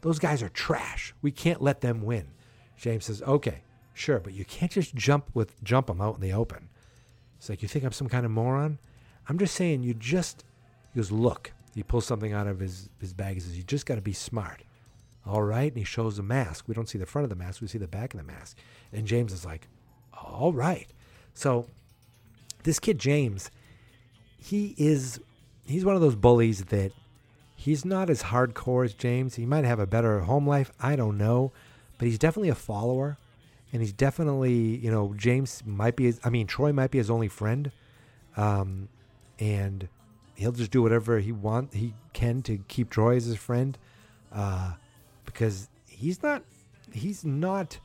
Those 0.00 0.18
guys 0.18 0.42
are 0.42 0.48
trash. 0.48 1.14
We 1.22 1.30
can't 1.30 1.62
let 1.62 1.80
them 1.80 2.02
win. 2.02 2.28
James 2.76 3.06
says, 3.06 3.22
"Okay, 3.22 3.62
sure, 3.94 4.20
but 4.20 4.34
you 4.34 4.44
can't 4.44 4.70
just 4.70 4.94
jump 4.94 5.30
with 5.34 5.62
jump 5.64 5.86
them 5.86 6.00
out 6.00 6.16
in 6.16 6.20
the 6.20 6.32
open." 6.32 6.68
It's 7.38 7.48
like, 7.48 7.62
"You 7.62 7.68
think 7.68 7.84
I'm 7.84 7.92
some 7.92 8.08
kind 8.08 8.24
of 8.24 8.32
moron?" 8.32 8.78
I'm 9.28 9.38
just 9.38 9.54
saying, 9.54 9.82
you 9.82 9.94
just. 9.94 10.44
He 10.92 10.98
goes, 10.98 11.10
"Look." 11.10 11.52
He 11.74 11.82
pulls 11.82 12.06
something 12.06 12.32
out 12.32 12.46
of 12.46 12.60
his 12.60 12.88
his 13.00 13.12
bag. 13.12 13.34
He 13.34 13.40
says, 13.40 13.56
"You 13.56 13.62
just 13.62 13.86
got 13.86 13.96
to 13.96 14.00
be 14.00 14.12
smart." 14.12 14.62
All 15.26 15.42
right, 15.42 15.70
and 15.70 15.76
he 15.76 15.84
shows 15.84 16.16
the 16.16 16.22
mask. 16.22 16.68
We 16.68 16.74
don't 16.74 16.88
see 16.88 16.98
the 16.98 17.06
front 17.06 17.24
of 17.24 17.30
the 17.30 17.36
mask. 17.36 17.60
We 17.60 17.66
see 17.66 17.78
the 17.78 17.88
back 17.88 18.14
of 18.14 18.18
the 18.18 18.24
mask. 18.24 18.56
And 18.92 19.06
James 19.06 19.32
is 19.32 19.44
like, 19.44 19.68
"All 20.14 20.52
right." 20.52 20.88
So 21.34 21.66
this 22.62 22.78
kid 22.78 22.98
James, 22.98 23.50
he 24.36 24.74
is 24.78 25.20
he's 25.66 25.84
one 25.84 25.96
of 25.96 26.00
those 26.00 26.16
bullies 26.16 26.66
that 26.66 26.92
he's 27.66 27.84
not 27.84 28.08
as 28.08 28.22
hardcore 28.22 28.84
as 28.84 28.94
James. 28.94 29.34
He 29.34 29.44
might 29.44 29.64
have 29.64 29.80
a 29.80 29.88
better 29.88 30.20
home 30.20 30.46
life. 30.46 30.70
I 30.80 30.94
don't 30.94 31.18
know, 31.18 31.50
but 31.98 32.06
he's 32.06 32.16
definitely 32.18 32.48
a 32.48 32.54
follower, 32.54 33.18
and 33.72 33.82
he's 33.82 33.92
definitely 33.92 34.54
you 34.54 34.90
know 34.90 35.14
James 35.16 35.64
might 35.66 35.96
be. 35.96 36.04
His, 36.04 36.20
I 36.24 36.30
mean 36.30 36.46
Troy 36.46 36.72
might 36.72 36.92
be 36.92 36.98
his 36.98 37.10
only 37.10 37.26
friend, 37.26 37.72
um, 38.36 38.88
and 39.40 39.88
he'll 40.36 40.52
just 40.52 40.70
do 40.70 40.80
whatever 40.80 41.18
he 41.18 41.32
want 41.32 41.74
he 41.74 41.92
can 42.12 42.40
to 42.42 42.58
keep 42.68 42.88
Troy 42.88 43.16
as 43.16 43.24
his 43.24 43.36
friend, 43.36 43.76
uh, 44.32 44.74
because 45.24 45.68
he's 45.88 46.22
not 46.22 46.44
he's 46.92 47.24
not 47.24 47.80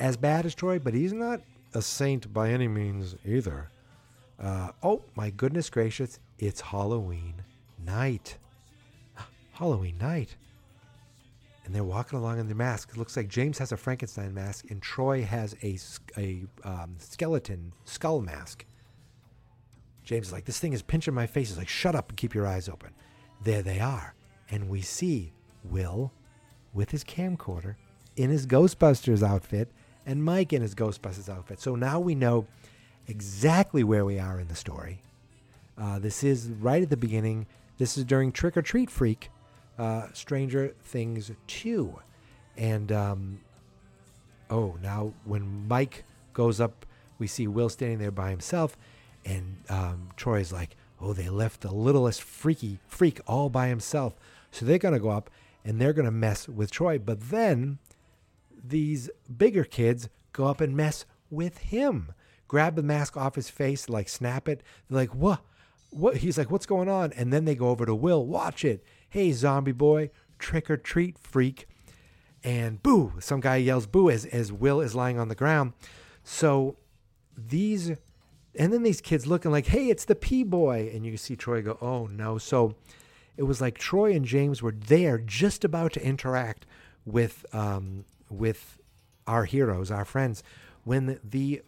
as 0.00 0.16
bad 0.16 0.44
as 0.44 0.54
Troy, 0.54 0.80
but 0.80 0.94
he's 0.94 1.12
not 1.12 1.40
a 1.74 1.80
saint 1.80 2.34
by 2.34 2.50
any 2.50 2.66
means 2.66 3.14
either. 3.24 3.70
Uh, 4.38 4.72
oh 4.82 5.02
my 5.14 5.30
goodness 5.30 5.70
gracious! 5.70 6.18
It's 6.40 6.60
Halloween 6.60 7.44
night. 7.78 8.38
Halloween 9.56 9.98
night. 9.98 10.36
And 11.64 11.74
they're 11.74 11.84
walking 11.84 12.18
along 12.18 12.38
in 12.38 12.46
their 12.46 12.56
mask. 12.56 12.90
It 12.92 12.96
looks 12.96 13.16
like 13.16 13.28
James 13.28 13.58
has 13.58 13.72
a 13.72 13.76
Frankenstein 13.76 14.32
mask 14.32 14.70
and 14.70 14.80
Troy 14.80 15.22
has 15.24 15.56
a 15.62 16.44
um, 16.62 16.94
skeleton 16.98 17.72
skull 17.84 18.20
mask. 18.20 18.64
James 20.04 20.28
is 20.28 20.32
like, 20.32 20.44
This 20.44 20.60
thing 20.60 20.72
is 20.72 20.82
pinching 20.82 21.14
my 21.14 21.26
face. 21.26 21.48
He's 21.48 21.58
like, 21.58 21.68
Shut 21.68 21.96
up 21.96 22.10
and 22.10 22.16
keep 22.16 22.34
your 22.34 22.46
eyes 22.46 22.68
open. 22.68 22.90
There 23.42 23.62
they 23.62 23.80
are. 23.80 24.14
And 24.48 24.68
we 24.68 24.80
see 24.80 25.32
Will 25.64 26.12
with 26.72 26.90
his 26.90 27.02
camcorder 27.02 27.74
in 28.14 28.30
his 28.30 28.46
Ghostbusters 28.46 29.26
outfit 29.26 29.68
and 30.04 30.22
Mike 30.24 30.52
in 30.52 30.62
his 30.62 30.74
Ghostbusters 30.74 31.28
outfit. 31.28 31.60
So 31.60 31.74
now 31.74 31.98
we 31.98 32.14
know 32.14 32.46
exactly 33.08 33.82
where 33.82 34.04
we 34.04 34.18
are 34.18 34.38
in 34.38 34.48
the 34.48 34.54
story. 34.54 35.00
Uh, 35.76 35.98
this 35.98 36.22
is 36.22 36.48
right 36.48 36.82
at 36.82 36.90
the 36.90 36.96
beginning. 36.96 37.46
This 37.78 37.98
is 37.98 38.04
during 38.04 38.32
Trick 38.32 38.56
or 38.56 38.62
Treat 38.62 38.90
Freak, 38.90 39.30
uh, 39.78 40.08
Stranger 40.12 40.74
Things 40.82 41.30
2. 41.46 41.98
And, 42.56 42.90
um, 42.92 43.40
oh, 44.50 44.76
now 44.82 45.12
when 45.24 45.68
Mike 45.68 46.04
goes 46.32 46.60
up, 46.60 46.86
we 47.18 47.26
see 47.26 47.46
Will 47.46 47.68
standing 47.68 47.98
there 47.98 48.10
by 48.10 48.30
himself. 48.30 48.76
And 49.24 49.56
um, 49.68 50.10
Troy's 50.16 50.52
like, 50.52 50.76
oh, 51.00 51.12
they 51.12 51.28
left 51.28 51.62
the 51.62 51.72
littlest 51.72 52.22
freaky 52.22 52.78
freak 52.86 53.20
all 53.26 53.48
by 53.48 53.68
himself. 53.68 54.14
So 54.50 54.64
they're 54.64 54.78
going 54.78 54.94
to 54.94 55.00
go 55.00 55.10
up 55.10 55.30
and 55.64 55.80
they're 55.80 55.92
going 55.92 56.06
to 56.06 56.12
mess 56.12 56.48
with 56.48 56.70
Troy. 56.70 56.98
But 56.98 57.30
then 57.30 57.78
these 58.64 59.10
bigger 59.36 59.64
kids 59.64 60.08
go 60.32 60.46
up 60.46 60.60
and 60.60 60.76
mess 60.76 61.04
with 61.30 61.58
him. 61.58 62.12
Grab 62.48 62.76
the 62.76 62.82
mask 62.82 63.16
off 63.16 63.34
his 63.34 63.50
face, 63.50 63.88
like 63.88 64.08
snap 64.08 64.48
it. 64.48 64.62
They're 64.88 64.98
like, 64.98 65.14
what? 65.14 65.40
What? 65.90 66.18
He's 66.18 66.38
like, 66.38 66.50
what's 66.50 66.66
going 66.66 66.88
on? 66.88 67.12
And 67.14 67.32
then 67.32 67.44
they 67.44 67.54
go 67.54 67.70
over 67.70 67.86
to 67.86 67.94
Will. 67.94 68.24
Watch 68.24 68.64
it. 68.64 68.84
Hey, 69.08 69.32
zombie 69.32 69.72
boy, 69.72 70.10
trick 70.38 70.70
or 70.70 70.76
treat 70.76 71.18
freak. 71.18 71.66
And 72.44 72.82
boo! 72.82 73.14
Some 73.18 73.40
guy 73.40 73.56
yells 73.56 73.86
boo 73.86 74.10
as, 74.10 74.24
as 74.26 74.52
Will 74.52 74.80
is 74.80 74.94
lying 74.94 75.18
on 75.18 75.28
the 75.28 75.34
ground. 75.34 75.72
So 76.22 76.76
these, 77.36 77.92
and 78.54 78.72
then 78.72 78.82
these 78.82 79.00
kids 79.00 79.26
looking 79.26 79.50
like, 79.50 79.66
hey, 79.66 79.88
it's 79.88 80.04
the 80.04 80.14
P 80.14 80.44
boy. 80.44 80.90
And 80.92 81.04
you 81.04 81.16
see 81.16 81.36
Troy 81.36 81.62
go, 81.62 81.78
oh 81.80 82.06
no. 82.06 82.38
So 82.38 82.74
it 83.36 83.42
was 83.42 83.60
like 83.60 83.78
Troy 83.78 84.12
and 84.12 84.24
James 84.24 84.62
were 84.62 84.72
there 84.72 85.18
just 85.18 85.64
about 85.64 85.92
to 85.94 86.04
interact 86.04 86.66
with 87.04 87.46
um, 87.54 88.04
with 88.28 88.78
our 89.26 89.44
heroes, 89.44 89.90
our 89.90 90.04
friends, 90.04 90.42
when 90.84 91.18
the 91.24 91.62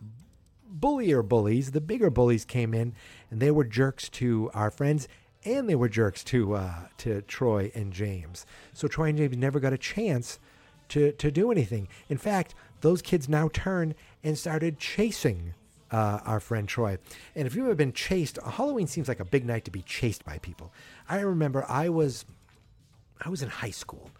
bullier 0.68 1.22
bullies, 1.22 1.72
the 1.72 1.80
bigger 1.80 2.10
bullies 2.10 2.44
came 2.44 2.74
in, 2.74 2.94
and 3.30 3.40
they 3.40 3.50
were 3.50 3.64
jerks 3.64 4.08
to 4.08 4.50
our 4.54 4.70
friends, 4.70 5.08
and 5.48 5.68
they 5.68 5.74
were 5.74 5.88
jerks 5.88 6.22
to 6.24 6.54
uh, 6.54 6.74
to 6.98 7.22
Troy 7.22 7.72
and 7.74 7.92
James. 7.92 8.46
So 8.72 8.86
Troy 8.86 9.08
and 9.08 9.18
James 9.18 9.36
never 9.36 9.60
got 9.60 9.72
a 9.72 9.78
chance 9.78 10.38
to 10.90 11.12
to 11.12 11.30
do 11.30 11.50
anything. 11.50 11.88
In 12.08 12.18
fact, 12.18 12.54
those 12.80 13.02
kids 13.02 13.28
now 13.28 13.48
turned 13.52 13.94
and 14.22 14.38
started 14.38 14.78
chasing 14.78 15.54
uh, 15.90 16.20
our 16.24 16.40
friend 16.40 16.68
Troy. 16.68 16.98
And 17.34 17.46
if 17.46 17.54
you've 17.54 17.64
ever 17.64 17.74
been 17.74 17.92
chased, 17.92 18.38
Halloween 18.44 18.86
seems 18.86 19.08
like 19.08 19.20
a 19.20 19.24
big 19.24 19.44
night 19.44 19.64
to 19.64 19.70
be 19.70 19.82
chased 19.82 20.24
by 20.24 20.38
people. 20.38 20.72
I 21.08 21.20
remember 21.20 21.64
I 21.68 21.88
was 21.88 22.24
I 23.20 23.28
was 23.30 23.42
in 23.42 23.48
high 23.48 23.70
school. 23.70 24.10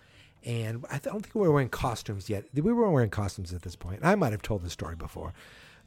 And 0.45 0.87
I 0.91 0.99
don't 0.99 1.21
think 1.21 1.35
we 1.35 1.43
were 1.43 1.53
wearing 1.53 1.69
costumes 1.69 2.31
yet. 2.31 2.45
We 2.55 2.73
weren't 2.73 2.93
wearing 2.93 3.11
costumes 3.11 3.53
at 3.53 3.63
this 3.63 3.77
point. 3.77 4.01
I 4.05 4.15
might 4.15 4.33
have 4.33 4.41
told 4.41 4.63
this 4.63 4.73
story 4.73 4.95
before, 4.97 5.35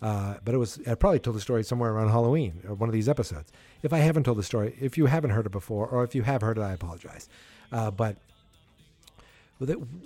uh, 0.01 0.35
but 0.43 0.55
it 0.55 0.57
was 0.57 0.79
I 0.87 0.95
probably 0.95 1.19
told 1.19 1.35
the 1.35 1.41
story 1.41 1.63
somewhere 1.63 1.91
around 1.91 2.09
Halloween 2.09 2.61
or 2.67 2.73
one 2.73 2.89
of 2.89 2.93
these 2.93 3.07
episodes. 3.07 3.51
If 3.83 3.93
I 3.93 3.99
haven't 3.99 4.23
told 4.23 4.37
the 4.37 4.43
story, 4.43 4.75
if 4.79 4.97
you 4.97 5.05
haven't 5.05 5.31
heard 5.31 5.45
it 5.45 5.51
before, 5.51 5.87
or 5.87 6.03
if 6.03 6.15
you 6.15 6.23
have 6.23 6.41
heard 6.41 6.57
it, 6.57 6.61
I 6.61 6.73
apologize. 6.73 7.29
Uh, 7.71 7.91
but 7.91 8.17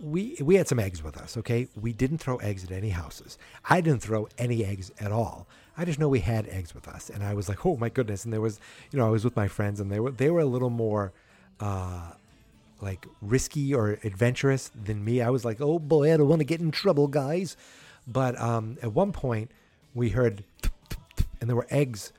we 0.02 0.38
we 0.42 0.56
had 0.56 0.68
some 0.68 0.80
eggs 0.80 1.02
with 1.02 1.18
us. 1.18 1.38
Okay, 1.38 1.68
we 1.80 1.94
didn't 1.94 2.18
throw 2.18 2.38
eggs 2.38 2.66
at 2.66 2.72
any 2.72 2.90
houses. 2.90 3.38
I 3.70 3.80
didn't 3.80 4.02
throw 4.02 4.28
any 4.38 4.66
eggs 4.66 4.92
at 5.00 5.12
all. 5.12 5.48
I 5.78 5.86
just 5.86 5.98
know 5.98 6.10
we 6.10 6.20
had 6.20 6.48
eggs 6.50 6.76
with 6.76 6.88
us, 6.88 7.10
and 7.10 7.24
I 7.24 7.34
was 7.34 7.48
like, 7.48 7.66
oh 7.66 7.78
my 7.78 7.90
goodness! 7.90 8.26
And 8.26 8.34
there 8.34 8.42
was, 8.42 8.60
you 8.92 9.00
know, 9.00 9.08
I 9.08 9.10
was 9.10 9.24
with 9.24 9.36
my 9.36 9.48
friends, 9.48 9.80
and 9.80 9.90
they 9.90 10.00
were 10.00 10.12
they 10.12 10.30
were 10.30 10.42
a 10.42 10.46
little 10.46 10.70
more. 10.70 11.14
Uh, 11.60 12.12
like 12.82 13.08
risky 13.22 13.74
or 13.74 13.98
adventurous 14.04 14.70
than 14.70 15.04
me. 15.04 15.22
I 15.22 15.30
was 15.30 15.46
like, 15.46 15.62
oh 15.62 15.80
boy, 15.80 16.14
I 16.14 16.18
don't 16.18 16.28
want 16.28 16.42
to 16.42 16.46
get 16.46 16.60
in 16.60 16.72
trouble, 16.72 17.08
guys. 17.08 17.56
But 18.06 18.40
um, 18.40 18.78
at 18.82 18.92
one 18.92 19.14
point, 19.14 19.50
we 19.96 20.10
heard, 20.10 20.44
and 21.42 21.50
there 21.50 21.56
were 21.56 21.68
eggs 21.72 22.14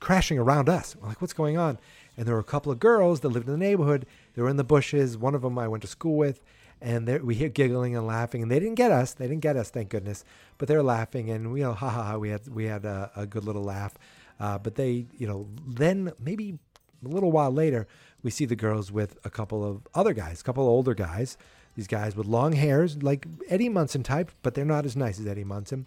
crashing 0.00 0.38
around 0.38 0.68
us. 0.68 0.96
We're 1.00 1.08
like, 1.08 1.20
what's 1.22 1.32
going 1.32 1.56
on? 1.56 1.78
And 2.16 2.26
there 2.26 2.34
were 2.34 2.40
a 2.40 2.44
couple 2.44 2.72
of 2.72 2.80
girls 2.80 3.20
that 3.20 3.28
lived 3.28 3.46
in 3.46 3.52
the 3.52 3.58
neighborhood. 3.58 4.04
They 4.34 4.42
were 4.42 4.48
in 4.48 4.56
the 4.56 4.64
bushes. 4.64 5.16
One 5.16 5.34
of 5.34 5.42
them 5.42 5.58
I 5.58 5.68
went 5.68 5.82
to 5.82 5.88
school 5.88 6.16
with, 6.16 6.42
and 6.82 7.06
we 7.22 7.36
hear 7.36 7.48
giggling 7.48 7.96
and 7.96 8.06
laughing. 8.06 8.42
And 8.42 8.50
they 8.50 8.58
didn't 8.58 8.74
get 8.74 8.90
us. 8.90 9.14
They 9.14 9.28
didn't 9.28 9.42
get 9.42 9.56
us, 9.56 9.70
thank 9.70 9.88
goodness. 9.88 10.24
But 10.58 10.66
they 10.66 10.76
were 10.76 10.82
laughing, 10.82 11.30
and 11.30 11.52
we, 11.52 11.60
you 11.60 11.66
know, 11.68 11.74
ha 11.74 11.88
ha 11.88 12.02
ha. 12.02 12.16
We 12.18 12.30
had 12.30 12.48
we 12.48 12.64
had 12.64 12.84
a, 12.84 13.10
a 13.14 13.26
good 13.26 13.44
little 13.44 13.62
laugh. 13.62 13.94
Uh, 14.40 14.58
but 14.58 14.74
they, 14.74 15.06
you 15.16 15.26
know, 15.26 15.48
then 15.66 16.12
maybe 16.20 16.58
a 17.04 17.08
little 17.08 17.30
while 17.30 17.52
later, 17.52 17.86
we 18.22 18.30
see 18.30 18.44
the 18.44 18.56
girls 18.56 18.90
with 18.90 19.16
a 19.24 19.30
couple 19.30 19.64
of 19.64 19.86
other 19.94 20.12
guys, 20.12 20.40
a 20.40 20.44
couple 20.44 20.64
of 20.64 20.70
older 20.70 20.94
guys. 20.94 21.36
These 21.76 21.86
guys 21.86 22.16
with 22.16 22.26
long 22.26 22.52
hairs, 22.52 23.04
like 23.04 23.26
Eddie 23.48 23.68
Munson 23.68 24.02
type, 24.02 24.32
but 24.42 24.54
they're 24.54 24.64
not 24.64 24.84
as 24.84 24.96
nice 24.96 25.20
as 25.20 25.28
Eddie 25.28 25.44
Munson. 25.44 25.86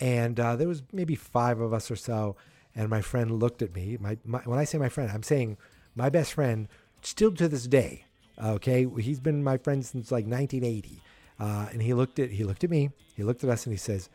And 0.00 0.38
uh, 0.38 0.56
there 0.56 0.68
was 0.68 0.82
maybe 0.92 1.14
five 1.14 1.60
of 1.60 1.72
us 1.72 1.90
or 1.90 1.96
so. 1.96 2.36
And 2.74 2.88
my 2.88 3.00
friend 3.00 3.40
looked 3.40 3.62
at 3.62 3.74
me. 3.74 3.96
My, 4.00 4.18
my 4.24 4.40
when 4.40 4.58
I 4.58 4.64
say 4.64 4.78
my 4.78 4.90
friend, 4.90 5.10
I'm 5.10 5.22
saying 5.22 5.56
my 5.94 6.10
best 6.10 6.34
friend, 6.34 6.68
still 7.02 7.32
to 7.32 7.48
this 7.48 7.66
day. 7.66 8.04
Okay, 8.42 8.86
he's 9.00 9.18
been 9.18 9.42
my 9.42 9.56
friend 9.56 9.84
since 9.84 10.12
like 10.12 10.26
1980. 10.26 11.00
Uh, 11.40 11.68
and 11.72 11.82
he 11.82 11.94
looked 11.94 12.18
at 12.18 12.30
he 12.30 12.44
looked 12.44 12.64
at 12.64 12.70
me. 12.70 12.90
He 13.14 13.22
looked 13.22 13.42
at 13.44 13.50
us 13.50 13.64
and 13.64 13.72
he 13.72 13.78
says, 13.78 14.10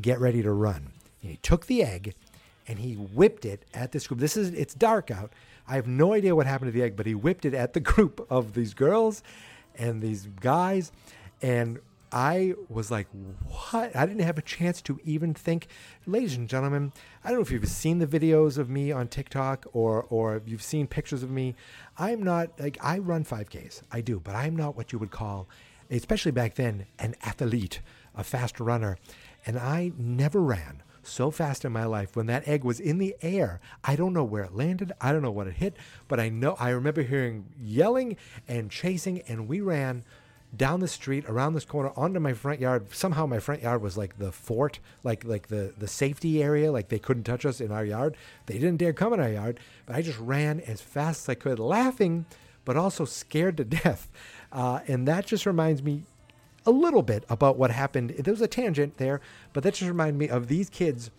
"Get 0.00 0.20
ready 0.20 0.42
to 0.42 0.52
run." 0.52 0.92
And 1.22 1.30
he 1.30 1.38
took 1.38 1.66
the 1.66 1.82
egg 1.82 2.14
and 2.68 2.78
he 2.78 2.94
whipped 2.94 3.44
it 3.44 3.64
at 3.72 3.92
this 3.92 4.06
group. 4.06 4.20
This 4.20 4.36
is 4.36 4.50
it's 4.50 4.74
dark 4.74 5.10
out. 5.10 5.32
I 5.68 5.74
have 5.76 5.86
no 5.86 6.12
idea 6.12 6.36
what 6.36 6.46
happened 6.46 6.68
to 6.68 6.72
the 6.72 6.82
egg, 6.84 6.96
but 6.96 7.06
he 7.06 7.14
whipped 7.14 7.44
it 7.44 7.54
at 7.54 7.72
the 7.72 7.80
group 7.92 8.26
of 8.30 8.54
these 8.54 8.74
girls 8.74 9.22
and 9.76 10.00
these 10.00 10.28
guys, 10.40 10.92
and 11.42 11.78
I 12.12 12.54
was 12.68 12.90
like, 12.90 13.08
"What?" 13.70 13.94
I 13.96 14.06
didn't 14.06 14.22
have 14.22 14.38
a 14.38 14.42
chance 14.42 14.80
to 14.82 15.00
even 15.04 15.34
think. 15.34 15.66
Ladies 16.06 16.36
and 16.36 16.48
gentlemen, 16.48 16.92
I 17.24 17.28
don't 17.28 17.38
know 17.38 17.42
if 17.42 17.50
you've 17.50 17.68
seen 17.68 17.98
the 17.98 18.06
videos 18.06 18.58
of 18.58 18.70
me 18.70 18.92
on 18.92 19.08
TikTok 19.08 19.66
or 19.72 20.06
or 20.08 20.42
you've 20.46 20.62
seen 20.62 20.86
pictures 20.86 21.22
of 21.22 21.30
me. 21.30 21.54
I'm 21.98 22.22
not 22.22 22.58
like 22.58 22.78
I 22.82 22.98
run 22.98 23.24
5Ks. 23.24 23.82
I 23.90 24.00
do, 24.00 24.20
but 24.20 24.34
I'm 24.34 24.54
not 24.56 24.76
what 24.76 24.92
you 24.92 24.98
would 24.98 25.10
call, 25.10 25.48
especially 25.90 26.32
back 26.32 26.54
then, 26.54 26.86
an 26.98 27.16
athlete, 27.22 27.80
a 28.14 28.22
fast 28.22 28.60
runner, 28.60 28.98
and 29.44 29.58
I 29.58 29.92
never 29.98 30.40
ran 30.40 30.82
so 31.02 31.30
fast 31.30 31.64
in 31.64 31.72
my 31.72 31.84
life 31.84 32.16
when 32.16 32.26
that 32.26 32.46
egg 32.48 32.64
was 32.64 32.80
in 32.80 32.98
the 32.98 33.16
air. 33.22 33.60
I 33.84 33.96
don't 33.96 34.12
know 34.12 34.24
where 34.24 34.42
it 34.42 34.54
landed. 34.54 34.92
I 35.00 35.12
don't 35.12 35.22
know 35.22 35.30
what 35.30 35.46
it 35.46 35.54
hit, 35.54 35.76
but 36.08 36.18
I 36.18 36.28
know 36.28 36.56
I 36.58 36.70
remember 36.70 37.02
hearing 37.02 37.46
yelling 37.58 38.16
and 38.48 38.70
chasing, 38.70 39.20
and 39.22 39.48
we 39.48 39.60
ran 39.60 40.04
down 40.56 40.80
the 40.80 40.88
street 40.88 41.24
around 41.28 41.54
this 41.54 41.64
corner 41.64 41.92
onto 41.96 42.20
my 42.20 42.32
front 42.32 42.60
yard. 42.60 42.92
Somehow 42.94 43.26
my 43.26 43.38
front 43.38 43.62
yard 43.62 43.82
was 43.82 43.96
like 43.96 44.18
the 44.18 44.32
fort, 44.32 44.78
like 45.04 45.24
like 45.24 45.48
the 45.48 45.74
the 45.76 45.88
safety 45.88 46.42
area. 46.42 46.72
Like 46.72 46.88
they 46.88 46.98
couldn't 46.98 47.24
touch 47.24 47.44
us 47.44 47.60
in 47.60 47.72
our 47.72 47.84
yard. 47.84 48.16
They 48.46 48.54
didn't 48.54 48.78
dare 48.78 48.92
come 48.92 49.12
in 49.12 49.20
our 49.20 49.30
yard. 49.30 49.60
But 49.84 49.96
I 49.96 50.02
just 50.02 50.18
ran 50.18 50.60
as 50.60 50.80
fast 50.80 51.24
as 51.24 51.28
I 51.30 51.34
could, 51.34 51.58
laughing, 51.58 52.26
but 52.64 52.76
also 52.76 53.04
scared 53.04 53.56
to 53.58 53.64
death. 53.82 54.08
Uh, 54.52 54.80
and 54.86 55.06
that 55.08 55.26
just 55.26 55.46
reminds 55.46 55.82
me 55.82 56.04
a 56.64 56.70
little 56.70 57.02
bit 57.02 57.24
about 57.28 57.56
what 57.56 57.70
happened. 57.70 58.10
There 58.10 58.34
was 58.34 58.40
a 58.40 58.48
tangent 58.48 58.98
there, 58.98 59.20
but 59.52 59.62
that 59.62 59.74
just 59.74 59.88
reminded 59.88 60.18
me 60.18 60.28
of 60.28 60.48
these 60.48 60.68
kids, 60.68 61.10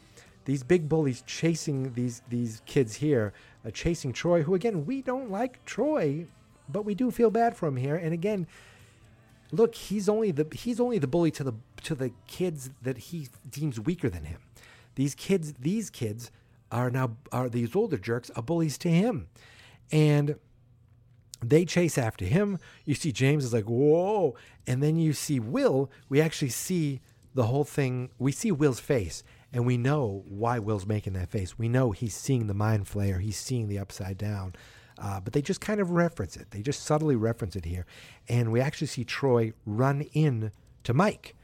these 0.46 0.64
big 0.64 0.90
bullies 0.90 1.24
chasing 1.26 1.94
these 1.94 2.22
these 2.30 2.62
kids 2.66 2.96
here, 2.96 3.34
uh, 3.66 3.72
chasing 3.72 4.14
Troy. 4.14 4.44
Who 4.44 4.56
again 4.56 4.86
we 4.86 5.02
don't 5.02 5.32
like 5.32 5.64
Troy, 5.66 6.28
but 6.70 6.86
we 6.86 6.96
do 6.96 7.12
feel 7.12 7.30
bad 7.30 7.56
for 7.56 7.68
him 7.68 7.78
here. 7.78 7.96
And 7.96 8.14
again, 8.14 8.48
look, 9.52 9.76
he's 9.76 10.10
only 10.10 10.32
the 10.32 10.48
he's 10.52 10.80
only 10.80 10.98
the 10.98 11.08
bully 11.08 11.32
to 11.32 11.44
the 11.44 11.54
to 11.84 11.96
the 11.96 12.12
kids 12.28 12.70
that 12.82 12.98
he 12.98 13.30
deems 13.50 13.80
weaker 13.80 14.10
than 14.10 14.26
him. 14.26 14.42
These 14.96 15.16
kids, 15.16 15.54
these 15.60 15.90
kids 15.90 16.32
are 16.72 16.90
now 16.90 17.18
are 17.32 17.50
these 17.50 17.76
older 17.76 17.98
jerks 17.98 18.30
are 18.36 18.44
bullies 18.44 18.78
to 18.80 18.90
him, 18.90 19.28
and 19.92 20.36
they 21.44 21.66
chase 21.66 21.98
after 21.98 22.26
him. 22.26 22.60
You 22.86 22.96
see 22.96 23.12
James 23.12 23.46
is 23.46 23.54
like, 23.54 23.66
whoa. 23.66 24.36
And 24.66 24.82
then 24.82 24.98
you 24.98 25.14
see 25.14 25.40
Will. 25.40 25.92
We 26.10 26.20
actually 26.20 26.50
see 26.50 27.02
the 27.34 27.44
whole 27.44 27.64
thing. 27.64 28.10
We 28.18 28.32
see 28.32 28.52
Will's 28.52 28.80
face, 28.80 29.24
and 29.54 29.66
we 29.66 29.78
know 29.78 30.24
why 30.28 30.60
Will's 30.60 30.88
making 30.88 31.14
that 31.14 31.30
face. 31.30 31.58
We 31.58 31.70
know 31.70 31.92
he's 31.92 32.16
seeing 32.16 32.48
the 32.48 32.54
mind 32.54 32.86
flayer, 32.86 33.22
he's 33.22 33.38
seeing 33.38 33.68
the 33.68 33.80
upside 33.80 34.18
down. 34.18 34.56
Uh, 35.00 35.20
but 35.20 35.34
they 35.34 35.42
just 35.42 35.62
kind 35.62 35.80
of 35.80 35.92
reference 35.92 36.36
it. 36.36 36.50
They 36.52 36.62
just 36.62 36.84
subtly 36.84 37.16
reference 37.16 37.56
it 37.56 37.66
here. 37.66 37.86
And 38.28 38.52
we 38.52 38.60
actually 38.60 38.88
see 38.88 39.04
Troy 39.04 39.54
run 39.66 40.02
in 40.14 40.52
to 40.84 40.94
Mike. 40.94 41.36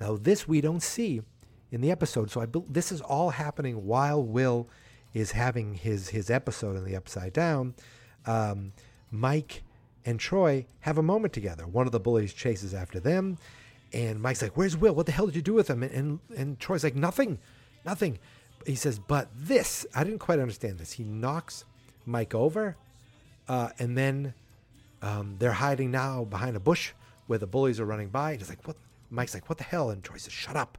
Now, 0.00 0.16
this 0.16 0.46
we 0.46 0.60
don't 0.60 0.82
see 0.82 1.22
in 1.70 1.80
the 1.80 1.90
episode. 1.90 2.30
So 2.30 2.40
I 2.40 2.46
bel 2.46 2.64
this 2.68 2.92
is 2.92 3.00
all 3.00 3.30
happening 3.30 3.86
while 3.86 4.22
Will 4.22 4.68
is 5.14 5.32
having 5.32 5.74
his 5.74 6.08
his 6.08 6.30
episode 6.30 6.76
in 6.76 6.84
the 6.84 6.96
Upside 6.96 7.32
Down. 7.32 7.74
Um, 8.26 8.72
Mike 9.10 9.62
and 10.04 10.20
Troy 10.20 10.66
have 10.80 10.98
a 10.98 11.02
moment 11.02 11.32
together. 11.32 11.66
One 11.66 11.86
of 11.86 11.92
the 11.92 12.00
bullies 12.00 12.32
chases 12.32 12.74
after 12.74 13.00
them, 13.00 13.38
and 13.92 14.20
Mike's 14.20 14.42
like, 14.42 14.56
"Where's 14.56 14.76
Will? 14.76 14.94
What 14.94 15.06
the 15.06 15.12
hell 15.12 15.26
did 15.26 15.36
you 15.36 15.42
do 15.42 15.54
with 15.54 15.68
him?" 15.68 15.82
And 15.82 15.92
and, 15.92 16.18
and 16.36 16.60
Troy's 16.60 16.84
like, 16.84 16.94
"Nothing, 16.94 17.38
nothing." 17.84 18.18
He 18.66 18.74
says, 18.74 18.98
"But 18.98 19.28
this, 19.34 19.86
I 19.94 20.04
didn't 20.04 20.18
quite 20.18 20.38
understand 20.38 20.78
this." 20.78 20.92
He 20.92 21.04
knocks 21.04 21.64
Mike 22.04 22.34
over, 22.34 22.76
uh, 23.48 23.70
and 23.78 23.96
then 23.96 24.34
um, 25.02 25.36
they're 25.38 25.52
hiding 25.52 25.90
now 25.90 26.24
behind 26.24 26.56
a 26.56 26.60
bush 26.60 26.92
where 27.26 27.38
the 27.38 27.46
bullies 27.46 27.80
are 27.80 27.84
running 27.84 28.08
by. 28.08 28.32
And 28.32 28.40
he's 28.40 28.48
like, 28.48 28.66
"What?" 28.66 28.76
Mike's 29.10 29.34
like, 29.34 29.48
"What 29.48 29.58
the 29.58 29.64
hell?" 29.64 29.90
And 29.90 30.02
Troy 30.02 30.18
says, 30.18 30.32
"Shut 30.32 30.56
up." 30.56 30.78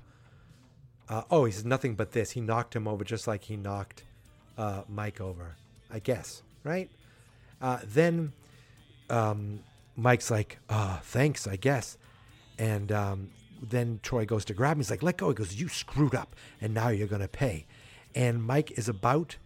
Uh, 1.07 1.23
oh, 1.31 1.45
he 1.45 1.51
says 1.51 1.65
nothing 1.65 1.95
but 1.95 2.11
this. 2.11 2.31
He 2.31 2.41
knocked 2.41 2.75
him 2.75 2.87
over 2.87 3.03
just 3.03 3.27
like 3.27 3.43
he 3.43 3.57
knocked 3.57 4.03
uh, 4.57 4.83
Mike 4.87 5.19
over, 5.19 5.55
I 5.89 5.99
guess, 5.99 6.43
right? 6.63 6.89
Uh, 7.59 7.79
then 7.83 8.31
um, 9.09 9.61
Mike's 9.95 10.29
like, 10.29 10.59
uh, 10.69 10.99
thanks, 10.99 11.47
I 11.47 11.55
guess. 11.55 11.97
And 12.59 12.91
um, 12.91 13.31
then 13.61 13.99
Troy 14.03 14.25
goes 14.25 14.45
to 14.45 14.53
grab 14.53 14.73
him. 14.73 14.79
He's 14.79 14.91
like, 14.91 15.01
let 15.01 15.17
go. 15.17 15.29
He 15.29 15.35
goes, 15.35 15.55
you 15.55 15.67
screwed 15.67 16.13
up, 16.13 16.35
and 16.61 16.73
now 16.73 16.89
you're 16.89 17.07
to 17.07 17.27
pay. 17.27 17.65
And 18.13 18.43
Mike 18.43 18.77
is 18.77 18.87
about 18.87 19.37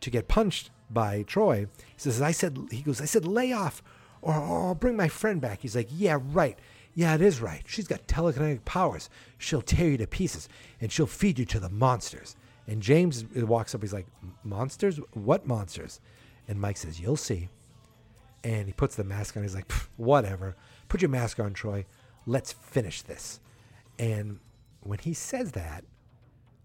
to 0.00 0.10
get 0.10 0.28
punched 0.28 0.70
by 0.92 1.22
Troy. 1.22 1.66
He 1.78 1.98
says, 1.98 2.20
I 2.20 2.32
said, 2.32 2.58
he 2.70 2.82
goes, 2.82 3.00
I 3.00 3.06
said, 3.06 3.26
lay 3.26 3.52
off 3.52 3.82
or, 4.20 4.34
or 4.34 4.68
I'll 4.68 4.74
bring 4.74 4.96
my 4.96 5.08
friend 5.08 5.40
back. 5.40 5.60
He's 5.60 5.76
like, 5.76 5.88
yeah, 5.90 6.18
right. 6.32 6.58
Yeah, 6.94 7.14
it 7.14 7.22
is 7.22 7.40
right. 7.40 7.62
She's 7.66 7.88
got 7.88 8.06
telekinetic 8.06 8.64
powers. 8.64 9.08
She'll 9.38 9.62
tear 9.62 9.90
you 9.90 9.96
to 9.98 10.06
pieces 10.06 10.48
and 10.80 10.92
she'll 10.92 11.06
feed 11.06 11.38
you 11.38 11.44
to 11.46 11.60
the 11.60 11.70
monsters. 11.70 12.36
And 12.66 12.82
James 12.82 13.24
walks 13.34 13.74
up. 13.74 13.82
He's 13.82 13.92
like, 13.92 14.06
monsters? 14.44 14.98
What 15.14 15.46
monsters? 15.46 16.00
And 16.46 16.60
Mike 16.60 16.76
says, 16.76 17.00
you'll 17.00 17.16
see. 17.16 17.48
And 18.44 18.66
he 18.66 18.72
puts 18.72 18.94
the 18.94 19.04
mask 19.04 19.36
on. 19.36 19.42
He's 19.42 19.54
like, 19.54 19.70
whatever. 19.96 20.56
Put 20.88 21.00
your 21.00 21.08
mask 21.08 21.40
on, 21.40 21.54
Troy. 21.54 21.86
Let's 22.26 22.52
finish 22.52 23.02
this. 23.02 23.40
And 23.98 24.38
when 24.82 24.98
he 24.98 25.14
says 25.14 25.52
that, 25.52 25.84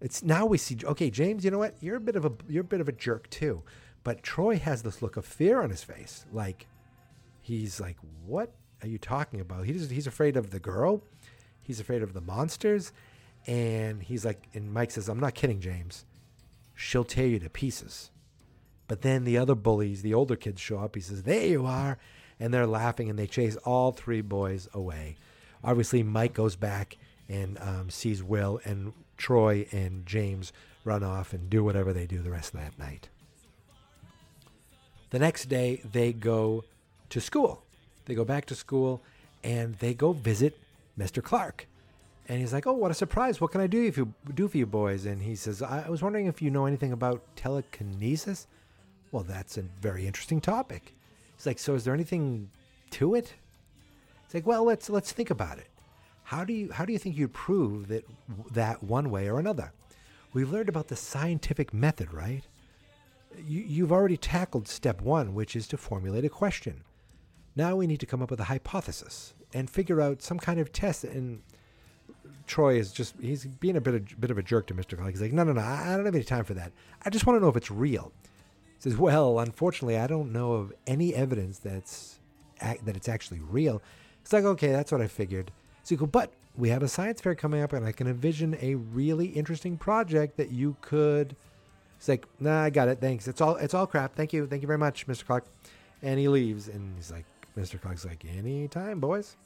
it's 0.00 0.22
now 0.22 0.46
we 0.46 0.58
see. 0.58 0.76
Okay, 0.84 1.10
James, 1.10 1.44
you 1.44 1.50
know 1.50 1.58
what? 1.58 1.74
You're 1.80 1.96
a 1.96 2.00
bit 2.00 2.16
of 2.16 2.24
a 2.24 2.32
you're 2.48 2.60
a 2.60 2.64
bit 2.64 2.80
of 2.80 2.88
a 2.88 2.92
jerk 2.92 3.28
too. 3.30 3.62
But 4.08 4.22
Troy 4.22 4.58
has 4.58 4.80
this 4.80 5.02
look 5.02 5.18
of 5.18 5.26
fear 5.26 5.60
on 5.60 5.68
his 5.68 5.84
face, 5.84 6.24
like 6.32 6.66
he's 7.42 7.78
like, 7.78 7.98
"What 8.24 8.54
are 8.80 8.88
you 8.88 8.96
talking 8.96 9.38
about?" 9.38 9.66
He's 9.66 10.06
afraid 10.06 10.34
of 10.34 10.48
the 10.48 10.58
girl. 10.58 11.02
He's 11.60 11.78
afraid 11.78 12.02
of 12.02 12.14
the 12.14 12.22
monsters, 12.22 12.94
and 13.46 14.02
he's 14.02 14.24
like, 14.24 14.48
and 14.54 14.72
Mike 14.72 14.92
says, 14.92 15.10
"I'm 15.10 15.20
not 15.20 15.34
kidding, 15.34 15.60
James. 15.60 16.06
She'll 16.74 17.04
tear 17.04 17.26
you 17.26 17.38
to 17.40 17.50
pieces." 17.50 18.10
But 18.86 19.02
then 19.02 19.24
the 19.24 19.36
other 19.36 19.54
bullies, 19.54 20.00
the 20.00 20.14
older 20.14 20.36
kids, 20.36 20.62
show 20.62 20.78
up. 20.78 20.94
He 20.94 21.02
says, 21.02 21.24
There 21.24 21.44
you 21.44 21.66
are. 21.66 21.98
And 22.40 22.54
they're 22.54 22.66
laughing 22.66 23.10
and 23.10 23.18
they 23.18 23.26
chase 23.26 23.56
all 23.56 23.92
three 23.92 24.22
boys 24.22 24.70
away. 24.72 25.16
Obviously, 25.62 26.02
Mike 26.02 26.32
goes 26.32 26.56
back 26.56 26.96
and 27.28 27.58
um, 27.58 27.90
sees 27.90 28.22
Will, 28.22 28.58
and 28.64 28.94
Troy 29.18 29.66
and 29.70 30.06
James 30.06 30.50
run 30.82 31.02
off 31.02 31.34
and 31.34 31.50
do 31.50 31.62
whatever 31.62 31.92
they 31.92 32.06
do 32.06 32.22
the 32.22 32.30
rest 32.30 32.54
of 32.54 32.60
that 32.60 32.78
night. 32.78 33.10
The 35.10 35.18
next 35.18 35.46
day, 35.46 35.80
they 35.90 36.12
go 36.12 36.64
to 37.10 37.20
school. 37.20 37.62
They 38.04 38.14
go 38.14 38.24
back 38.24 38.46
to 38.46 38.54
school 38.54 39.02
and 39.42 39.74
they 39.76 39.94
go 39.94 40.12
visit 40.12 40.58
Mr. 40.98 41.22
Clark. 41.22 41.66
And 42.28 42.40
he's 42.40 42.52
like, 42.52 42.66
"Oh, 42.66 42.74
what 42.74 42.90
a 42.90 42.94
surprise! 42.94 43.40
What 43.40 43.52
can 43.52 43.62
I 43.62 43.66
do 43.66 43.82
if 43.84 43.96
you 43.96 44.12
do 44.34 44.48
for 44.48 44.58
you 44.58 44.66
boys?" 44.66 45.06
And 45.06 45.22
he 45.22 45.34
says, 45.34 45.62
"I 45.62 45.88
was 45.88 46.02
wondering 46.02 46.26
if 46.26 46.42
you 46.42 46.50
know 46.50 46.66
anything 46.66 46.92
about 46.92 47.22
telekinesis." 47.36 48.46
Well, 49.12 49.22
that's 49.22 49.56
a 49.56 49.62
very 49.62 50.06
interesting 50.06 50.40
topic. 50.40 50.94
He's 51.36 51.46
like, 51.46 51.58
"So 51.58 51.74
is 51.74 51.84
there 51.84 51.94
anything 51.94 52.50
to 52.90 53.14
it?" 53.14 53.32
It's 54.24 54.34
like, 54.34 54.46
"Well, 54.46 54.64
let's 54.64 54.90
let's 54.90 55.10
think 55.12 55.30
about 55.30 55.58
it. 55.58 55.68
How 56.24 56.44
do 56.44 56.52
you 56.52 56.70
how 56.70 56.84
do 56.84 56.92
you 56.92 56.98
think 56.98 57.16
you'd 57.16 57.32
prove 57.32 57.88
that 57.88 58.04
that 58.50 58.82
one 58.82 59.10
way 59.10 59.28
or 59.30 59.38
another? 59.38 59.72
We've 60.34 60.52
learned 60.52 60.68
about 60.68 60.88
the 60.88 60.96
scientific 60.96 61.72
method, 61.72 62.12
right? 62.12 62.44
You, 63.46 63.62
you've 63.62 63.92
already 63.92 64.16
tackled 64.16 64.68
step 64.68 65.00
one, 65.00 65.34
which 65.34 65.54
is 65.54 65.68
to 65.68 65.76
formulate 65.76 66.24
a 66.24 66.28
question. 66.28 66.84
Now 67.56 67.76
we 67.76 67.86
need 67.86 68.00
to 68.00 68.06
come 68.06 68.22
up 68.22 68.30
with 68.30 68.40
a 68.40 68.44
hypothesis 68.44 69.34
and 69.52 69.68
figure 69.68 70.00
out 70.00 70.22
some 70.22 70.38
kind 70.38 70.60
of 70.60 70.72
test. 70.72 71.04
And 71.04 71.42
Troy 72.46 72.76
is 72.76 72.92
just, 72.92 73.14
he's 73.20 73.46
being 73.46 73.76
a 73.76 73.80
bit 73.80 73.94
of, 73.94 74.20
bit 74.20 74.30
of 74.30 74.38
a 74.38 74.42
jerk 74.42 74.66
to 74.68 74.74
Mr. 74.74 74.96
Clark. 74.96 75.10
He's 75.10 75.20
like, 75.20 75.32
no, 75.32 75.44
no, 75.44 75.52
no, 75.52 75.60
I 75.60 75.96
don't 75.96 76.06
have 76.06 76.14
any 76.14 76.24
time 76.24 76.44
for 76.44 76.54
that. 76.54 76.72
I 77.04 77.10
just 77.10 77.26
want 77.26 77.38
to 77.38 77.42
know 77.42 77.48
if 77.48 77.56
it's 77.56 77.70
real. 77.70 78.12
He 78.76 78.82
says, 78.82 78.96
well, 78.96 79.40
unfortunately, 79.40 79.98
I 79.98 80.06
don't 80.06 80.32
know 80.32 80.52
of 80.52 80.72
any 80.86 81.14
evidence 81.14 81.58
that's 81.58 82.18
that 82.60 82.96
it's 82.96 83.08
actually 83.08 83.40
real. 83.40 83.82
It's 84.22 84.32
like, 84.32 84.44
okay, 84.44 84.72
that's 84.72 84.90
what 84.90 85.00
I 85.00 85.06
figured. 85.06 85.52
So 85.84 85.94
you 85.94 85.98
go, 85.98 86.06
but 86.06 86.32
we 86.56 86.68
have 86.70 86.82
a 86.82 86.88
science 86.88 87.20
fair 87.20 87.34
coming 87.34 87.62
up, 87.62 87.72
and 87.72 87.86
I 87.86 87.92
can 87.92 88.06
envision 88.06 88.58
a 88.60 88.74
really 88.74 89.26
interesting 89.26 89.76
project 89.76 90.36
that 90.36 90.50
you 90.50 90.76
could. 90.80 91.36
He's 91.98 92.08
like, 92.08 92.26
nah, 92.38 92.62
I 92.62 92.70
got 92.70 92.88
it. 92.88 93.00
Thanks. 93.00 93.28
It's 93.28 93.40
all 93.40 93.56
it's 93.56 93.74
all 93.74 93.86
crap. 93.86 94.14
Thank 94.14 94.32
you. 94.32 94.46
Thank 94.46 94.62
you 94.62 94.66
very 94.66 94.78
much, 94.78 95.06
Mr. 95.06 95.26
Clark. 95.26 95.46
And 96.02 96.18
he 96.18 96.28
leaves, 96.28 96.68
and 96.68 96.94
he's 96.96 97.10
like, 97.10 97.24
Mr. 97.56 97.80
Clark's 97.80 98.04
like, 98.04 98.24
anytime, 98.24 99.00
boys. 99.00 99.36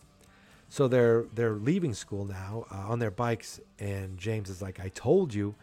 So 0.68 0.86
they're 0.88 1.24
they're 1.34 1.54
leaving 1.54 1.94
school 1.94 2.24
now 2.24 2.66
uh, 2.70 2.88
on 2.88 2.98
their 2.98 3.10
bikes, 3.10 3.60
and 3.78 4.18
James 4.18 4.50
is 4.50 4.60
like, 4.62 4.80
I 4.80 4.88
told 4.88 5.32
you, 5.34 5.54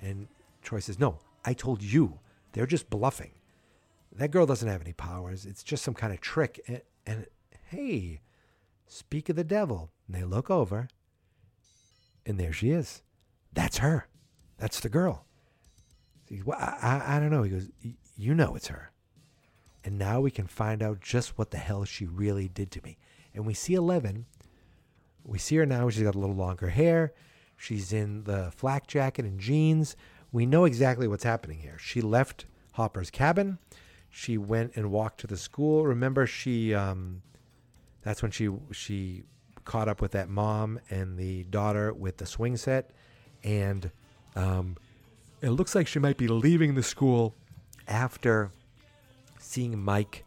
and 0.00 0.28
Troy 0.62 0.80
says, 0.80 0.98
No, 0.98 1.18
I 1.44 1.52
told 1.52 1.82
you. 1.82 2.18
They're 2.52 2.66
just 2.66 2.88
bluffing. 2.88 3.32
That 4.12 4.30
girl 4.30 4.46
doesn't 4.46 4.68
have 4.68 4.80
any 4.80 4.94
powers. 4.94 5.44
It's 5.44 5.62
just 5.62 5.84
some 5.84 5.94
kind 5.94 6.12
of 6.12 6.20
trick. 6.20 6.60
And, 6.66 6.80
and 7.06 7.26
hey, 7.68 8.20
speak 8.86 9.28
of 9.28 9.36
the 9.36 9.44
devil. 9.44 9.90
And 10.06 10.16
they 10.16 10.24
look 10.24 10.50
over, 10.50 10.88
and 12.24 12.40
there 12.40 12.52
she 12.52 12.70
is. 12.70 13.02
That's 13.52 13.78
her. 13.78 14.08
That's 14.58 14.80
the 14.80 14.88
girl. 14.88 15.26
He 16.28 16.36
goes, 16.36 16.46
well, 16.46 16.58
I, 16.58 16.76
I, 16.82 17.16
I 17.16 17.20
don't 17.20 17.30
know. 17.30 17.42
He 17.42 17.50
goes, 17.50 17.68
"Y- 17.84 17.94
You 18.16 18.34
know 18.34 18.54
it's 18.54 18.68
her. 18.68 18.90
And 19.84 19.98
now 19.98 20.20
we 20.20 20.30
can 20.30 20.46
find 20.46 20.82
out 20.82 21.00
just 21.00 21.38
what 21.38 21.50
the 21.52 21.58
hell 21.58 21.84
she 21.84 22.06
really 22.06 22.48
did 22.48 22.70
to 22.72 22.82
me. 22.82 22.98
And 23.34 23.46
we 23.46 23.54
see 23.54 23.74
Eleven. 23.74 24.26
We 25.24 25.38
see 25.38 25.56
her 25.56 25.66
now. 25.66 25.88
She's 25.88 26.02
got 26.02 26.14
a 26.14 26.18
little 26.18 26.34
longer 26.34 26.68
hair. 26.68 27.12
She's 27.56 27.92
in 27.92 28.24
the 28.24 28.52
flak 28.54 28.86
jacket 28.86 29.24
and 29.24 29.38
jeans. 29.40 29.96
We 30.32 30.44
know 30.46 30.64
exactly 30.64 31.06
what's 31.08 31.24
happening 31.24 31.58
here. 31.58 31.78
She 31.78 32.00
left 32.00 32.46
Hopper's 32.72 33.10
cabin. 33.10 33.58
She 34.10 34.38
went 34.38 34.72
and 34.76 34.90
walked 34.90 35.20
to 35.20 35.26
the 35.26 35.36
school. 35.36 35.86
Remember, 35.86 36.26
she 36.26 36.74
um, 36.74 37.22
that's 38.02 38.22
when 38.22 38.30
she 38.30 38.50
she 38.72 39.22
caught 39.64 39.88
up 39.88 40.00
with 40.00 40.12
that 40.12 40.28
mom 40.28 40.80
and 40.90 41.18
the 41.18 41.44
daughter 41.44 41.92
with 41.92 42.16
the 42.18 42.26
swing 42.26 42.56
set, 42.56 42.90
and 43.42 43.90
um, 44.34 44.76
it 45.42 45.50
looks 45.50 45.74
like 45.74 45.86
she 45.86 45.98
might 45.98 46.16
be 46.16 46.28
leaving 46.28 46.74
the 46.74 46.82
school 46.82 47.34
after 47.86 48.50
seeing 49.38 49.82
Mike 49.82 50.24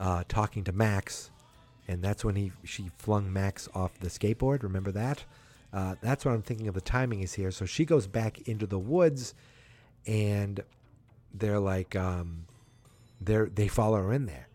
uh, 0.00 0.24
talking 0.28 0.64
to 0.64 0.72
Max, 0.72 1.30
and 1.88 2.02
that's 2.02 2.24
when 2.24 2.36
he 2.36 2.52
she 2.64 2.90
flung 2.98 3.32
Max 3.32 3.68
off 3.74 3.98
the 4.00 4.08
skateboard. 4.08 4.62
Remember 4.62 4.92
that? 4.92 5.24
Uh, 5.72 5.96
that's 6.00 6.24
what 6.24 6.32
I'm 6.32 6.42
thinking 6.42 6.68
of. 6.68 6.74
The 6.74 6.80
timing 6.80 7.20
is 7.22 7.34
here. 7.34 7.50
So 7.50 7.64
she 7.64 7.84
goes 7.84 8.06
back 8.06 8.46
into 8.48 8.66
the 8.66 8.78
woods, 8.78 9.34
and 10.06 10.60
they're 11.32 11.60
like, 11.60 11.96
um, 11.96 12.46
they're 13.20 13.46
they 13.46 13.68
follow 13.68 13.98
her 13.98 14.12
in 14.12 14.26
there. 14.26 14.48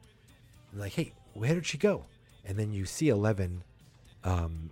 They're 0.71 0.83
like, 0.83 0.93
hey, 0.93 1.13
where 1.33 1.53
did 1.53 1.65
she 1.65 1.77
go? 1.77 2.05
And 2.45 2.57
then 2.57 2.71
you 2.71 2.85
see 2.85 3.09
Eleven 3.09 3.63
um, 4.23 4.69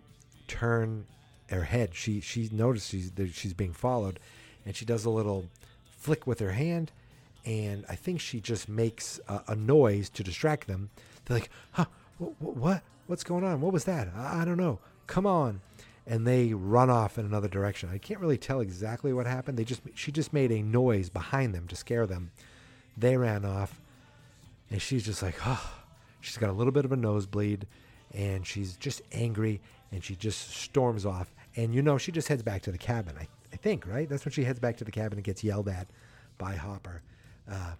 turn 0.47 1.05
her 1.49 1.63
head. 1.63 1.93
She 1.93 2.21
she 2.21 2.49
notices 2.51 3.11
that 3.11 3.33
she's 3.33 3.53
being 3.53 3.73
followed, 3.73 4.19
and 4.67 4.75
she 4.75 4.85
does 4.85 5.05
a 5.05 5.09
little 5.09 5.45
flick 5.97 6.27
with 6.27 6.39
her 6.39 6.51
hand, 6.51 6.91
and 7.45 7.85
I 7.87 7.95
think 7.95 8.19
she 8.19 8.41
just 8.41 8.67
makes 8.67 9.19
a, 9.29 9.41
a 9.47 9.55
noise 9.55 10.09
to 10.09 10.23
distract 10.23 10.67
them. 10.67 10.89
They're 11.25 11.37
like, 11.37 11.49
huh, 11.71 11.85
what, 12.17 12.57
what, 12.57 12.83
what's 13.07 13.23
going 13.23 13.45
on? 13.45 13.61
What 13.61 13.71
was 13.71 13.85
that? 13.85 14.09
I, 14.15 14.41
I 14.41 14.45
don't 14.45 14.57
know. 14.57 14.79
Come 15.07 15.25
on. 15.25 15.61
And 16.05 16.27
they 16.27 16.53
run 16.53 16.89
off 16.89 17.17
in 17.17 17.25
another 17.25 17.47
direction. 17.47 17.89
I 17.91 17.97
can't 17.97 18.19
really 18.19 18.37
tell 18.37 18.59
exactly 18.59 19.13
what 19.13 19.25
happened. 19.25 19.57
They 19.57 19.63
just 19.63 19.81
she 19.95 20.11
just 20.11 20.31
made 20.33 20.51
a 20.51 20.61
noise 20.61 21.09
behind 21.09 21.53
them 21.55 21.67
to 21.67 21.75
scare 21.75 22.05
them. 22.05 22.31
They 22.97 23.17
ran 23.17 23.45
off, 23.45 23.81
and 24.69 24.81
she's 24.81 25.05
just 25.05 25.21
like, 25.21 25.35
oh, 25.45 25.73
she's 26.21 26.37
got 26.37 26.49
a 26.49 26.53
little 26.53 26.71
bit 26.71 26.85
of 26.85 26.91
a 26.91 26.95
nosebleed, 26.95 27.67
and 28.13 28.47
she's 28.47 28.77
just 28.77 29.01
angry, 29.11 29.59
and 29.91 30.03
she 30.03 30.15
just 30.15 30.51
storms 30.51 31.05
off. 31.05 31.33
And 31.55 31.73
you 31.73 31.81
know, 31.81 31.97
she 31.97 32.11
just 32.11 32.29
heads 32.29 32.41
back 32.41 32.61
to 32.63 32.71
the 32.71 32.77
cabin. 32.77 33.15
I, 33.19 33.27
I 33.57 33.59
think, 33.59 33.87
right? 33.87 34.07
That's 34.07 34.23
when 34.23 34.31
she 34.31 34.43
heads 34.43 34.59
back 34.59 34.77
to 34.77 34.83
the 34.83 34.91
cabin 34.91 35.17
and 35.17 35.23
gets 35.23 35.43
yelled 35.43 35.67
at 35.67 35.87
by 36.37 36.53
Hopper. 36.53 37.01
Uh, 37.49 37.73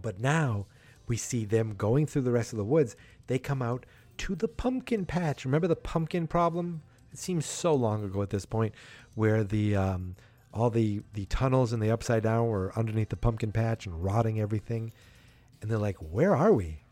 but 0.00 0.20
now 0.20 0.66
we 1.08 1.16
see 1.16 1.44
them 1.44 1.74
going 1.74 2.06
through 2.06 2.22
the 2.22 2.30
rest 2.30 2.52
of 2.52 2.58
the 2.58 2.64
woods. 2.64 2.94
They 3.26 3.40
come 3.40 3.60
out 3.60 3.86
to 4.18 4.36
the 4.36 4.46
pumpkin 4.46 5.04
patch. 5.04 5.44
Remember 5.44 5.66
the 5.66 5.74
pumpkin 5.74 6.28
problem? 6.28 6.82
It 7.12 7.18
seems 7.18 7.44
so 7.44 7.74
long 7.74 8.04
ago 8.04 8.22
at 8.22 8.30
this 8.30 8.46
point, 8.46 8.72
where 9.16 9.42
the 9.42 9.74
um, 9.74 10.14
all 10.54 10.70
the 10.70 11.02
the 11.14 11.26
tunnels 11.26 11.72
and 11.72 11.82
the 11.82 11.90
upside 11.90 12.22
down 12.22 12.46
were 12.46 12.72
underneath 12.76 13.08
the 13.08 13.16
pumpkin 13.16 13.50
patch 13.50 13.84
and 13.84 14.04
rotting 14.04 14.38
everything. 14.40 14.92
And 15.60 15.68
they're 15.68 15.78
like, 15.78 15.96
"Where 15.96 16.36
are 16.36 16.52
we?" 16.52 16.82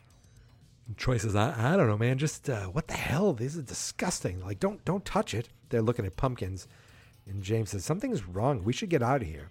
And 0.89 0.97
Troy 0.97 1.19
says, 1.19 1.37
"I, 1.37 1.75
I 1.75 1.77
don't 1.77 1.87
know, 1.87 1.99
man. 1.99 2.19
Just 2.19 2.51
uh, 2.51 2.65
what 2.65 2.89
the 2.89 2.95
hell? 2.95 3.33
This 3.33 3.55
is 3.55 3.63
disgusting. 3.63 4.45
Like, 4.45 4.59
don't 4.59 4.85
don't 4.85 5.05
touch 5.05 5.35
it." 5.35 5.51
They're 5.69 5.83
looking 5.83 6.07
at 6.07 6.17
pumpkins, 6.17 6.67
and 7.29 7.43
James 7.43 7.71
says, 7.71 7.85
"Something's 7.85 8.27
wrong. 8.27 8.65
We 8.65 8.73
should 8.73 8.91
get 8.91 9.03
out 9.03 9.23
of 9.23 9.29
here." 9.29 9.51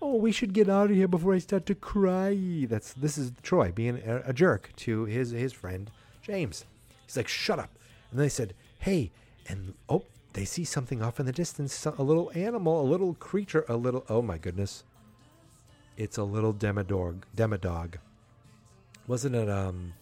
Oh, 0.00 0.14
we 0.14 0.30
should 0.30 0.52
get 0.52 0.68
out 0.68 0.90
of 0.90 0.96
here 0.96 1.08
before 1.08 1.34
I 1.34 1.38
start 1.38 1.66
to 1.66 1.74
cry. 1.74 2.66
That's 2.68 2.92
this 2.92 3.18
is 3.18 3.32
Troy 3.42 3.72
being 3.72 4.00
a, 4.06 4.22
a 4.26 4.32
jerk 4.32 4.70
to 4.76 5.04
his 5.04 5.30
his 5.30 5.52
friend 5.52 5.90
James. 6.22 6.64
He's 7.06 7.16
like, 7.16 7.28
"Shut 7.28 7.58
up!" 7.58 7.70
And 8.10 8.20
they 8.20 8.28
said, 8.28 8.54
"Hey," 8.80 9.10
and 9.48 9.74
oh, 9.88 10.04
they 10.34 10.44
see 10.44 10.64
something 10.64 11.02
off 11.02 11.18
in 11.18 11.26
the 11.26 11.32
distance, 11.32 11.84
a 11.84 12.02
little 12.02 12.30
animal, 12.34 12.80
a 12.80 12.86
little 12.88 13.14
creature, 13.14 13.64
a 13.68 13.76
little. 13.76 14.04
Oh 14.08 14.22
my 14.22 14.38
goodness! 14.38 14.84
It's 15.96 16.16
a 16.16 16.24
little 16.24 16.54
demodog. 16.54 17.22
Demodog. 17.36 17.94
Wasn't 19.08 19.34
it 19.34 19.50
um? 19.50 19.94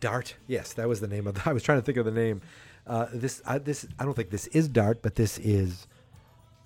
Dart. 0.00 0.36
Yes, 0.46 0.72
that 0.72 0.88
was 0.88 1.00
the 1.00 1.06
name 1.06 1.26
of. 1.26 1.34
The, 1.34 1.42
I 1.50 1.52
was 1.52 1.62
trying 1.62 1.78
to 1.78 1.84
think 1.84 1.98
of 1.98 2.04
the 2.06 2.10
name. 2.10 2.40
Uh, 2.86 3.06
this 3.12 3.42
I, 3.44 3.58
this 3.58 3.86
I 3.98 4.04
don't 4.04 4.14
think 4.14 4.30
this 4.30 4.46
is 4.48 4.68
Dart, 4.68 5.02
but 5.02 5.16
this 5.16 5.38
is. 5.38 5.86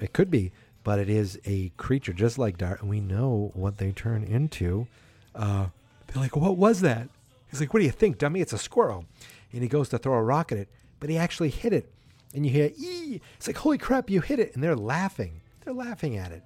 It 0.00 0.12
could 0.12 0.30
be, 0.30 0.52
but 0.82 0.98
it 0.98 1.10
is 1.10 1.38
a 1.44 1.70
creature 1.76 2.12
just 2.12 2.38
like 2.38 2.58
Dart, 2.58 2.80
and 2.80 2.90
we 2.90 3.00
know 3.00 3.50
what 3.54 3.78
they 3.78 3.92
turn 3.92 4.22
into. 4.24 4.86
Uh, 5.34 5.66
they're 6.06 6.22
like, 6.22 6.36
"What 6.36 6.56
was 6.56 6.80
that?" 6.82 7.08
He's 7.50 7.60
like, 7.60 7.72
"What 7.72 7.80
do 7.80 7.86
you 7.86 7.92
think, 7.92 8.18
dummy? 8.18 8.40
It's 8.40 8.52
a 8.52 8.58
squirrel." 8.58 9.06
And 9.52 9.62
he 9.62 9.68
goes 9.68 9.88
to 9.90 9.98
throw 9.98 10.14
a 10.14 10.22
rock 10.22 10.52
at 10.52 10.58
it, 10.58 10.68
but 11.00 11.10
he 11.10 11.16
actually 11.16 11.50
hit 11.50 11.72
it, 11.72 11.92
and 12.34 12.44
you 12.44 12.52
hear 12.52 12.70
"ee!" 12.78 13.20
It's 13.36 13.46
like, 13.46 13.58
"Holy 13.58 13.78
crap, 13.78 14.10
you 14.10 14.20
hit 14.20 14.38
it!" 14.38 14.54
And 14.54 14.62
they're 14.62 14.76
laughing. 14.76 15.40
They're 15.64 15.74
laughing 15.74 16.16
at 16.16 16.32
it, 16.32 16.42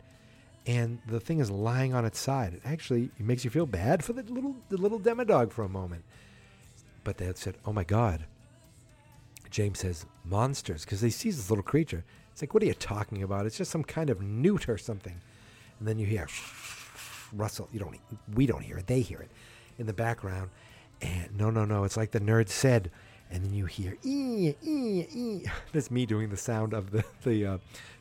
and 0.67 1.01
the 1.07 1.21
thing 1.21 1.39
is 1.41 1.51
lying 1.51 1.95
on 1.95 2.05
its 2.05 2.19
side. 2.19 2.55
It 2.55 2.63
actually 2.65 3.11
it 3.19 3.25
makes 3.25 3.45
you 3.45 3.51
feel 3.51 3.67
bad 3.67 4.05
for 4.05 4.13
the 4.13 4.23
little 4.23 4.57
the 4.69 4.77
little 4.77 5.01
demodog 5.01 5.53
for 5.53 5.65
a 5.65 5.69
moment. 5.69 6.05
But 7.03 7.19
they 7.19 7.31
said, 7.35 7.57
"Oh 7.67 7.73
my 7.73 7.85
God." 7.85 8.25
James 9.55 9.79
says, 9.79 10.05
"Monsters," 10.25 10.85
because 10.85 11.01
he 11.01 11.11
sees 11.11 11.37
this 11.37 11.49
little 11.49 11.63
creature. 11.63 12.03
It's 12.33 12.43
like, 12.43 12.55
"What 12.55 12.65
are 12.65 12.67
you 12.67 12.75
talking 12.75 13.23
about? 13.23 13.47
It's 13.47 13.57
just 13.57 13.71
some 13.71 13.85
kind 13.85 14.11
of 14.11 14.21
newt 14.21 14.69
or 14.69 14.77
something." 14.77 15.15
And 15.79 15.87
then 15.87 15.97
you 15.97 16.07
hear 16.07 16.27
rustle. 17.33 17.69
You 17.73 17.79
don't. 17.79 17.97
We 18.35 18.47
don't 18.47 18.63
hear 18.63 18.79
it. 18.79 18.89
They 18.89 19.01
hear 19.01 19.21
it 19.21 19.31
in 19.79 19.87
the 19.87 19.93
background. 19.93 20.51
And 21.01 21.39
no, 21.39 21.51
no, 21.51 21.65
no. 21.65 21.85
It's 21.85 21.97
like 21.97 22.11
the 22.11 22.19
nerd 22.19 22.49
said. 22.49 22.91
And 23.31 23.45
then 23.45 23.55
you 23.55 23.67
hear 23.67 23.97
ee 24.05 24.57
ee 24.61 25.07
ee. 25.15 25.45
That's 25.73 25.89
me 25.89 26.05
doing 26.05 26.31
the 26.31 26.37
sound 26.37 26.75
of 26.75 26.91
the 26.91 27.05
the 27.23 27.47
uh, 27.47 27.59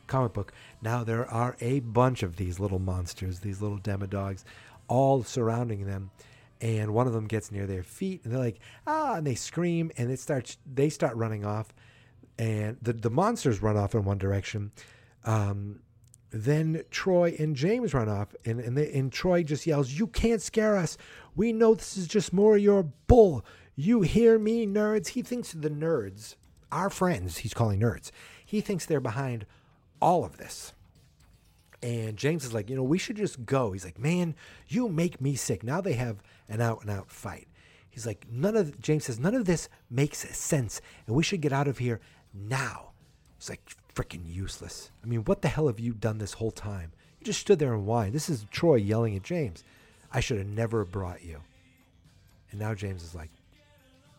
comic 0.08 0.32
book. 0.32 0.52
Now 0.82 1.04
there 1.04 1.24
are 1.30 1.56
a 1.60 1.78
bunch 1.78 2.24
of 2.24 2.34
these 2.34 2.58
little 2.58 2.80
monsters, 2.80 3.38
these 3.38 3.62
little 3.62 3.78
demodogs, 3.78 4.42
all 4.88 5.22
surrounding 5.22 5.86
them. 5.86 6.10
And 6.64 6.94
one 6.94 7.06
of 7.06 7.12
them 7.12 7.26
gets 7.26 7.52
near 7.52 7.66
their 7.66 7.82
feet, 7.82 8.22
and 8.24 8.32
they're 8.32 8.40
like 8.40 8.58
ah, 8.86 9.16
and 9.16 9.26
they 9.26 9.34
scream, 9.34 9.92
and 9.98 10.10
it 10.10 10.18
starts. 10.18 10.56
They 10.64 10.88
start 10.88 11.14
running 11.14 11.44
off, 11.44 11.74
and 12.38 12.78
the 12.80 12.94
the 12.94 13.10
monsters 13.10 13.60
run 13.60 13.76
off 13.76 13.94
in 13.94 14.04
one 14.04 14.16
direction. 14.16 14.72
Um, 15.26 15.80
then 16.30 16.82
Troy 16.90 17.36
and 17.38 17.54
James 17.54 17.92
run 17.92 18.08
off, 18.08 18.34
and 18.46 18.60
and, 18.60 18.78
they, 18.78 18.90
and 18.94 19.12
Troy 19.12 19.42
just 19.42 19.66
yells, 19.66 19.92
"You 19.92 20.06
can't 20.06 20.40
scare 20.40 20.74
us! 20.74 20.96
We 21.36 21.52
know 21.52 21.74
this 21.74 21.98
is 21.98 22.06
just 22.06 22.32
more 22.32 22.56
your 22.56 22.84
bull. 23.08 23.44
You 23.76 24.00
hear 24.00 24.38
me, 24.38 24.66
nerds?" 24.66 25.08
He 25.08 25.20
thinks 25.20 25.52
the 25.52 25.68
nerds, 25.68 26.36
our 26.72 26.88
friends, 26.88 27.38
he's 27.38 27.52
calling 27.52 27.80
nerds. 27.80 28.10
He 28.46 28.62
thinks 28.62 28.86
they're 28.86 29.00
behind 29.00 29.44
all 30.00 30.24
of 30.24 30.38
this. 30.38 30.72
And 31.82 32.16
James 32.16 32.46
is 32.46 32.54
like, 32.54 32.70
you 32.70 32.76
know, 32.76 32.82
we 32.82 32.96
should 32.96 33.16
just 33.16 33.44
go. 33.44 33.72
He's 33.72 33.84
like, 33.84 33.98
man, 33.98 34.34
you 34.68 34.88
make 34.88 35.20
me 35.20 35.34
sick. 35.34 35.62
Now 35.62 35.82
they 35.82 35.92
have 35.92 36.22
an 36.48 36.60
out 36.60 36.82
and 36.82 36.90
out 36.90 37.10
fight. 37.10 37.48
He's 37.90 38.06
like, 38.06 38.26
none 38.30 38.56
of 38.56 38.80
James 38.80 39.04
says 39.04 39.20
none 39.20 39.34
of 39.34 39.44
this 39.44 39.68
makes 39.88 40.18
sense, 40.36 40.80
and 41.06 41.14
we 41.14 41.22
should 41.22 41.40
get 41.40 41.52
out 41.52 41.68
of 41.68 41.78
here 41.78 42.00
now. 42.32 42.90
It's 43.36 43.48
like 43.48 43.60
freaking 43.94 44.22
useless. 44.26 44.90
I 45.02 45.06
mean, 45.06 45.20
what 45.24 45.42
the 45.42 45.48
hell 45.48 45.68
have 45.68 45.78
you 45.78 45.92
done 45.92 46.18
this 46.18 46.32
whole 46.34 46.50
time? 46.50 46.92
You 47.20 47.26
just 47.26 47.40
stood 47.40 47.58
there 47.58 47.74
and 47.74 47.84
whined. 47.84 48.12
This 48.12 48.28
is 48.28 48.46
Troy 48.50 48.76
yelling 48.76 49.16
at 49.16 49.22
James. 49.22 49.62
I 50.12 50.20
should 50.20 50.38
have 50.38 50.46
never 50.46 50.84
brought 50.84 51.24
you. 51.24 51.40
And 52.50 52.60
now 52.60 52.74
James 52.74 53.02
is 53.02 53.14
like, 53.14 53.30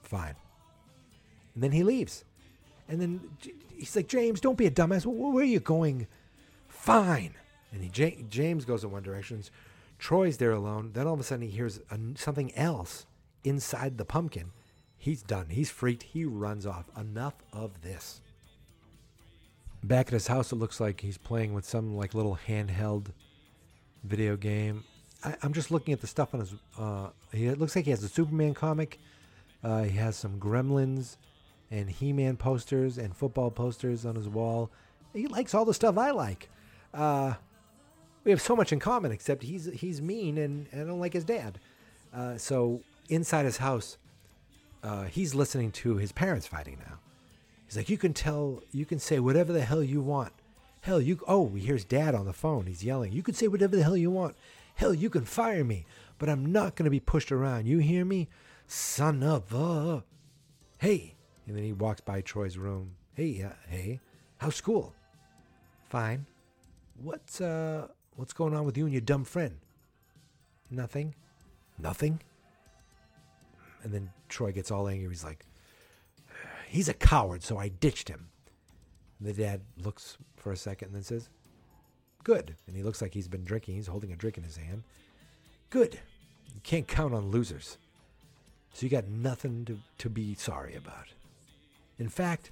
fine. 0.03 0.36
And 1.53 1.63
then 1.63 1.71
he 1.71 1.84
leaves. 1.84 2.23
And 2.88 3.01
then 3.01 3.21
he's 3.76 3.95
like, 3.95 4.07
James, 4.07 4.41
don't 4.41 4.57
be 4.57 4.67
a 4.67 4.71
dumbass. 4.71 5.05
Where 5.05 5.43
are 5.43 5.45
you 5.45 5.59
going? 5.59 6.07
Fine. 6.67 7.34
And 7.71 7.84
he, 7.84 8.26
James 8.30 8.63
goes 8.65 8.84
in 8.84 8.91
one 8.91 9.03
direction. 9.03 9.43
Troy's 9.97 10.37
there 10.37 10.51
alone. 10.51 10.91
Then 10.93 11.07
all 11.07 11.13
of 11.13 11.19
a 11.19 11.23
sudden 11.23 11.45
he 11.45 11.51
hears 11.51 11.79
a, 11.89 11.97
something 12.15 12.53
else 12.55 13.05
inside 13.43 13.97
the 13.97 14.05
pumpkin. 14.05 14.51
He's 14.97 15.21
done. 15.21 15.49
He's 15.49 15.69
freaked. 15.69 16.03
He 16.03 16.25
runs 16.25 16.65
off. 16.65 16.89
Enough 16.97 17.35
of 17.53 17.81
this. 17.81 18.21
Back 19.83 20.07
at 20.07 20.13
his 20.13 20.27
house, 20.27 20.51
it 20.51 20.55
looks 20.55 20.79
like 20.79 21.01
he's 21.01 21.17
playing 21.17 21.53
with 21.53 21.65
some 21.65 21.95
like 21.95 22.13
little 22.13 22.39
handheld 22.47 23.07
video 24.03 24.35
game. 24.35 24.83
I, 25.23 25.35
I'm 25.43 25.53
just 25.53 25.69
looking 25.69 25.93
at 25.93 26.01
the 26.01 26.07
stuff 26.07 26.33
on 26.33 26.39
his. 26.39 26.53
Uh, 26.77 27.09
he 27.31 27.45
it 27.45 27.59
looks 27.59 27.75
like 27.75 27.85
he 27.85 27.91
has 27.91 28.03
a 28.03 28.09
Superman 28.09 28.53
comic. 28.53 28.99
Uh, 29.63 29.83
he 29.83 29.97
has 29.97 30.15
some 30.15 30.39
Gremlins 30.39 31.17
and 31.71 31.89
He-Man 31.89 32.37
posters 32.37 32.97
and 32.97 33.15
football 33.15 33.51
posters 33.51 34.05
on 34.05 34.15
his 34.15 34.29
wall. 34.29 34.71
He 35.13 35.27
likes 35.27 35.53
all 35.53 35.65
the 35.65 35.73
stuff 35.73 35.97
I 35.97 36.11
like. 36.11 36.49
Uh, 36.93 37.33
we 38.26 38.32
have 38.32 38.41
so 38.41 38.55
much 38.55 38.73
in 38.73 38.80
common, 38.80 39.13
except 39.13 39.43
he's 39.43 39.65
he's 39.67 40.01
mean 40.01 40.38
and, 40.38 40.67
and 40.71 40.82
I 40.82 40.84
don't 40.84 40.99
like 40.99 41.13
his 41.13 41.23
dad. 41.23 41.59
Uh, 42.13 42.38
so 42.38 42.82
inside 43.07 43.45
his 43.45 43.57
house, 43.57 43.97
uh, 44.84 45.03
he's 45.03 45.34
listening 45.34 45.71
to 45.71 45.95
his 45.97 46.11
parents 46.11 46.47
fighting 46.47 46.78
now. 46.86 46.99
He's 47.65 47.78
like, 47.78 47.89
you 47.89 47.97
can 47.97 48.13
tell, 48.13 48.61
you 48.71 48.86
can 48.86 48.99
say 48.99 49.19
whatever 49.19 49.51
the 49.51 49.61
hell 49.61 49.84
you 49.84 50.01
want. 50.01 50.34
Hell, 50.82 51.01
you. 51.01 51.19
Oh, 51.28 51.49
he 51.49 51.61
hears 51.61 51.84
dad 51.84 52.13
on 52.13 52.26
the 52.26 52.34
phone. 52.34 52.67
He's 52.67 52.84
yelling. 52.84 53.11
You 53.11 53.23
can 53.23 53.34
say 53.34 53.47
whatever 53.47 53.76
the 53.76 53.84
hell 53.84 53.97
you 53.97 54.11
want. 54.11 54.36
Hell, 54.76 54.93
you 54.93 55.09
can 55.09 55.26
fire 55.26 55.63
me, 55.63 55.86
but 56.19 56.30
I'm 56.30 56.45
not 56.45 56.76
to 56.76 56.91
be 56.91 56.99
pushed 56.99 57.32
around. 57.32 57.65
You 57.65 57.80
hear 57.80 58.05
me, 58.05 58.28
son 58.67 59.23
of 59.23 59.51
a. 59.53 60.03
Hey, 60.78 61.15
and 61.47 61.55
then 61.55 61.63
he 61.63 61.73
walks 61.73 62.01
by 62.01 62.21
Troy's 62.21 62.57
room. 62.57 62.91
Hey, 63.13 63.41
uh, 63.41 63.55
hey, 63.67 63.99
how's 64.38 64.55
school? 64.55 64.93
Fine. 65.89 66.28
What's 67.01 67.41
uh, 67.41 67.88
what's 68.16 68.34
going 68.34 68.53
on 68.53 68.66
with 68.66 68.78
you 68.78 68.86
and 68.86 68.93
your 68.93 69.01
dumb 69.01 69.24
friend? 69.24 69.57
Nothing. 70.70 71.16
Nothing. 71.78 72.20
And 73.84 73.93
then 73.93 74.09
Troy 74.30 74.51
gets 74.51 74.72
all 74.72 74.88
angry. 74.88 75.09
He's 75.09 75.24
like, 75.24 75.45
he's 76.68 76.89
a 76.89 76.93
coward, 76.93 77.43
so 77.43 77.57
I 77.57 77.70
ditched 77.70 78.09
him. 78.09 78.28
And 79.20 79.28
the 79.28 79.34
dad 79.34 79.61
looks 79.82 80.18
for 80.36 80.51
a 80.51 80.57
second 80.57 80.88
and 80.88 80.95
then 80.95 81.03
says, 81.03 81.30
Good. 82.24 82.55
And 82.66 82.76
he 82.76 82.82
looks 82.82 83.03
like 83.03 83.13
he's 83.13 83.28
been 83.28 83.43
drinking. 83.43 83.76
He's 83.76 83.86
holding 83.86 84.11
a 84.11 84.16
drink 84.16 84.38
in 84.38 84.43
his 84.43 84.57
hand. 84.57 84.82
Good. 85.70 85.99
You 86.53 86.59
can't 86.63 86.88
count 86.88 87.13
on 87.13 87.30
losers. 87.30 87.78
So 88.74 88.84
you 88.84 88.89
got 88.89 89.07
nothing 89.07 89.63
to, 89.66 89.78
to 89.99 90.09
be 90.09 90.34
sorry 90.34 90.76
about. 90.76 91.05
In 91.99 92.09
fact, 92.09 92.49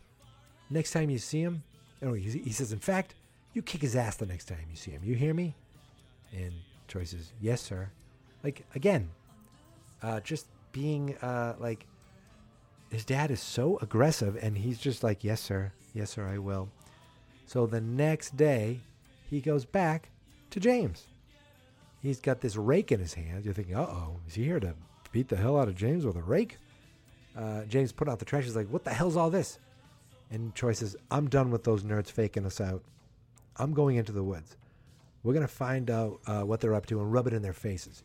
next 0.70 0.91
time 0.91 1.09
you 1.09 1.18
see 1.18 1.41
him, 1.41 1.64
oh, 2.03 2.14
he, 2.14 2.30
he 2.30 2.51
says, 2.51 2.72
In 2.72 2.80
fact, 2.80 3.16
you 3.53 3.61
kick 3.61 3.81
his 3.81 3.95
ass 3.95 4.15
the 4.15 4.25
next 4.25 4.45
time 4.45 4.65
you 4.69 4.75
see 4.75 4.91
him. 4.91 5.01
You 5.03 5.15
hear 5.15 5.33
me? 5.33 5.55
And 6.35 6.53
Troy 6.87 7.03
says, 7.03 7.31
Yes, 7.39 7.61
sir. 7.61 7.89
Like, 8.43 8.65
again, 8.75 9.09
uh, 10.01 10.19
just 10.19 10.47
being 10.71 11.15
uh, 11.17 11.55
like, 11.59 11.85
his 12.93 13.05
dad 13.05 13.31
is 13.31 13.41
so 13.41 13.79
aggressive 13.81 14.37
and 14.39 14.55
he's 14.55 14.77
just 14.77 15.03
like 15.03 15.23
yes 15.23 15.41
sir. 15.41 15.71
Yes 15.95 16.11
sir 16.11 16.27
i 16.27 16.37
will. 16.37 16.69
So 17.47 17.65
the 17.65 17.81
next 17.81 18.37
day 18.37 18.81
he 19.29 19.41
goes 19.41 19.65
back 19.65 20.09
to 20.51 20.59
james. 20.59 21.07
He's 22.03 22.19
got 22.19 22.41
this 22.41 22.55
rake 22.55 22.91
in 22.91 22.99
his 22.99 23.15
hand. 23.15 23.45
You're 23.45 23.55
thinking 23.55 23.75
uh-oh 23.75 24.17
is 24.27 24.35
he 24.35 24.43
here 24.43 24.59
to 24.59 24.75
beat 25.11 25.27
the 25.27 25.37
hell 25.37 25.57
out 25.57 25.67
of 25.67 25.75
james 25.75 26.05
with 26.05 26.15
a 26.17 26.21
rake? 26.21 26.57
Uh, 27.35 27.63
james 27.63 27.91
put 27.91 28.07
out 28.07 28.19
the 28.19 28.25
trash. 28.25 28.43
He's 28.43 28.55
like 28.55 28.69
what 28.69 28.83
the 28.83 28.93
hell's 28.93 29.17
all 29.17 29.31
this? 29.31 29.57
And 30.29 30.53
troy 30.53 30.73
says 30.73 30.95
i'm 31.09 31.27
done 31.27 31.49
with 31.49 31.63
those 31.63 31.83
nerds 31.83 32.11
faking 32.11 32.45
us 32.45 32.61
out 32.61 32.83
i'm 33.57 33.73
going 33.73 33.95
into 33.97 34.11
the 34.11 34.23
woods 34.23 34.57
we're 35.23 35.33
going 35.33 35.47
to 35.47 35.53
find 35.53 35.89
out 35.89 36.19
uh, 36.27 36.41
what 36.41 36.59
they're 36.59 36.75
up 36.75 36.85
to 36.85 36.99
and 36.99 37.13
rub 37.13 37.27
it 37.27 37.33
in 37.33 37.41
their 37.41 37.53
faces 37.53 38.03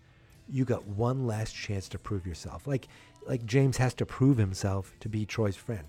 you 0.50 0.64
got 0.64 0.86
one 0.86 1.26
last 1.26 1.54
chance 1.54 1.88
to 1.90 1.98
prove 1.98 2.26
yourself. 2.26 2.66
Like 2.66 2.88
like 3.26 3.44
James 3.44 3.76
has 3.76 3.92
to 3.94 4.06
prove 4.06 4.38
himself 4.38 4.94
to 5.00 5.08
be 5.08 5.26
Troy's 5.26 5.56
friend. 5.56 5.84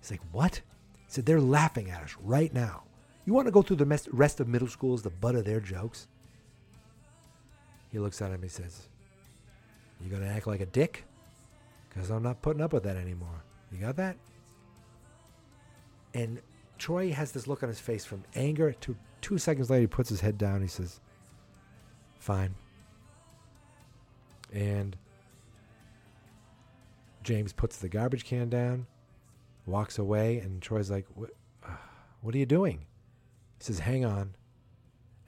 He's 0.00 0.10
like, 0.10 0.22
what? 0.32 0.62
He 1.06 1.12
said, 1.12 1.26
they're 1.26 1.40
laughing 1.40 1.90
at 1.90 2.02
us 2.02 2.16
right 2.22 2.52
now. 2.54 2.84
You 3.26 3.34
want 3.34 3.46
to 3.46 3.52
go 3.52 3.60
through 3.60 3.76
the 3.76 4.00
rest 4.12 4.40
of 4.40 4.48
middle 4.48 4.68
school 4.68 4.94
as 4.94 5.02
the 5.02 5.10
butt 5.10 5.34
of 5.34 5.44
their 5.44 5.60
jokes? 5.60 6.08
He 7.92 7.98
looks 7.98 8.22
at 8.22 8.28
him 8.28 8.34
and 8.34 8.44
he 8.44 8.48
says, 8.48 8.88
you 10.02 10.08
going 10.08 10.22
to 10.22 10.28
act 10.28 10.46
like 10.46 10.60
a 10.60 10.66
dick? 10.66 11.04
Because 11.88 12.10
I'm 12.10 12.22
not 12.22 12.40
putting 12.40 12.62
up 12.62 12.72
with 12.72 12.84
that 12.84 12.96
anymore. 12.96 13.42
You 13.70 13.78
got 13.78 13.96
that? 13.96 14.16
And 16.14 16.40
Troy 16.78 17.12
has 17.12 17.32
this 17.32 17.46
look 17.46 17.62
on 17.62 17.68
his 17.68 17.80
face 17.80 18.04
from 18.04 18.24
anger 18.34 18.72
to 18.72 18.96
two 19.20 19.38
seconds 19.38 19.70
later, 19.70 19.82
he 19.82 19.86
puts 19.86 20.08
his 20.10 20.20
head 20.20 20.36
down. 20.36 20.60
He 20.60 20.68
says, 20.68 21.00
fine. 22.18 22.54
And 24.52 24.96
James 27.24 27.52
puts 27.52 27.78
the 27.78 27.88
garbage 27.88 28.24
can 28.24 28.48
down, 28.48 28.86
walks 29.66 29.98
away, 29.98 30.38
and 30.38 30.62
Troy's 30.62 30.90
like, 30.90 31.06
"What? 31.14 31.30
What 32.20 32.34
are 32.34 32.38
you 32.38 32.46
doing?" 32.46 32.86
He 33.58 33.64
says, 33.64 33.80
"Hang 33.80 34.04
on." 34.04 34.36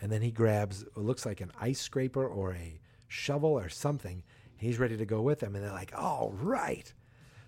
And 0.01 0.12
then 0.12 0.22
he 0.22 0.30
grabs 0.30 0.84
what 0.94 1.07
looks 1.07 1.26
like 1.26 1.40
an 1.40 1.53
ice 1.59 1.80
scraper 1.80 2.24
or 2.26 2.55
a 2.55 2.80
shovel 3.09 3.59
or 3.59 3.68
something. 3.68 4.22
He's 4.57 4.78
ready 4.78 4.97
to 4.97 5.07
go 5.07 5.22
with 5.22 5.40
them, 5.40 5.55
and 5.55 5.64
they're 5.64 5.72
like, 5.72 5.92
"All 5.97 6.32
right." 6.32 6.92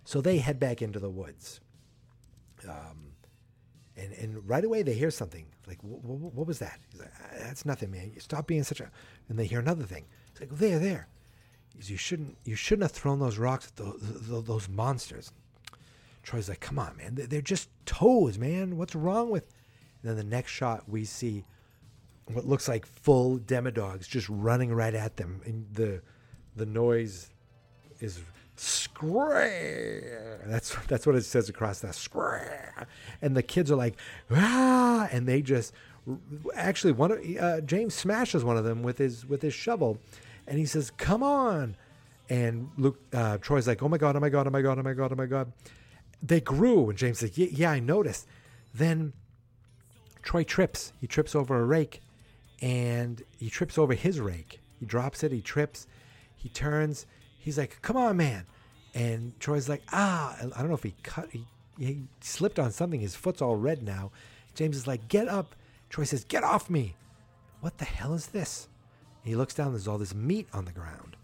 So 0.04 0.20
they 0.20 0.38
head 0.38 0.58
back 0.58 0.82
into 0.82 0.98
the 0.98 1.10
woods. 1.10 1.60
Um, 2.66 3.07
and 3.98 4.12
and 4.14 4.48
right 4.48 4.64
away 4.64 4.82
they 4.82 4.94
hear 4.94 5.10
something 5.10 5.46
like, 5.66 5.80
"Wh- 5.80 6.02
wh- 6.04 6.34
"What 6.36 6.46
was 6.46 6.58
that?" 6.60 6.78
He's 6.90 7.00
like, 7.00 7.12
"Ah, 7.20 7.34
"That's 7.40 7.64
nothing, 7.66 7.90
man. 7.90 8.12
You 8.14 8.20
stop 8.20 8.46
being 8.46 8.62
such 8.64 8.80
a." 8.80 8.90
And 9.28 9.38
they 9.38 9.46
hear 9.46 9.60
another 9.60 9.84
thing. 9.84 10.06
It's 10.30 10.40
like, 10.40 10.50
"There, 10.50 10.78
there." 10.78 11.08
is 11.78 11.90
you 11.90 11.96
shouldn't 11.96 12.36
you 12.44 12.56
shouldn't 12.56 12.82
have 12.84 12.92
thrown 12.92 13.20
those 13.20 13.38
rocks 13.38 13.68
at 13.68 13.76
those, 13.76 14.44
those 14.46 14.68
monsters. 14.68 15.32
Troy's 16.24 16.48
like, 16.48 16.60
come 16.60 16.78
on, 16.78 16.96
man, 16.96 17.14
They're- 17.14 17.26
they're 17.26 17.40
just 17.40 17.68
toes, 17.86 18.36
man. 18.36 18.76
What's 18.76 18.94
wrong 18.94 19.30
with? 19.30 19.44
And 20.02 20.10
then 20.10 20.16
the 20.16 20.24
next 20.24 20.50
shot, 20.50 20.88
we 20.88 21.04
see 21.04 21.44
what 22.26 22.44
looks 22.46 22.68
like 22.68 22.84
full 22.84 23.38
demodogs 23.38 24.08
just 24.08 24.28
running 24.28 24.74
right 24.74 24.94
at 24.94 25.16
them, 25.16 25.40
and 25.44 25.66
the 25.72 26.02
the 26.56 26.66
noise 26.66 27.30
is 28.00 28.20
scream. 28.60 30.02
That's 30.46 30.74
that's 30.86 31.06
what 31.06 31.14
it 31.16 31.24
says 31.24 31.48
across 31.48 31.80
that 31.80 31.94
scream. 31.94 32.40
And 33.22 33.36
the 33.36 33.42
kids 33.42 33.70
are 33.70 33.76
like, 33.76 33.98
ah, 34.30 35.08
and 35.10 35.26
they 35.26 35.42
just 35.42 35.72
actually 36.54 36.92
one 36.92 37.12
of 37.12 37.20
uh, 37.40 37.60
James 37.62 37.94
smashes 37.94 38.44
one 38.44 38.56
of 38.56 38.64
them 38.64 38.82
with 38.82 38.98
his 38.98 39.26
with 39.26 39.42
his 39.42 39.54
shovel, 39.54 39.98
and 40.46 40.58
he 40.58 40.66
says, 40.66 40.90
"Come 40.90 41.22
on!" 41.22 41.76
And 42.30 42.70
Luke 42.76 42.98
uh, 43.12 43.38
Troy's 43.38 43.66
like, 43.66 43.82
"Oh 43.82 43.88
my 43.88 43.98
god! 43.98 44.16
Oh 44.16 44.20
my 44.20 44.28
god! 44.28 44.46
Oh 44.46 44.50
my 44.50 44.62
god! 44.62 44.78
Oh 44.78 44.82
my 44.82 44.94
god! 44.94 45.12
Oh 45.12 45.16
my 45.16 45.26
god!" 45.26 45.52
They 46.22 46.40
grew, 46.40 46.90
and 46.90 46.98
James 46.98 47.18
says, 47.18 47.36
"Yeah, 47.36 47.48
yeah, 47.50 47.70
I 47.70 47.80
noticed." 47.80 48.26
Then 48.74 49.12
Troy 50.22 50.44
trips. 50.44 50.92
He 51.00 51.06
trips 51.06 51.34
over 51.34 51.58
a 51.60 51.64
rake, 51.64 52.00
and 52.60 53.22
he 53.38 53.50
trips 53.50 53.78
over 53.78 53.94
his 53.94 54.20
rake. 54.20 54.60
He 54.78 54.86
drops 54.86 55.22
it. 55.22 55.32
He 55.32 55.40
trips. 55.40 55.86
He 56.36 56.48
turns. 56.48 57.06
He's 57.48 57.56
like, 57.56 57.80
"Come 57.80 57.96
on, 57.96 58.18
man!" 58.18 58.44
And 58.92 59.32
Troy's 59.40 59.70
like, 59.70 59.82
"Ah!" 59.90 60.36
I 60.38 60.58
don't 60.58 60.68
know 60.68 60.74
if 60.74 60.82
he 60.82 60.94
cut. 61.02 61.30
He, 61.30 61.46
he 61.78 62.02
slipped 62.20 62.58
on 62.58 62.72
something. 62.72 63.00
His 63.00 63.16
foot's 63.16 63.40
all 63.40 63.56
red 63.56 63.82
now. 63.82 64.10
James 64.54 64.76
is 64.76 64.86
like, 64.86 65.08
"Get 65.08 65.28
up!" 65.28 65.54
Troy 65.88 66.04
says, 66.04 66.24
"Get 66.24 66.44
off 66.44 66.68
me!" 66.68 66.94
What 67.62 67.78
the 67.78 67.86
hell 67.86 68.12
is 68.12 68.26
this? 68.26 68.68
He 69.24 69.34
looks 69.34 69.54
down. 69.54 69.72
There's 69.72 69.88
all 69.88 69.96
this 69.96 70.14
meat 70.14 70.46
on 70.52 70.66
the 70.66 70.72
ground, 70.72 71.16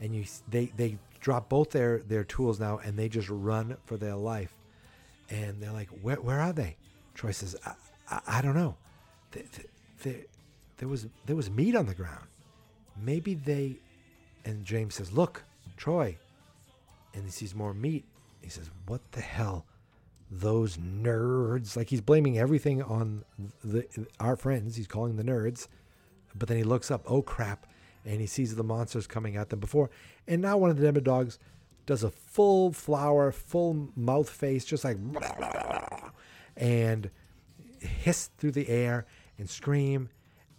and 0.00 0.16
you 0.16 0.24
they 0.48 0.72
they 0.76 0.98
drop 1.20 1.48
both 1.48 1.70
their 1.70 1.98
their 2.00 2.24
tools 2.24 2.58
now, 2.58 2.78
and 2.78 2.98
they 2.98 3.08
just 3.08 3.28
run 3.30 3.76
for 3.84 3.96
their 3.96 4.16
life. 4.16 4.52
And 5.30 5.62
they're 5.62 5.70
like, 5.70 5.90
"Where 6.02 6.16
where 6.16 6.40
are 6.40 6.52
they?" 6.52 6.76
Troy 7.14 7.30
says, 7.30 7.54
"I, 7.64 7.74
I, 8.10 8.20
I 8.26 8.42
don't 8.42 8.56
know. 8.56 8.74
Th 9.30 9.46
th 9.52 9.68
th 10.02 10.26
there 10.78 10.88
was 10.88 11.06
there 11.24 11.36
was 11.36 11.48
meat 11.50 11.76
on 11.76 11.86
the 11.86 11.94
ground. 11.94 12.26
Maybe 13.00 13.34
they." 13.34 13.76
And 14.44 14.64
James 14.64 14.96
says, 14.96 15.12
"Look, 15.12 15.44
Troy," 15.78 16.18
and 17.14 17.24
he 17.24 17.30
sees 17.30 17.54
more 17.54 17.72
meat. 17.72 18.04
He 18.42 18.50
says, 18.50 18.70
"What 18.86 19.00
the 19.12 19.22
hell?" 19.22 19.64
Those 20.30 20.76
nerds, 20.76 21.74
like 21.74 21.88
he's 21.88 22.02
blaming 22.02 22.38
everything 22.38 22.82
on 22.82 23.24
the 23.64 23.86
our 24.20 24.36
friends. 24.36 24.76
He's 24.76 24.86
calling 24.86 25.16
the 25.16 25.24
nerds, 25.24 25.68
but 26.34 26.48
then 26.48 26.58
he 26.58 26.64
looks 26.64 26.90
up. 26.90 27.10
Oh 27.10 27.22
crap! 27.22 27.66
And 28.04 28.20
he 28.20 28.26
sees 28.26 28.54
the 28.54 28.62
monsters 28.62 29.06
coming 29.06 29.36
at 29.36 29.48
them 29.48 29.60
before. 29.60 29.88
And 30.26 30.42
now 30.42 30.58
one 30.58 30.68
of 30.68 30.76
the 30.76 30.86
demodogs 30.86 31.38
does 31.86 32.02
a 32.02 32.10
full 32.10 32.72
flower, 32.72 33.32
full 33.32 33.88
mouth 33.96 34.28
face, 34.28 34.66
just 34.66 34.84
like 34.84 34.98
and 36.58 37.10
hiss 37.80 38.30
through 38.36 38.50
the 38.52 38.68
air 38.68 39.06
and 39.38 39.48
scream. 39.48 40.10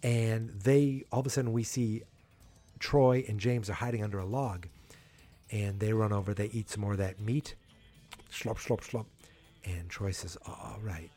And 0.02 0.50
they 0.50 1.04
all 1.12 1.20
of 1.20 1.26
a 1.26 1.30
sudden 1.30 1.52
we 1.52 1.62
see 1.62 2.02
Troy 2.80 3.24
and 3.28 3.38
James 3.38 3.70
are 3.70 3.74
hiding 3.74 4.02
under 4.02 4.18
a 4.18 4.24
log. 4.24 4.66
And 5.52 5.80
they 5.80 5.92
run 5.92 6.12
over, 6.12 6.32
they 6.32 6.46
eat 6.46 6.70
some 6.70 6.82
more 6.82 6.92
of 6.92 6.98
that 6.98 7.20
meat. 7.20 7.54
Slop, 8.30 8.58
slop, 8.60 8.84
slop. 8.84 9.06
And 9.64 9.88
Troy 9.88 10.12
says, 10.12 10.38
All 10.46 10.78
right. 10.82 11.10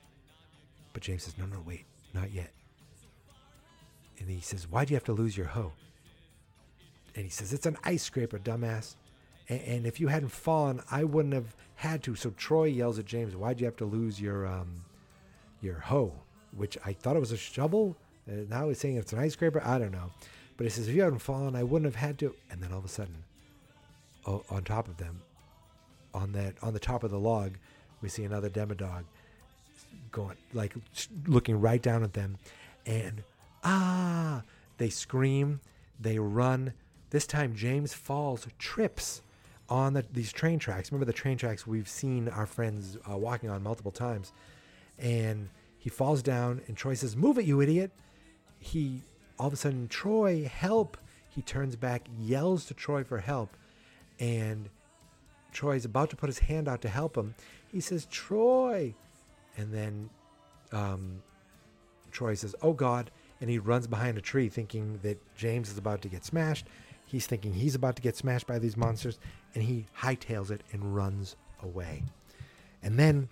But 0.93 1.03
James 1.03 1.23
says, 1.23 1.37
No, 1.37 1.45
no, 1.45 1.61
wait, 1.65 1.85
not 2.13 2.31
yet. 2.31 2.51
And 4.19 4.29
he 4.29 4.41
says, 4.41 4.69
Why'd 4.69 4.89
you 4.89 4.95
have 4.95 5.03
to 5.05 5.13
lose 5.13 5.37
your 5.37 5.47
hoe? 5.47 5.73
And 7.15 7.23
he 7.23 7.29
says, 7.29 7.53
It's 7.53 7.65
an 7.65 7.77
ice 7.83 8.03
scraper, 8.03 8.39
dumbass. 8.39 8.95
And, 9.49 9.61
and 9.61 9.85
if 9.85 9.99
you 9.99 10.07
hadn't 10.07 10.29
fallen, 10.29 10.81
I 10.89 11.03
wouldn't 11.03 11.33
have 11.33 11.55
had 11.75 12.03
to. 12.03 12.15
So 12.15 12.31
Troy 12.31 12.65
yells 12.65 12.99
at 12.99 13.05
James, 13.05 13.35
Why'd 13.35 13.59
you 13.59 13.65
have 13.65 13.77
to 13.77 13.85
lose 13.85 14.19
your 14.19 14.47
um, 14.47 14.83
your 15.61 15.79
hoe? 15.79 16.13
Which 16.55 16.77
I 16.85 16.93
thought 16.93 17.15
it 17.15 17.19
was 17.19 17.31
a 17.31 17.37
shovel. 17.37 17.95
Uh, 18.27 18.45
now 18.49 18.69
he's 18.69 18.79
saying 18.79 18.97
it's 18.97 19.13
an 19.13 19.19
ice 19.19 19.33
scraper. 19.33 19.61
I 19.63 19.77
don't 19.77 19.91
know. 19.91 20.11
But 20.57 20.65
he 20.65 20.69
says, 20.69 20.87
If 20.87 20.95
you 20.95 21.03
hadn't 21.03 21.19
fallen, 21.19 21.55
I 21.55 21.63
wouldn't 21.63 21.91
have 21.91 22.01
had 22.01 22.17
to. 22.19 22.35
And 22.49 22.61
then 22.61 22.71
all 22.71 22.79
of 22.79 22.85
a 22.85 22.89
sudden, 22.89 23.23
on 24.25 24.63
top 24.63 24.87
of 24.87 24.97
them, 24.97 25.21
on 26.13 26.31
that 26.33 26.55
on 26.61 26.73
the 26.73 26.79
top 26.79 27.03
of 27.03 27.11
the 27.11 27.19
log, 27.19 27.57
we 28.01 28.09
see 28.09 28.23
another 28.23 28.49
demodog 28.49 29.03
going 30.11 30.37
like 30.53 30.73
looking 31.27 31.59
right 31.59 31.81
down 31.81 32.03
at 32.03 32.13
them, 32.13 32.37
and 32.85 33.23
ah, 33.63 34.43
they 34.77 34.89
scream, 34.89 35.59
they 35.99 36.19
run. 36.19 36.73
This 37.09 37.27
time 37.27 37.55
James 37.55 37.93
falls, 37.93 38.47
trips 38.57 39.21
on 39.69 39.93
the, 39.93 40.05
these 40.11 40.31
train 40.31 40.59
tracks. 40.59 40.91
Remember 40.91 41.05
the 41.05 41.13
train 41.13 41.37
tracks 41.37 41.67
we've 41.67 41.87
seen 41.87 42.27
our 42.29 42.45
friends 42.45 42.97
uh, 43.09 43.17
walking 43.17 43.49
on 43.49 43.61
multiple 43.63 43.91
times, 43.91 44.31
and 44.99 45.49
he 45.77 45.89
falls 45.89 46.21
down. 46.21 46.61
And 46.67 46.77
Troy 46.77 46.93
says, 46.93 47.15
"Move 47.15 47.37
it, 47.37 47.45
you 47.45 47.61
idiot!" 47.61 47.91
He 48.59 49.01
all 49.39 49.47
of 49.47 49.53
a 49.53 49.57
sudden, 49.57 49.87
Troy, 49.87 50.45
help! 50.45 50.97
He 51.29 51.41
turns 51.41 51.75
back, 51.75 52.07
yells 52.19 52.65
to 52.65 52.73
Troy 52.73 53.03
for 53.03 53.17
help, 53.17 53.55
and 54.19 54.69
Troy's 55.51 55.85
about 55.85 56.09
to 56.09 56.15
put 56.15 56.27
his 56.29 56.39
hand 56.39 56.67
out 56.67 56.81
to 56.81 56.89
help 56.89 57.15
him. 57.15 57.35
He 57.71 57.79
says, 57.79 58.05
Troy. 58.05 58.93
And 59.57 59.73
then 59.73 60.09
um, 60.71 61.21
Troy 62.11 62.33
says, 62.33 62.55
Oh 62.61 62.73
God. 62.73 63.11
And 63.39 63.49
he 63.49 63.59
runs 63.59 63.87
behind 63.87 64.17
a 64.17 64.21
tree 64.21 64.49
thinking 64.49 64.99
that 65.03 65.19
James 65.35 65.69
is 65.69 65.77
about 65.77 66.01
to 66.03 66.07
get 66.07 66.23
smashed. 66.23 66.65
He's 67.05 67.27
thinking 67.27 67.53
he's 67.53 67.75
about 67.75 67.95
to 67.97 68.01
get 68.01 68.15
smashed 68.15 68.47
by 68.47 68.57
these 68.57 68.77
monsters. 68.77 69.19
And 69.53 69.63
he 69.63 69.85
hightails 69.99 70.49
it 70.49 70.61
and 70.71 70.95
runs 70.95 71.35
away. 71.61 72.03
And 72.81 72.97
then 72.97 73.29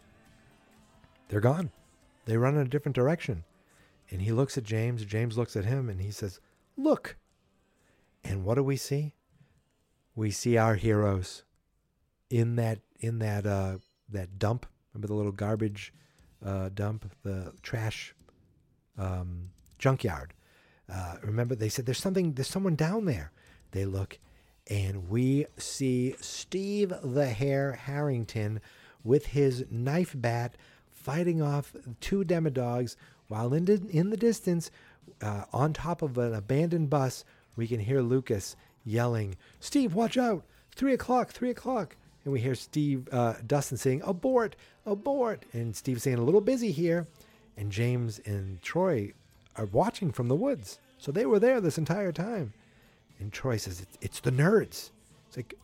they're 1.29 1.39
gone. 1.39 1.71
They 2.25 2.37
run 2.37 2.55
in 2.55 2.61
a 2.61 2.69
different 2.69 2.95
direction. 2.95 3.43
And 4.09 4.21
he 4.21 4.31
looks 4.31 4.57
at 4.57 4.63
James. 4.63 5.05
James 5.05 5.37
looks 5.37 5.55
at 5.55 5.65
him 5.65 5.89
and 5.89 6.01
he 6.01 6.11
says, 6.11 6.39
Look. 6.77 7.15
And 8.23 8.43
what 8.43 8.55
do 8.55 8.63
we 8.63 8.75
see? 8.75 9.13
We 10.15 10.31
see 10.31 10.57
our 10.57 10.75
heroes 10.75 11.43
in 12.29 12.55
that 12.57 12.79
in 12.99 13.19
that 13.19 13.45
uh, 13.45 13.77
that 14.09 14.37
dump. 14.39 14.65
Remember 14.93 15.07
the 15.07 15.13
little 15.13 15.31
garbage 15.31 15.93
uh, 16.45 16.69
dump, 16.73 17.09
the 17.23 17.53
trash 17.61 18.13
um, 18.97 19.51
junkyard. 19.77 20.33
Uh, 20.91 21.15
remember 21.23 21.55
they 21.55 21.69
said 21.69 21.85
there's 21.85 21.99
something, 21.99 22.33
there's 22.33 22.49
someone 22.49 22.75
down 22.75 23.05
there. 23.05 23.31
They 23.71 23.85
look, 23.85 24.19
and 24.69 25.09
we 25.09 25.45
see 25.57 26.15
Steve 26.19 26.93
the 27.03 27.27
Hair 27.29 27.73
Harrington 27.73 28.59
with 29.03 29.27
his 29.27 29.65
knife 29.69 30.13
bat 30.15 30.55
fighting 30.89 31.41
off 31.41 31.73
two 31.99 32.23
demodogs, 32.23 32.95
while 33.27 33.53
in 33.53 33.65
the, 33.65 33.81
in 33.89 34.09
the 34.09 34.17
distance, 34.17 34.69
uh, 35.21 35.45
on 35.51 35.73
top 35.73 36.01
of 36.01 36.17
an 36.17 36.33
abandoned 36.33 36.89
bus, 36.89 37.23
we 37.55 37.67
can 37.67 37.79
hear 37.79 38.01
Lucas 38.01 38.55
yelling, 38.85 39.37
"Steve, 39.59 39.93
watch 39.93 40.17
out! 40.17 40.43
Three 40.75 40.93
o'clock! 40.93 41.31
Three 41.31 41.49
o'clock!" 41.49 41.95
And 42.23 42.33
we 42.33 42.39
hear 42.39 42.55
Steve 42.55 43.07
uh, 43.11 43.35
Dustin 43.45 43.77
saying, 43.77 44.01
"Abort! 44.03 44.55
Abort!" 44.85 45.45
And 45.53 45.75
Steve 45.75 46.01
saying, 46.01 46.17
"A 46.17 46.23
little 46.23 46.41
busy 46.41 46.71
here." 46.71 47.07
And 47.57 47.71
James 47.71 48.19
and 48.25 48.61
Troy 48.61 49.13
are 49.55 49.65
watching 49.65 50.11
from 50.11 50.27
the 50.27 50.35
woods, 50.35 50.79
so 50.97 51.11
they 51.11 51.25
were 51.25 51.39
there 51.39 51.59
this 51.59 51.77
entire 51.77 52.11
time. 52.11 52.53
And 53.19 53.31
Troy 53.31 53.57
says, 53.57 53.81
"It's, 53.81 53.97
it's 54.01 54.19
the 54.19 54.31
nerds." 54.31 54.91
It's 55.27 55.37
like 55.37 55.57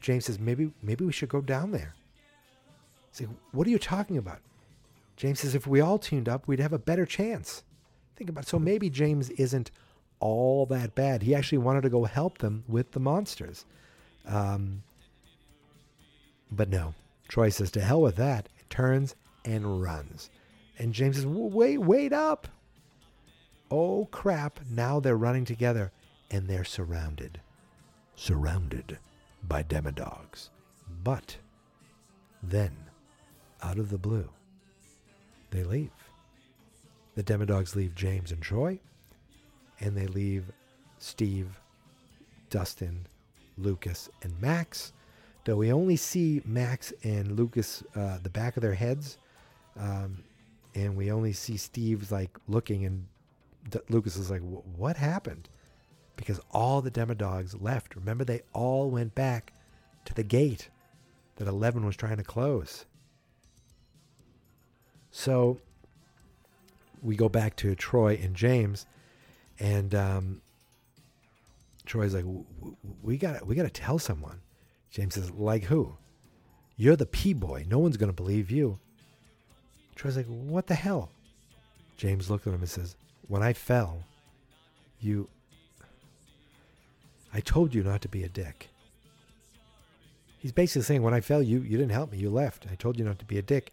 James 0.00 0.26
says, 0.26 0.38
"Maybe 0.38 0.72
maybe 0.82 1.04
we 1.04 1.12
should 1.12 1.28
go 1.28 1.40
down 1.40 1.72
there." 1.72 1.94
It's 3.10 3.20
like, 3.20 3.30
"What 3.52 3.66
are 3.66 3.70
you 3.70 3.78
talking 3.78 4.16
about?" 4.16 4.40
James 5.16 5.40
says, 5.40 5.54
"If 5.54 5.66
we 5.66 5.80
all 5.80 5.98
teamed 5.98 6.28
up, 6.28 6.46
we'd 6.46 6.60
have 6.60 6.72
a 6.72 6.78
better 6.78 7.06
chance." 7.06 7.62
Think 8.16 8.30
about 8.30 8.44
it. 8.44 8.48
So 8.48 8.58
maybe 8.58 8.90
James 8.90 9.30
isn't 9.30 9.70
all 10.20 10.66
that 10.66 10.94
bad. 10.94 11.22
He 11.22 11.34
actually 11.34 11.58
wanted 11.58 11.82
to 11.82 11.90
go 11.90 12.04
help 12.04 12.38
them 12.38 12.64
with 12.68 12.92
the 12.92 13.00
monsters. 13.00 13.64
Um, 14.26 14.82
but 16.50 16.68
no, 16.68 16.94
Troy 17.28 17.50
says, 17.50 17.70
to 17.72 17.80
hell 17.80 18.00
with 18.00 18.16
that, 18.16 18.48
turns 18.70 19.14
and 19.44 19.82
runs. 19.82 20.30
And 20.78 20.92
James 20.92 21.16
says, 21.16 21.26
wait, 21.26 21.78
wait 21.78 22.12
up. 22.12 22.48
Oh 23.70 24.06
crap, 24.10 24.60
now 24.70 24.98
they're 25.00 25.16
running 25.16 25.44
together 25.44 25.92
and 26.30 26.48
they're 26.48 26.64
surrounded. 26.64 27.40
Surrounded 28.16 28.98
by 29.42 29.62
demodogs. 29.62 30.50
But 31.04 31.36
then, 32.42 32.76
out 33.62 33.78
of 33.78 33.90
the 33.90 33.98
blue, 33.98 34.28
they 35.50 35.64
leave. 35.64 35.90
The 37.14 37.22
demodogs 37.22 37.74
leave 37.74 37.94
James 37.94 38.32
and 38.32 38.40
Troy, 38.40 38.80
and 39.80 39.96
they 39.96 40.06
leave 40.06 40.44
Steve, 40.98 41.60
Dustin, 42.50 43.06
Lucas, 43.56 44.08
and 44.22 44.40
Max. 44.40 44.92
Though 45.44 45.56
we 45.56 45.72
only 45.72 45.96
see 45.96 46.42
Max 46.44 46.92
and 47.02 47.36
Lucas, 47.36 47.82
uh, 47.94 48.18
the 48.22 48.30
back 48.30 48.56
of 48.56 48.62
their 48.62 48.74
heads, 48.74 49.18
um, 49.78 50.24
and 50.74 50.96
we 50.96 51.10
only 51.10 51.32
see 51.32 51.56
Steve's 51.56 52.12
like 52.12 52.36
looking, 52.48 52.84
and 52.84 53.06
D- 53.70 53.80
Lucas 53.88 54.16
is 54.16 54.30
like, 54.30 54.42
"What 54.42 54.96
happened?" 54.96 55.48
Because 56.16 56.40
all 56.50 56.82
the 56.82 56.90
demodogs 56.90 57.60
left. 57.60 57.96
Remember, 57.96 58.24
they 58.24 58.42
all 58.52 58.90
went 58.90 59.14
back 59.14 59.52
to 60.04 60.14
the 60.14 60.22
gate 60.24 60.68
that 61.36 61.48
Eleven 61.48 61.86
was 61.86 61.96
trying 61.96 62.16
to 62.16 62.24
close. 62.24 62.84
So 65.10 65.60
we 67.02 67.16
go 67.16 67.28
back 67.28 67.56
to 67.56 67.74
Troy 67.74 68.18
and 68.22 68.34
James, 68.34 68.86
and 69.58 69.94
um, 69.94 70.42
Troy's 71.86 72.14
like, 72.14 72.24
"W- 72.24 72.44
w- 72.58 72.76
"We 73.02 73.16
got 73.18 73.46
we 73.46 73.54
got 73.54 73.64
to 73.64 73.70
tell 73.70 73.98
someone." 73.98 74.40
James 74.90 75.14
says, 75.14 75.30
"Like 75.30 75.64
who? 75.64 75.96
You're 76.76 76.96
the 76.96 77.06
P 77.06 77.32
boy. 77.32 77.64
No 77.68 77.78
one's 77.78 77.96
gonna 77.96 78.12
believe 78.12 78.50
you." 78.50 78.78
Troy's 79.94 80.16
like, 80.16 80.26
"What 80.26 80.66
the 80.66 80.74
hell?" 80.74 81.10
James 81.96 82.30
looked 82.30 82.46
at 82.46 82.52
him 82.54 82.60
and 82.60 82.70
says, 82.70 82.96
"When 83.26 83.42
I 83.42 83.52
fell, 83.52 84.04
you. 85.00 85.28
I 87.32 87.40
told 87.40 87.74
you 87.74 87.82
not 87.82 88.00
to 88.02 88.08
be 88.08 88.22
a 88.22 88.28
dick." 88.28 88.68
He's 90.38 90.52
basically 90.52 90.82
saying, 90.82 91.02
"When 91.02 91.14
I 91.14 91.20
fell, 91.20 91.42
you 91.42 91.60
you 91.60 91.76
didn't 91.76 91.92
help 91.92 92.12
me. 92.12 92.18
You 92.18 92.30
left. 92.30 92.66
I 92.70 92.74
told 92.76 92.98
you 92.98 93.04
not 93.04 93.18
to 93.18 93.24
be 93.24 93.38
a 93.38 93.42
dick." 93.42 93.72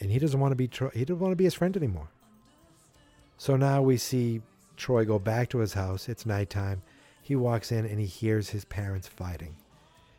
And 0.00 0.10
he 0.10 0.18
doesn't 0.18 0.40
want 0.40 0.52
to 0.52 0.56
be. 0.56 0.64
He 0.94 1.04
doesn't 1.04 1.20
want 1.20 1.32
to 1.32 1.36
be 1.36 1.44
his 1.44 1.54
friend 1.54 1.76
anymore. 1.76 2.08
So 3.36 3.56
now 3.56 3.82
we 3.82 3.96
see 3.98 4.40
Troy 4.80 5.04
go 5.04 5.18
back 5.18 5.50
to 5.50 5.58
his 5.58 5.74
house. 5.74 6.08
It's 6.08 6.26
nighttime. 6.26 6.82
He 7.22 7.36
walks 7.36 7.70
in 7.70 7.84
and 7.84 8.00
he 8.00 8.06
hears 8.06 8.48
his 8.50 8.64
parents 8.64 9.06
fighting. 9.06 9.54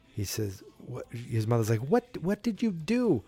He 0.07 0.23
says, 0.23 0.63
what, 0.85 1.05
his 1.11 1.47
mother's 1.47 1.69
like, 1.69 1.79
what, 1.79 2.05
what 2.21 2.43
did 2.43 2.61
you 2.61 2.71
do? 2.71 3.23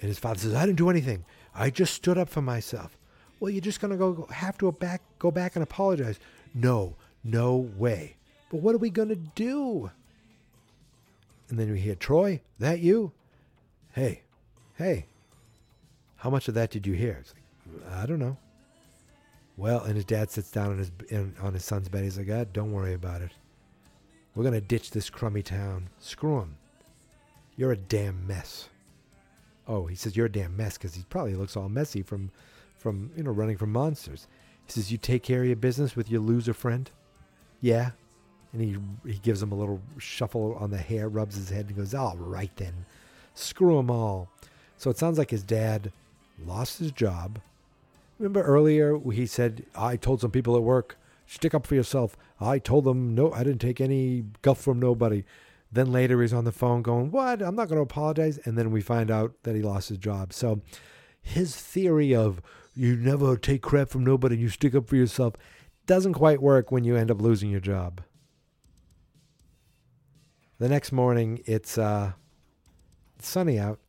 And 0.00 0.08
his 0.08 0.18
father 0.18 0.40
says, 0.40 0.54
I 0.54 0.66
didn't 0.66 0.78
do 0.78 0.90
anything. 0.90 1.24
I 1.54 1.70
just 1.70 1.94
stood 1.94 2.18
up 2.18 2.28
for 2.28 2.42
myself. 2.42 2.98
Well, 3.38 3.50
you're 3.50 3.60
just 3.60 3.80
going 3.80 3.92
to 3.92 3.96
go 3.96 4.26
have 4.30 4.58
to 4.58 4.70
back, 4.72 5.02
go 5.18 5.30
back 5.30 5.56
and 5.56 5.62
apologize. 5.62 6.18
No, 6.54 6.96
no 7.22 7.56
way. 7.56 8.16
But 8.50 8.58
what 8.58 8.74
are 8.74 8.78
we 8.78 8.90
going 8.90 9.08
to 9.08 9.16
do? 9.16 9.90
And 11.48 11.58
then 11.58 11.70
we 11.70 11.80
hear, 11.80 11.94
Troy, 11.94 12.40
that 12.58 12.80
you? 12.80 13.12
Hey, 13.92 14.22
hey, 14.74 15.06
how 16.16 16.30
much 16.30 16.48
of 16.48 16.54
that 16.54 16.70
did 16.70 16.86
you 16.86 16.94
hear? 16.94 17.18
It's 17.20 17.34
like, 17.34 17.92
I 17.92 18.06
don't 18.06 18.18
know. 18.18 18.36
Well, 19.56 19.82
and 19.82 19.96
his 19.96 20.04
dad 20.04 20.30
sits 20.30 20.50
down 20.50 20.70
on 20.70 20.78
his 20.78 20.90
in, 21.08 21.34
on 21.40 21.54
his 21.54 21.64
son's 21.64 21.88
bed. 21.88 22.04
He's 22.04 22.18
like, 22.18 22.26
God, 22.26 22.52
don't 22.52 22.72
worry 22.72 22.94
about 22.94 23.22
it. 23.22 23.32
We're 24.34 24.44
gonna 24.44 24.60
ditch 24.60 24.90
this 24.90 25.10
crummy 25.10 25.42
town. 25.42 25.90
Screw 25.98 26.40
him. 26.40 26.56
You're 27.56 27.72
a 27.72 27.76
damn 27.76 28.26
mess. 28.26 28.68
Oh, 29.68 29.86
he 29.86 29.94
says 29.94 30.16
you're 30.16 30.26
a 30.26 30.32
damn 30.32 30.56
mess 30.56 30.76
because 30.76 30.94
he 30.94 31.04
probably 31.08 31.34
looks 31.34 31.56
all 31.56 31.68
messy 31.68 32.02
from, 32.02 32.30
from 32.76 33.10
you 33.16 33.22
know 33.22 33.30
running 33.30 33.58
from 33.58 33.72
monsters. 33.72 34.26
He 34.66 34.72
says 34.72 34.90
you 34.90 34.98
take 34.98 35.22
care 35.22 35.42
of 35.42 35.46
your 35.46 35.56
business 35.56 35.96
with 35.96 36.10
your 36.10 36.20
loser 36.20 36.54
friend. 36.54 36.90
Yeah, 37.60 37.90
and 38.52 38.62
he 38.62 38.76
he 39.10 39.18
gives 39.18 39.42
him 39.42 39.52
a 39.52 39.56
little 39.56 39.80
shuffle 39.98 40.56
on 40.58 40.70
the 40.70 40.78
hair, 40.78 41.08
rubs 41.08 41.36
his 41.36 41.50
head, 41.50 41.66
and 41.66 41.76
goes, 41.76 41.94
"All 41.94 42.16
right 42.16 42.54
then, 42.56 42.86
screw 43.34 43.76
them 43.76 43.90
all." 43.90 44.28
So 44.78 44.90
it 44.90 44.98
sounds 44.98 45.18
like 45.18 45.30
his 45.30 45.42
dad 45.42 45.92
lost 46.44 46.78
his 46.78 46.90
job. 46.90 47.38
Remember 48.18 48.42
earlier 48.42 48.98
he 49.12 49.26
said, 49.26 49.64
"I 49.74 49.96
told 49.96 50.20
some 50.20 50.30
people 50.30 50.56
at 50.56 50.62
work, 50.62 50.96
stick 51.26 51.54
up 51.54 51.66
for 51.66 51.74
yourself. 51.74 52.16
I 52.40 52.58
told 52.58 52.84
them 52.84 53.14
no, 53.14 53.32
I 53.32 53.44
didn't 53.44 53.60
take 53.60 53.80
any 53.80 54.24
guff 54.42 54.60
from 54.60 54.78
nobody." 54.78 55.24
Then 55.72 55.90
later 55.90 56.20
he's 56.20 56.34
on 56.34 56.44
the 56.44 56.52
phone 56.52 56.82
going, 56.82 57.10
What? 57.10 57.40
I'm 57.40 57.56
not 57.56 57.68
going 57.68 57.78
to 57.78 57.82
apologize. 57.82 58.38
And 58.44 58.58
then 58.58 58.70
we 58.70 58.82
find 58.82 59.10
out 59.10 59.32
that 59.44 59.56
he 59.56 59.62
lost 59.62 59.88
his 59.88 59.96
job. 59.96 60.34
So 60.34 60.60
his 61.22 61.56
theory 61.56 62.14
of 62.14 62.42
you 62.74 62.96
never 62.96 63.36
take 63.36 63.62
crap 63.62 63.88
from 63.88 64.04
nobody, 64.04 64.36
you 64.36 64.50
stick 64.50 64.74
up 64.74 64.86
for 64.86 64.96
yourself, 64.96 65.34
doesn't 65.86 66.14
quite 66.14 66.42
work 66.42 66.70
when 66.70 66.84
you 66.84 66.96
end 66.96 67.10
up 67.10 67.20
losing 67.20 67.50
your 67.50 67.60
job. 67.60 68.02
The 70.58 70.68
next 70.68 70.92
morning, 70.92 71.42
it's, 71.46 71.76
uh, 71.76 72.12
it's 73.18 73.28
sunny 73.28 73.58
out, 73.58 73.80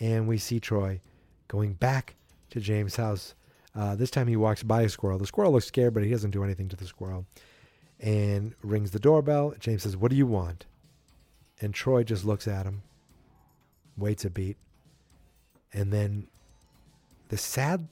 and 0.00 0.26
we 0.26 0.38
see 0.38 0.58
Troy 0.58 1.00
going 1.48 1.74
back 1.74 2.16
to 2.50 2.60
James' 2.60 2.96
house. 2.96 3.34
Uh, 3.74 3.96
this 3.96 4.10
time 4.10 4.28
he 4.28 4.36
walks 4.36 4.62
by 4.62 4.82
a 4.82 4.88
squirrel. 4.88 5.18
The 5.18 5.26
squirrel 5.26 5.52
looks 5.52 5.66
scared, 5.66 5.94
but 5.94 6.04
he 6.04 6.10
doesn't 6.10 6.30
do 6.30 6.44
anything 6.44 6.68
to 6.68 6.76
the 6.76 6.86
squirrel. 6.86 7.26
And 8.00 8.54
rings 8.62 8.92
the 8.92 8.98
doorbell. 8.98 9.54
James 9.58 9.82
says, 9.82 9.96
What 9.96 10.10
do 10.10 10.16
you 10.16 10.26
want? 10.26 10.66
And 11.60 11.74
Troy 11.74 12.04
just 12.04 12.24
looks 12.24 12.46
at 12.46 12.66
him, 12.66 12.82
waits 13.96 14.24
a 14.24 14.30
beat, 14.30 14.56
and 15.72 15.92
then 15.92 16.26
the 17.28 17.36
sad 17.36 17.88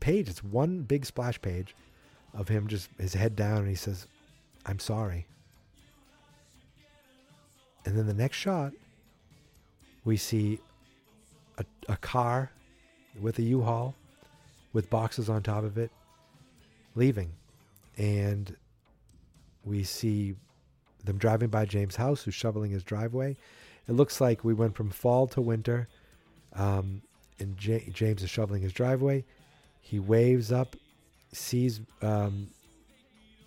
page, 0.00 0.28
it's 0.28 0.44
one 0.44 0.82
big 0.82 1.06
splash 1.06 1.40
page 1.40 1.74
of 2.34 2.48
him 2.48 2.66
just 2.66 2.90
his 2.98 3.14
head 3.14 3.36
down, 3.36 3.58
and 3.58 3.68
he 3.68 3.74
says, 3.74 4.06
I'm 4.66 4.78
sorry. 4.78 5.26
And 7.84 7.96
then 7.96 8.06
the 8.06 8.14
next 8.14 8.36
shot, 8.36 8.72
we 10.04 10.16
see 10.16 10.58
a, 11.58 11.64
a 11.88 11.96
car 11.96 12.50
with 13.20 13.38
a 13.38 13.42
U-Haul 13.42 13.94
with 14.74 14.90
boxes 14.90 15.30
on 15.30 15.42
top 15.42 15.64
of 15.64 15.78
it 15.78 15.90
leaving. 16.94 17.32
And 17.96 18.54
we 19.64 19.84
see 19.84 20.34
them 21.04 21.16
driving 21.16 21.48
by 21.48 21.64
James' 21.64 21.96
house, 21.96 22.22
who's 22.22 22.34
shoveling 22.34 22.70
his 22.70 22.84
driveway. 22.84 23.36
It 23.88 23.92
looks 23.92 24.20
like 24.20 24.44
we 24.44 24.54
went 24.54 24.74
from 24.74 24.90
fall 24.90 25.26
to 25.28 25.40
winter, 25.40 25.88
um, 26.54 27.02
and 27.38 27.56
J- 27.56 27.88
James 27.92 28.22
is 28.22 28.30
shoveling 28.30 28.62
his 28.62 28.72
driveway. 28.72 29.24
He 29.80 29.98
waves 29.98 30.50
up, 30.52 30.76
sees 31.32 31.80
um, 32.00 32.48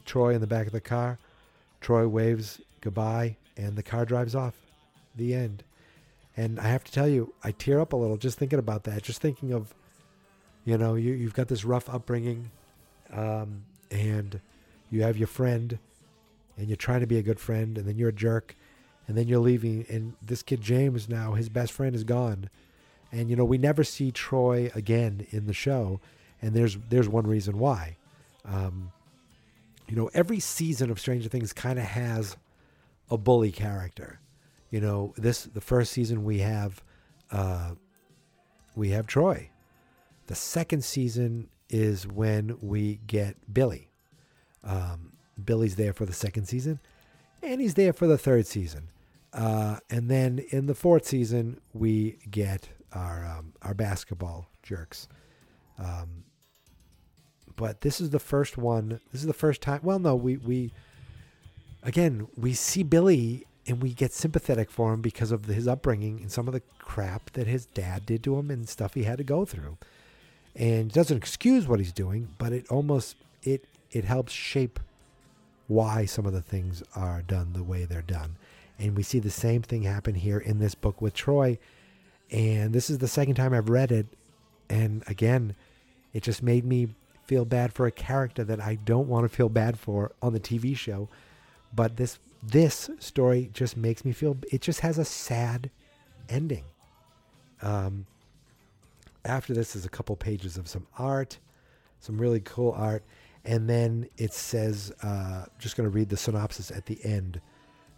Troy 0.05 0.33
in 0.35 0.41
the 0.41 0.47
back 0.47 0.67
of 0.67 0.73
the 0.73 0.81
car. 0.81 1.17
Troy 1.81 2.07
waves 2.07 2.61
goodbye, 2.81 3.37
and 3.55 3.75
the 3.75 3.83
car 3.83 4.05
drives 4.05 4.35
off. 4.35 4.55
The 5.15 5.33
end. 5.33 5.63
And 6.35 6.59
I 6.59 6.67
have 6.67 6.83
to 6.83 6.91
tell 6.91 7.07
you, 7.07 7.33
I 7.43 7.51
tear 7.51 7.79
up 7.81 7.93
a 7.93 7.95
little 7.95 8.17
just 8.17 8.37
thinking 8.37 8.59
about 8.59 8.83
that. 8.83 9.01
Just 9.01 9.19
thinking 9.19 9.51
of, 9.51 9.73
you 10.67 10.77
know, 10.77 10.95
you, 10.95 11.13
you've 11.13 11.33
got 11.33 11.47
this 11.47 11.63
rough 11.63 11.89
upbringing, 11.89 12.51
um, 13.13 13.63
and 13.89 14.41
you 14.89 15.01
have 15.01 15.17
your 15.17 15.27
friend, 15.27 15.79
and 16.57 16.67
you're 16.67 16.75
trying 16.75 16.99
to 16.99 17.07
be 17.07 17.17
a 17.17 17.21
good 17.21 17.39
friend, 17.39 17.77
and 17.77 17.87
then 17.87 17.97
you're 17.97 18.09
a 18.09 18.13
jerk, 18.13 18.53
and 19.07 19.17
then 19.17 19.29
you're 19.29 19.39
leaving. 19.39 19.85
And 19.87 20.15
this 20.21 20.43
kid 20.43 20.59
James 20.59 21.07
now, 21.07 21.35
his 21.35 21.47
best 21.47 21.71
friend 21.71 21.95
is 21.95 22.03
gone, 22.03 22.49
and 23.13 23.29
you 23.29 23.37
know 23.37 23.45
we 23.45 23.57
never 23.57 23.85
see 23.85 24.11
Troy 24.11 24.69
again 24.75 25.25
in 25.29 25.47
the 25.47 25.53
show, 25.53 26.01
and 26.41 26.53
there's 26.53 26.77
there's 26.89 27.07
one 27.07 27.27
reason 27.27 27.59
why. 27.59 27.95
Um, 28.43 28.91
you 29.87 29.95
know, 29.95 30.09
every 30.13 30.41
season 30.41 30.91
of 30.91 30.99
Stranger 30.99 31.29
Things 31.29 31.53
kind 31.53 31.79
of 31.79 31.85
has 31.85 32.35
a 33.09 33.17
bully 33.17 33.53
character. 33.53 34.19
You 34.69 34.81
know, 34.81 35.13
this 35.15 35.43
the 35.43 35.61
first 35.61 35.93
season 35.93 36.25
we 36.25 36.39
have 36.39 36.83
uh, 37.31 37.75
we 38.75 38.89
have 38.89 39.07
Troy. 39.07 39.49
The 40.27 40.35
second 40.35 40.83
season 40.83 41.49
is 41.69 42.07
when 42.07 42.57
we 42.61 42.99
get 43.07 43.53
Billy. 43.53 43.89
Um, 44.63 45.13
Billy's 45.43 45.75
there 45.75 45.93
for 45.93 46.05
the 46.05 46.13
second 46.13 46.45
season, 46.45 46.79
and 47.41 47.61
he's 47.61 47.75
there 47.75 47.93
for 47.93 48.07
the 48.07 48.17
third 48.17 48.45
season. 48.45 48.89
Uh, 49.33 49.77
and 49.89 50.09
then 50.09 50.39
in 50.49 50.65
the 50.65 50.75
fourth 50.75 51.05
season, 51.05 51.59
we 51.73 52.17
get 52.29 52.69
our 52.93 53.25
um, 53.25 53.53
our 53.61 53.73
basketball 53.73 54.49
jerks. 54.63 55.07
Um, 55.77 56.23
but 57.55 57.81
this 57.81 58.01
is 58.01 58.09
the 58.09 58.19
first 58.19 58.57
one. 58.57 58.99
This 59.11 59.21
is 59.21 59.27
the 59.27 59.33
first 59.33 59.61
time. 59.61 59.81
Well, 59.83 59.99
no, 59.99 60.15
we 60.15 60.37
we 60.37 60.73
again 61.83 62.27
we 62.35 62.53
see 62.53 62.83
Billy 62.83 63.45
and 63.67 63.81
we 63.81 63.93
get 63.93 64.13
sympathetic 64.13 64.71
for 64.71 64.93
him 64.93 65.01
because 65.01 65.31
of 65.31 65.45
his 65.45 65.67
upbringing 65.67 66.21
and 66.21 66.31
some 66.31 66.47
of 66.47 66.53
the 66.53 66.61
crap 66.79 67.31
that 67.31 67.47
his 67.47 67.65
dad 67.65 68.05
did 68.05 68.23
to 68.23 68.37
him 68.37 68.49
and 68.49 68.67
stuff 68.67 68.93
he 68.93 69.03
had 69.03 69.17
to 69.17 69.23
go 69.23 69.45
through. 69.45 69.77
And 70.57 70.91
doesn't 70.91 71.15
excuse 71.15 71.67
what 71.67 71.79
he's 71.79 71.93
doing, 71.93 72.29
but 72.37 72.51
it 72.51 72.67
almost 72.69 73.15
it 73.43 73.65
it 73.91 74.03
helps 74.03 74.33
shape 74.33 74.79
why 75.67 76.05
some 76.05 76.25
of 76.25 76.33
the 76.33 76.41
things 76.41 76.81
are 76.95 77.21
done 77.21 77.53
the 77.53 77.63
way 77.63 77.85
they're 77.85 78.01
done. 78.01 78.35
And 78.79 78.95
we 78.95 79.03
see 79.03 79.19
the 79.19 79.29
same 79.29 79.61
thing 79.61 79.83
happen 79.83 80.15
here 80.15 80.39
in 80.39 80.59
this 80.59 80.75
book 80.75 81.01
with 81.01 81.13
Troy. 81.13 81.57
And 82.31 82.73
this 82.73 82.89
is 82.89 82.97
the 82.97 83.07
second 83.07 83.35
time 83.35 83.53
I've 83.53 83.69
read 83.69 83.91
it. 83.91 84.07
And 84.69 85.03
again, 85.07 85.55
it 86.13 86.23
just 86.23 86.43
made 86.43 86.65
me 86.65 86.89
feel 87.25 87.45
bad 87.45 87.73
for 87.73 87.85
a 87.85 87.91
character 87.91 88.43
that 88.43 88.61
I 88.61 88.75
don't 88.75 89.07
want 89.07 89.29
to 89.29 89.35
feel 89.35 89.49
bad 89.49 89.77
for 89.77 90.11
on 90.21 90.33
the 90.33 90.39
TV 90.39 90.75
show. 90.75 91.09
But 91.73 91.97
this 91.97 92.19
this 92.41 92.89
story 92.99 93.49
just 93.53 93.75
makes 93.75 94.05
me 94.05 94.11
feel 94.11 94.37
it 94.51 94.61
just 94.61 94.81
has 94.81 94.97
a 94.97 95.05
sad 95.05 95.69
ending. 96.29 96.63
Um, 97.61 98.05
after 99.25 99.53
this 99.53 99.75
is 99.75 99.85
a 99.85 99.89
couple 99.89 100.15
pages 100.15 100.57
of 100.57 100.67
some 100.67 100.87
art, 100.97 101.39
some 101.99 102.17
really 102.17 102.39
cool 102.39 102.71
art, 102.71 103.03
and 103.45 103.69
then 103.69 104.07
it 104.17 104.33
says, 104.33 104.91
uh, 105.01 105.45
just 105.57 105.77
going 105.77 105.89
to 105.89 105.95
read 105.95 106.09
the 106.09 106.17
synopsis 106.17 106.71
at 106.71 106.85
the 106.85 106.99
end. 107.03 107.39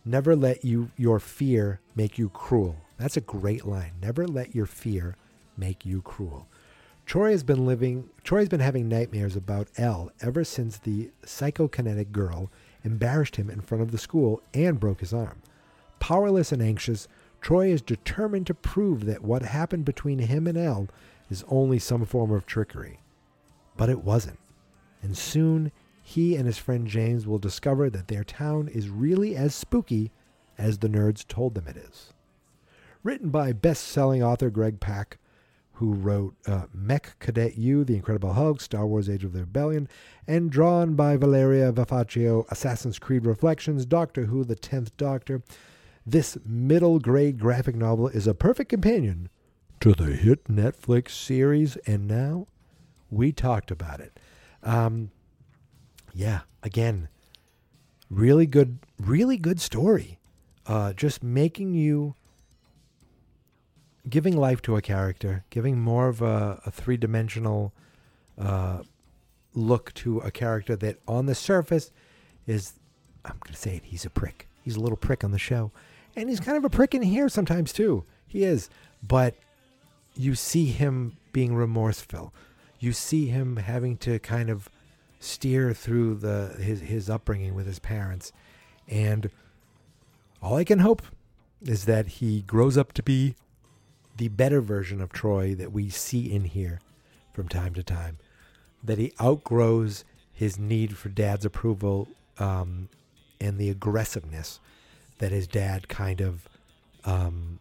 Never 0.06 0.36
let 0.36 0.64
you 0.64 0.92
your 0.96 1.20
fear 1.20 1.82
make 1.96 2.18
you 2.18 2.30
cruel. 2.30 2.78
That's 2.98 3.18
a 3.18 3.22
great 3.22 3.66
line. 3.66 3.94
Never 4.02 4.28
let 4.28 4.56
your 4.56 4.66
fear 4.66 5.16
make 5.58 5.86
you 5.86 6.02
cruel. 6.02 6.48
Troy 7.06 7.32
has 7.32 7.44
been 7.44 7.66
living. 7.66 8.10
Troy 8.24 8.40
has 8.40 8.50
been 8.50 8.60
having 8.60 8.88
nightmares 8.88 9.36
about 9.36 9.68
El 9.78 10.12
ever 10.22 10.44
since 10.44 10.78
the 10.78 11.10
psychokinetic 11.26 12.12
girl 12.12 12.52
embarrassed 12.84 13.36
him 13.36 13.50
in 13.50 13.62
front 13.62 13.82
of 13.82 13.91
the 13.91 13.98
school 13.98 14.41
and 14.54 14.80
broke 14.80 15.00
his 15.00 15.14
arm. 15.14 15.41
Powerless 16.00 16.52
and 16.52 16.62
anxious, 16.62 17.08
Troy 17.41 17.72
is 17.72 17.82
determined 17.82 18.48
to 18.48 18.53
prove 18.53 19.06
that 19.06 19.24
what 19.24 19.41
happened 19.41 19.86
between 19.86 20.20
him 20.20 20.48
and 20.48 20.57
El 20.57 20.88
is 21.30 21.45
only 21.48 21.80
some 21.80 22.06
form 22.06 22.32
of 22.32 22.45
trickery. 22.45 22.99
But 23.78 23.90
it 23.90 24.03
wasn't. 24.03 24.40
And 25.02 25.18
soon 25.18 25.72
he 26.02 26.36
and 26.36 26.45
his 26.45 26.57
friend 26.57 26.88
James 26.88 27.26
will 27.26 27.38
discover 27.38 27.90
that 27.90 28.07
their 28.07 28.24
town 28.24 28.68
is 28.68 28.90
really 28.90 29.36
as 29.36 29.56
spooky 29.56 30.11
as 30.57 30.80
the 30.80 30.90
nerds 30.90 31.26
told 31.28 31.56
them 31.56 31.68
it 31.68 31.78
is. 31.78 32.14
Written 33.03 33.30
by 33.30 33.53
best 33.53 33.88
selling 33.88 34.22
author 34.22 34.49
Greg 34.49 34.80
Pak, 34.80 35.18
who 35.74 35.94
wrote 35.94 36.36
uh, 36.45 36.64
Mech 36.74 37.18
Cadet 37.20 37.57
Yu, 37.57 37.86
The 37.86 37.95
Incredible 37.95 38.34
Hulk, 38.34 38.60
Star 38.60 38.86
Wars 38.86 39.10
Age 39.10 39.24
of 39.24 39.32
the 39.32 39.40
Rebellion, 39.40 39.88
and 40.28 40.52
drawn 40.52 40.95
by 40.95 41.16
Valeria 41.16 41.72
Vafaccio, 41.72 42.45
Assassin's 42.52 42.99
Creed 42.99 43.26
Reflections, 43.26 43.86
Doctor 43.86 44.26
Who, 44.26 44.44
The 44.44 44.56
Tenth 44.56 44.95
Doctor. 44.98 45.41
This 46.10 46.40
middle 46.44 46.98
grade 46.98 47.38
graphic 47.38 47.76
novel 47.76 48.07
is 48.07 48.26
a 48.26 48.34
perfect 48.34 48.72
companion 48.72 49.30
to 49.80 49.94
the 49.94 50.15
hit 50.15 50.45
Netflix 50.45 51.11
series, 51.11 51.76
and 51.86 52.07
now 52.07 52.48
we 53.11 53.31
talked 53.31 53.69
about 53.69 53.99
it. 53.99 54.19
Um, 54.64 55.11
yeah, 56.11 56.40
again, 56.64 57.10
really 58.10 58.48
good, 58.48 58.80
really 58.99 59.38
good 59.38 59.61
story. 59.61 60.18
Uh, 60.65 60.94
just 60.94 61.22
making 61.22 61.76
you 61.76 62.15
giving 64.10 64.36
life 64.36 64.64
to 64.64 64.77
a 64.77 64.81
character, 64.81 65.45
giving 65.52 65.80
more 65.80 66.07
of 66.07 66.23
a, 66.23 66.60
a 66.65 66.72
three 66.72 66.98
dimensional 66.98 67.72
uh, 68.36 68.80
look 69.53 69.94
to 69.94 70.18
a 70.22 70.31
character 70.31 70.76
that 70.76 70.98
on 71.07 71.27
the 71.27 71.36
surface 71.36 71.91
is, 72.48 72.73
I'm 73.23 73.38
going 73.44 73.53
to 73.53 73.60
say 73.60 73.76
it, 73.76 73.84
he's 73.84 74.06
a 74.06 74.10
prick. 74.10 74.48
He's 74.64 74.76
a 74.76 74.80
little 74.80 74.98
prick 74.98 75.23
on 75.23 75.30
the 75.30 75.38
show. 75.38 75.72
And 76.15 76.30
he's 76.30 76.40
kind 76.40 76.57
of 76.57 76.65
a 76.65 76.69
prick 76.69 76.94
in 76.94 77.02
here 77.02 77.30
sometimes 77.30 77.72
too. 77.73 78.03
He 78.27 78.44
is. 78.44 78.69
But 79.02 79.36
you 80.15 80.36
see 80.36 80.65
him 80.65 81.18
being 81.31 81.56
remorseful. 81.56 82.34
You 82.80 82.94
see 82.94 83.27
him 83.27 83.57
having 83.57 83.98
to 83.98 84.19
kind 84.19 84.49
of 84.49 84.69
steer 85.19 85.73
through 85.73 86.15
the 86.15 86.56
his 86.60 86.81
his 86.81 87.10
upbringing 87.10 87.53
with 87.56 87.65
his 87.65 87.80
parents. 87.80 88.31
And 88.88 89.30
all 90.41 90.56
I 90.56 90.64
can 90.64 90.80
hope 90.80 91.03
is 91.61 91.86
that 91.86 92.07
he 92.07 92.41
grows 92.41 92.77
up 92.77 92.94
to 92.94 93.03
be 93.03 93.36
the 94.18 94.30
better 94.30 94.61
version 94.61 95.02
of 95.02 95.11
Troy 95.11 95.53
that 95.56 95.72
we 95.72 95.90
see 95.90 96.31
in 96.31 96.45
here 96.45 96.80
from 97.34 97.48
time 97.48 97.73
to 97.76 97.84
time. 97.84 98.18
That 98.84 98.98
he 98.98 99.14
outgrows 99.22 100.06
his 100.34 100.57
need 100.57 100.98
for 100.98 101.10
dad's 101.10 101.45
approval 101.45 102.07
um, 102.38 102.88
and 103.41 103.57
the 103.57 103.69
aggressiveness 103.69 104.60
that 105.20 105.32
his 105.32 105.48
dad 105.48 105.88
kind 105.88 106.22
of 106.22 106.50
um, 107.06 107.60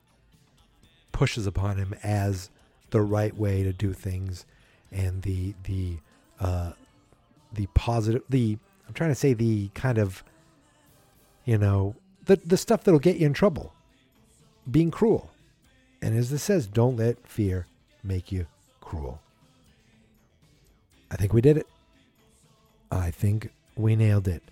pushes 1.13 1.47
upon 1.47 1.77
him 1.77 1.95
as 2.03 2.51
the 2.91 3.01
right 3.01 3.37
way 3.37 3.63
to 3.63 3.73
do 3.73 3.93
things, 3.93 4.47
and 4.91 5.23
the 5.23 5.55
the 5.65 5.99
uh, 6.41 6.73
the 7.53 7.67
positive 7.75 8.23
the 8.29 8.59
I'm 8.87 8.95
trying 8.95 9.11
to 9.11 9.15
say 9.15 9.35
the 9.35 9.69
kind 9.75 9.99
of 9.99 10.25
you 11.45 11.59
know 11.59 11.95
the, 12.25 12.37
the 12.37 12.57
stuff 12.57 12.85
that'll 12.85 13.01
get 13.01 13.17
you 13.17 13.27
in 13.27 13.35
trouble, 13.35 13.73
being 14.71 14.91
cruel. 14.91 15.31
And 16.01 16.17
as 16.17 16.31
this 16.31 16.45
says, 16.45 16.67
don't 16.69 16.97
let 16.97 17.27
fear 17.27 17.67
make 18.05 18.31
you 18.31 18.47
cruel. 18.81 19.21
I 21.11 21.17
think 21.17 21.33
we 21.33 21.41
did 21.41 21.57
it. 21.57 21.67
I 22.91 23.11
think 23.11 23.51
we 23.77 23.97
nailed 23.97 24.29
it. 24.29 24.43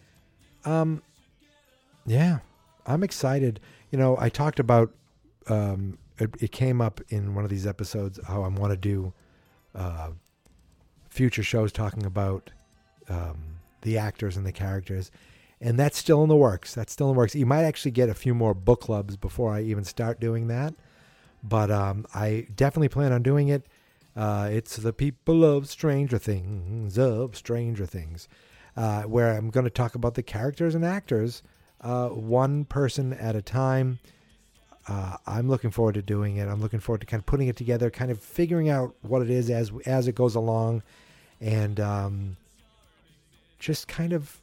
Um, 0.65 1.03
yeah, 2.05 2.39
I'm 2.87 3.03
excited. 3.03 3.61
You 3.91 3.99
know, 3.99 4.17
I 4.19 4.29
talked 4.29 4.61
about 4.61 4.93
um, 5.49 5.99
it, 6.19 6.31
it 6.41 6.53
came 6.53 6.81
up 6.81 7.01
in 7.09 7.35
one 7.35 7.45
of 7.45 7.51
these 7.51 7.67
episodes 7.67 8.19
how 8.27 8.43
I 8.43 8.49
want 8.49 8.73
to 8.73 8.77
do 8.77 9.13
uh, 9.75 10.11
future 11.09 11.43
shows 11.43 11.73
talking 11.73 12.07
about 12.07 12.51
um, 13.09 13.59
the 13.83 13.99
actors 13.99 14.37
and 14.37 14.47
the 14.47 14.53
characters, 14.53 15.11
and 15.61 15.79
that's 15.79 15.99
still 15.99 16.23
in 16.23 16.29
the 16.29 16.37
works. 16.37 16.75
That's 16.75 16.93
still 16.93 17.09
in 17.09 17.15
the 17.15 17.19
works. 17.19 17.35
You 17.35 17.47
might 17.47 17.65
actually 17.65 17.91
get 17.93 18.09
a 18.09 18.15
few 18.15 18.35
more 18.35 18.55
book 18.55 18.81
clubs 18.83 19.17
before 19.17 19.53
I 19.53 19.63
even 19.63 19.85
start 19.85 20.21
doing 20.21 20.49
that, 20.49 20.75
but 21.43 21.71
um, 21.71 22.07
I 22.15 22.47
definitely 22.55 22.89
plan 22.89 23.13
on 23.13 23.23
doing 23.23 23.49
it. 23.49 23.67
Uh, 24.17 24.49
it's 24.51 24.77
the 24.77 24.95
people 24.95 25.45
of 25.45 25.69
Stranger 25.69 26.17
Things, 26.17 26.99
of 26.99 27.37
Stranger 27.37 27.85
Things, 27.85 28.29
uh, 28.75 29.03
where 29.03 29.33
I'm 29.33 29.51
going 29.51 29.65
to 29.65 29.71
talk 29.71 29.95
about 29.95 30.15
the 30.15 30.23
characters 30.23 30.75
and 30.75 30.85
actors, 30.85 31.43
uh, 31.81 32.09
one 32.09 32.65
person 32.65 33.13
at 33.13 33.37
a 33.37 33.43
time. 33.43 33.99
Uh, 34.89 35.17
I'm 35.27 35.49
looking 35.49 35.71
forward 35.71 35.95
to 35.95 36.03
doing 36.03 36.37
it. 36.37 36.49
I'm 36.49 36.61
looking 36.61 36.81
forward 36.81 37.01
to 37.01 37.07
kind 37.07 37.21
of 37.21 37.27
putting 37.27 37.49
it 37.49 37.57
together, 37.57 37.91
kind 37.91 38.11
of 38.11 38.21
figuring 38.21 38.69
out 38.69 38.95
what 39.03 39.23
it 39.23 39.31
is 39.31 39.51
as 39.51 39.73
as 39.85 40.07
it 40.07 40.15
goes 40.15 40.35
along, 40.35 40.83
and 41.41 41.81
um, 41.81 42.37
just 43.59 43.89
kind 43.89 44.13
of 44.13 44.41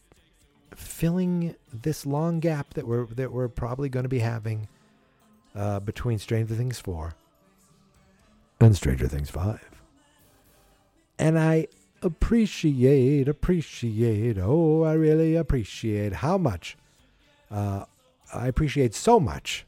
filling 0.76 1.56
this 1.72 2.06
long 2.06 2.40
gap 2.40 2.74
that 2.74 2.86
we're 2.86 3.06
that 3.06 3.32
we're 3.32 3.48
probably 3.48 3.88
going 3.88 4.04
to 4.04 4.10
be 4.10 4.20
having 4.20 4.68
uh, 5.56 5.80
between 5.80 6.20
Stranger 6.20 6.56
Things 6.56 6.80
four 6.80 7.16
and 8.64 8.76
Stranger 8.76 9.08
Things 9.08 9.30
5. 9.30 9.60
And 11.20 11.38
I 11.38 11.68
appreciate, 12.02 13.28
appreciate, 13.28 14.38
oh, 14.40 14.84
I 14.84 14.94
really 14.94 15.36
appreciate 15.36 16.14
how 16.14 16.38
much, 16.38 16.78
uh, 17.54 17.86
I 18.34 18.48
appreciate 18.48 18.96
so 18.96 19.20
much 19.20 19.66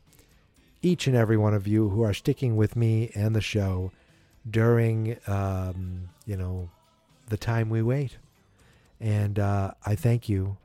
each 0.82 1.08
and 1.08 1.16
every 1.16 1.38
one 1.38 1.54
of 1.54 1.68
you 1.68 1.90
who 1.90 2.02
are 2.04 2.14
sticking 2.14 2.56
with 2.56 2.76
me 2.76 3.12
and 3.16 3.36
the 3.36 3.42
show 3.42 3.92
during, 4.50 5.18
um, 5.28 6.10
you 6.26 6.36
know, 6.36 6.70
the 7.30 7.38
time 7.38 7.70
we 7.70 7.82
wait. 7.82 8.18
And 9.00 9.40
uh, 9.40 9.72
I 9.86 9.96
thank 9.96 10.30
you, 10.30 10.58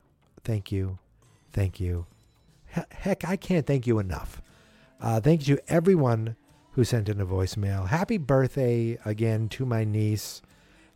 thank 0.43 0.71
you, 0.71 0.99
thank 1.51 1.79
you. 1.79 2.05
Heck, 2.91 3.27
I 3.27 3.35
can't 3.35 3.65
thank 3.65 3.85
you 3.85 3.99
enough. 3.99 4.41
Uh, 4.99 5.19
thank 5.19 5.47
you, 5.47 5.59
everyone 5.67 6.35
who 6.73 6.83
sent 6.83 7.09
in 7.09 7.19
a 7.19 7.25
voicemail. 7.25 7.87
Happy 7.87 8.17
birthday 8.17 8.97
again 9.03 9.49
to 9.49 9.65
my 9.65 9.83
niece. 9.83 10.41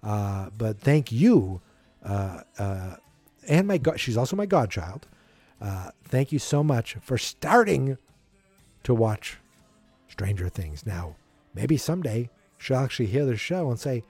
Uh, 0.03 0.49
but 0.57 0.79
thank 0.79 1.11
you, 1.11 1.61
uh, 2.03 2.41
uh, 2.59 2.95
and 3.47 3.67
my 3.67 3.77
god, 3.77 3.99
she's 3.99 4.17
also 4.17 4.35
my 4.35 4.45
godchild. 4.45 5.07
Uh, 5.61 5.91
thank 6.03 6.31
you 6.31 6.39
so 6.39 6.63
much 6.63 6.95
for 7.01 7.17
starting 7.17 7.97
to 8.83 8.93
watch 8.93 9.37
Stranger 10.07 10.49
Things. 10.49 10.85
Now, 10.85 11.15
maybe 11.53 11.77
someday 11.77 12.29
she'll 12.57 12.77
actually 12.77 13.07
hear 13.07 13.25
the 13.25 13.37
show 13.37 13.69
and 13.69 13.79
say, 13.79 14.03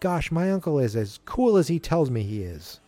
"Gosh, 0.00 0.30
my 0.30 0.50
uncle 0.50 0.78
is 0.78 0.96
as 0.96 1.20
cool 1.24 1.56
as 1.56 1.68
he 1.68 1.78
tells 1.78 2.10
me 2.10 2.22
he 2.22 2.42
is." 2.42 2.80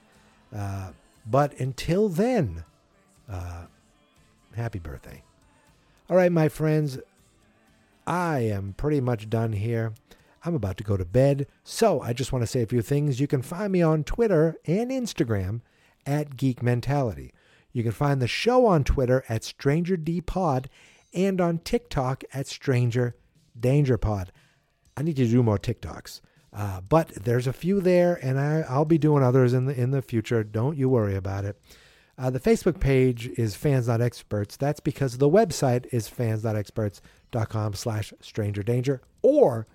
Uh, 0.55 0.93
but 1.27 1.59
until 1.61 2.09
then, 2.09 2.65
uh, 3.29 3.67
happy 4.55 4.79
birthday. 4.79 5.23
All 6.09 6.17
right, 6.17 6.33
my 6.33 6.49
friends, 6.49 6.99
I 8.07 8.41
am 8.41 8.75
pretty 8.77 9.01
much 9.01 9.29
done 9.29 9.53
here. 9.53 9.93
I'm 10.45 10.55
about 10.55 10.79
to 10.79 10.85
go 10.85 10.97
to 10.97 11.05
bed, 11.05 11.47
so 11.65 12.01
I 12.01 12.15
just 12.15 12.33
want 12.33 12.43
to 12.43 12.47
say 12.47 12.63
a 12.63 12.67
few 12.67 12.81
things. 12.81 13.21
You 13.21 13.27
can 13.27 13.43
find 13.43 13.71
me 13.73 13.83
on 13.83 14.05
Twitter 14.05 14.57
and 14.65 14.91
Instagram 14.91 15.61
at 16.07 16.37
Geek 16.37 16.63
Mentality. 16.63 17.33
You 17.73 17.83
can 17.83 17.93
find 17.93 18.21
the 18.21 18.29
show 18.29 18.67
on 18.67 18.85
Twitter 18.85 19.25
at 19.29 19.45
Stranger 19.45 19.97
D 19.97 20.21
Pod 20.21 20.69
and 21.15 21.41
on 21.41 21.59
TikTok 21.59 22.25
at 22.33 22.47
Stranger 22.47 23.17
Danger 23.59 23.99
Pod. 23.99 24.33
I 24.97 25.03
need 25.03 25.17
to 25.17 25.27
do 25.27 25.43
more 25.43 25.59
TikToks, 25.59 26.21
uh, 26.53 26.81
but 26.81 27.09
there's 27.11 27.47
a 27.47 27.53
few 27.53 27.81
there, 27.81 28.19
and 28.23 28.39
I, 28.39 28.65
I'll 28.69 28.85
be 28.85 28.99
doing 28.99 29.23
others 29.23 29.53
in 29.53 29.67
the 29.67 29.81
in 29.81 29.91
the 29.91 30.03
future. 30.03 30.43
Don't 30.43 30.77
you 30.77 30.89
worry 30.89 31.15
about 31.15 31.45
it. 31.45 31.61
Uh, 32.19 32.31
the 32.31 32.41
Facebook 32.41 32.81
page 32.81 33.29
is 33.39 33.55
Fans 33.55 33.87
Not 33.87 34.01
Experts. 34.01 34.57
That's 34.57 34.81
because 34.81 35.19
the 35.19 35.31
website 35.31 35.87
is 35.93 36.09
fans.experts.com 36.09 37.75
slash 37.75 38.13
stranger 38.21 38.65
danger. 38.65 39.03
Or 39.23 39.69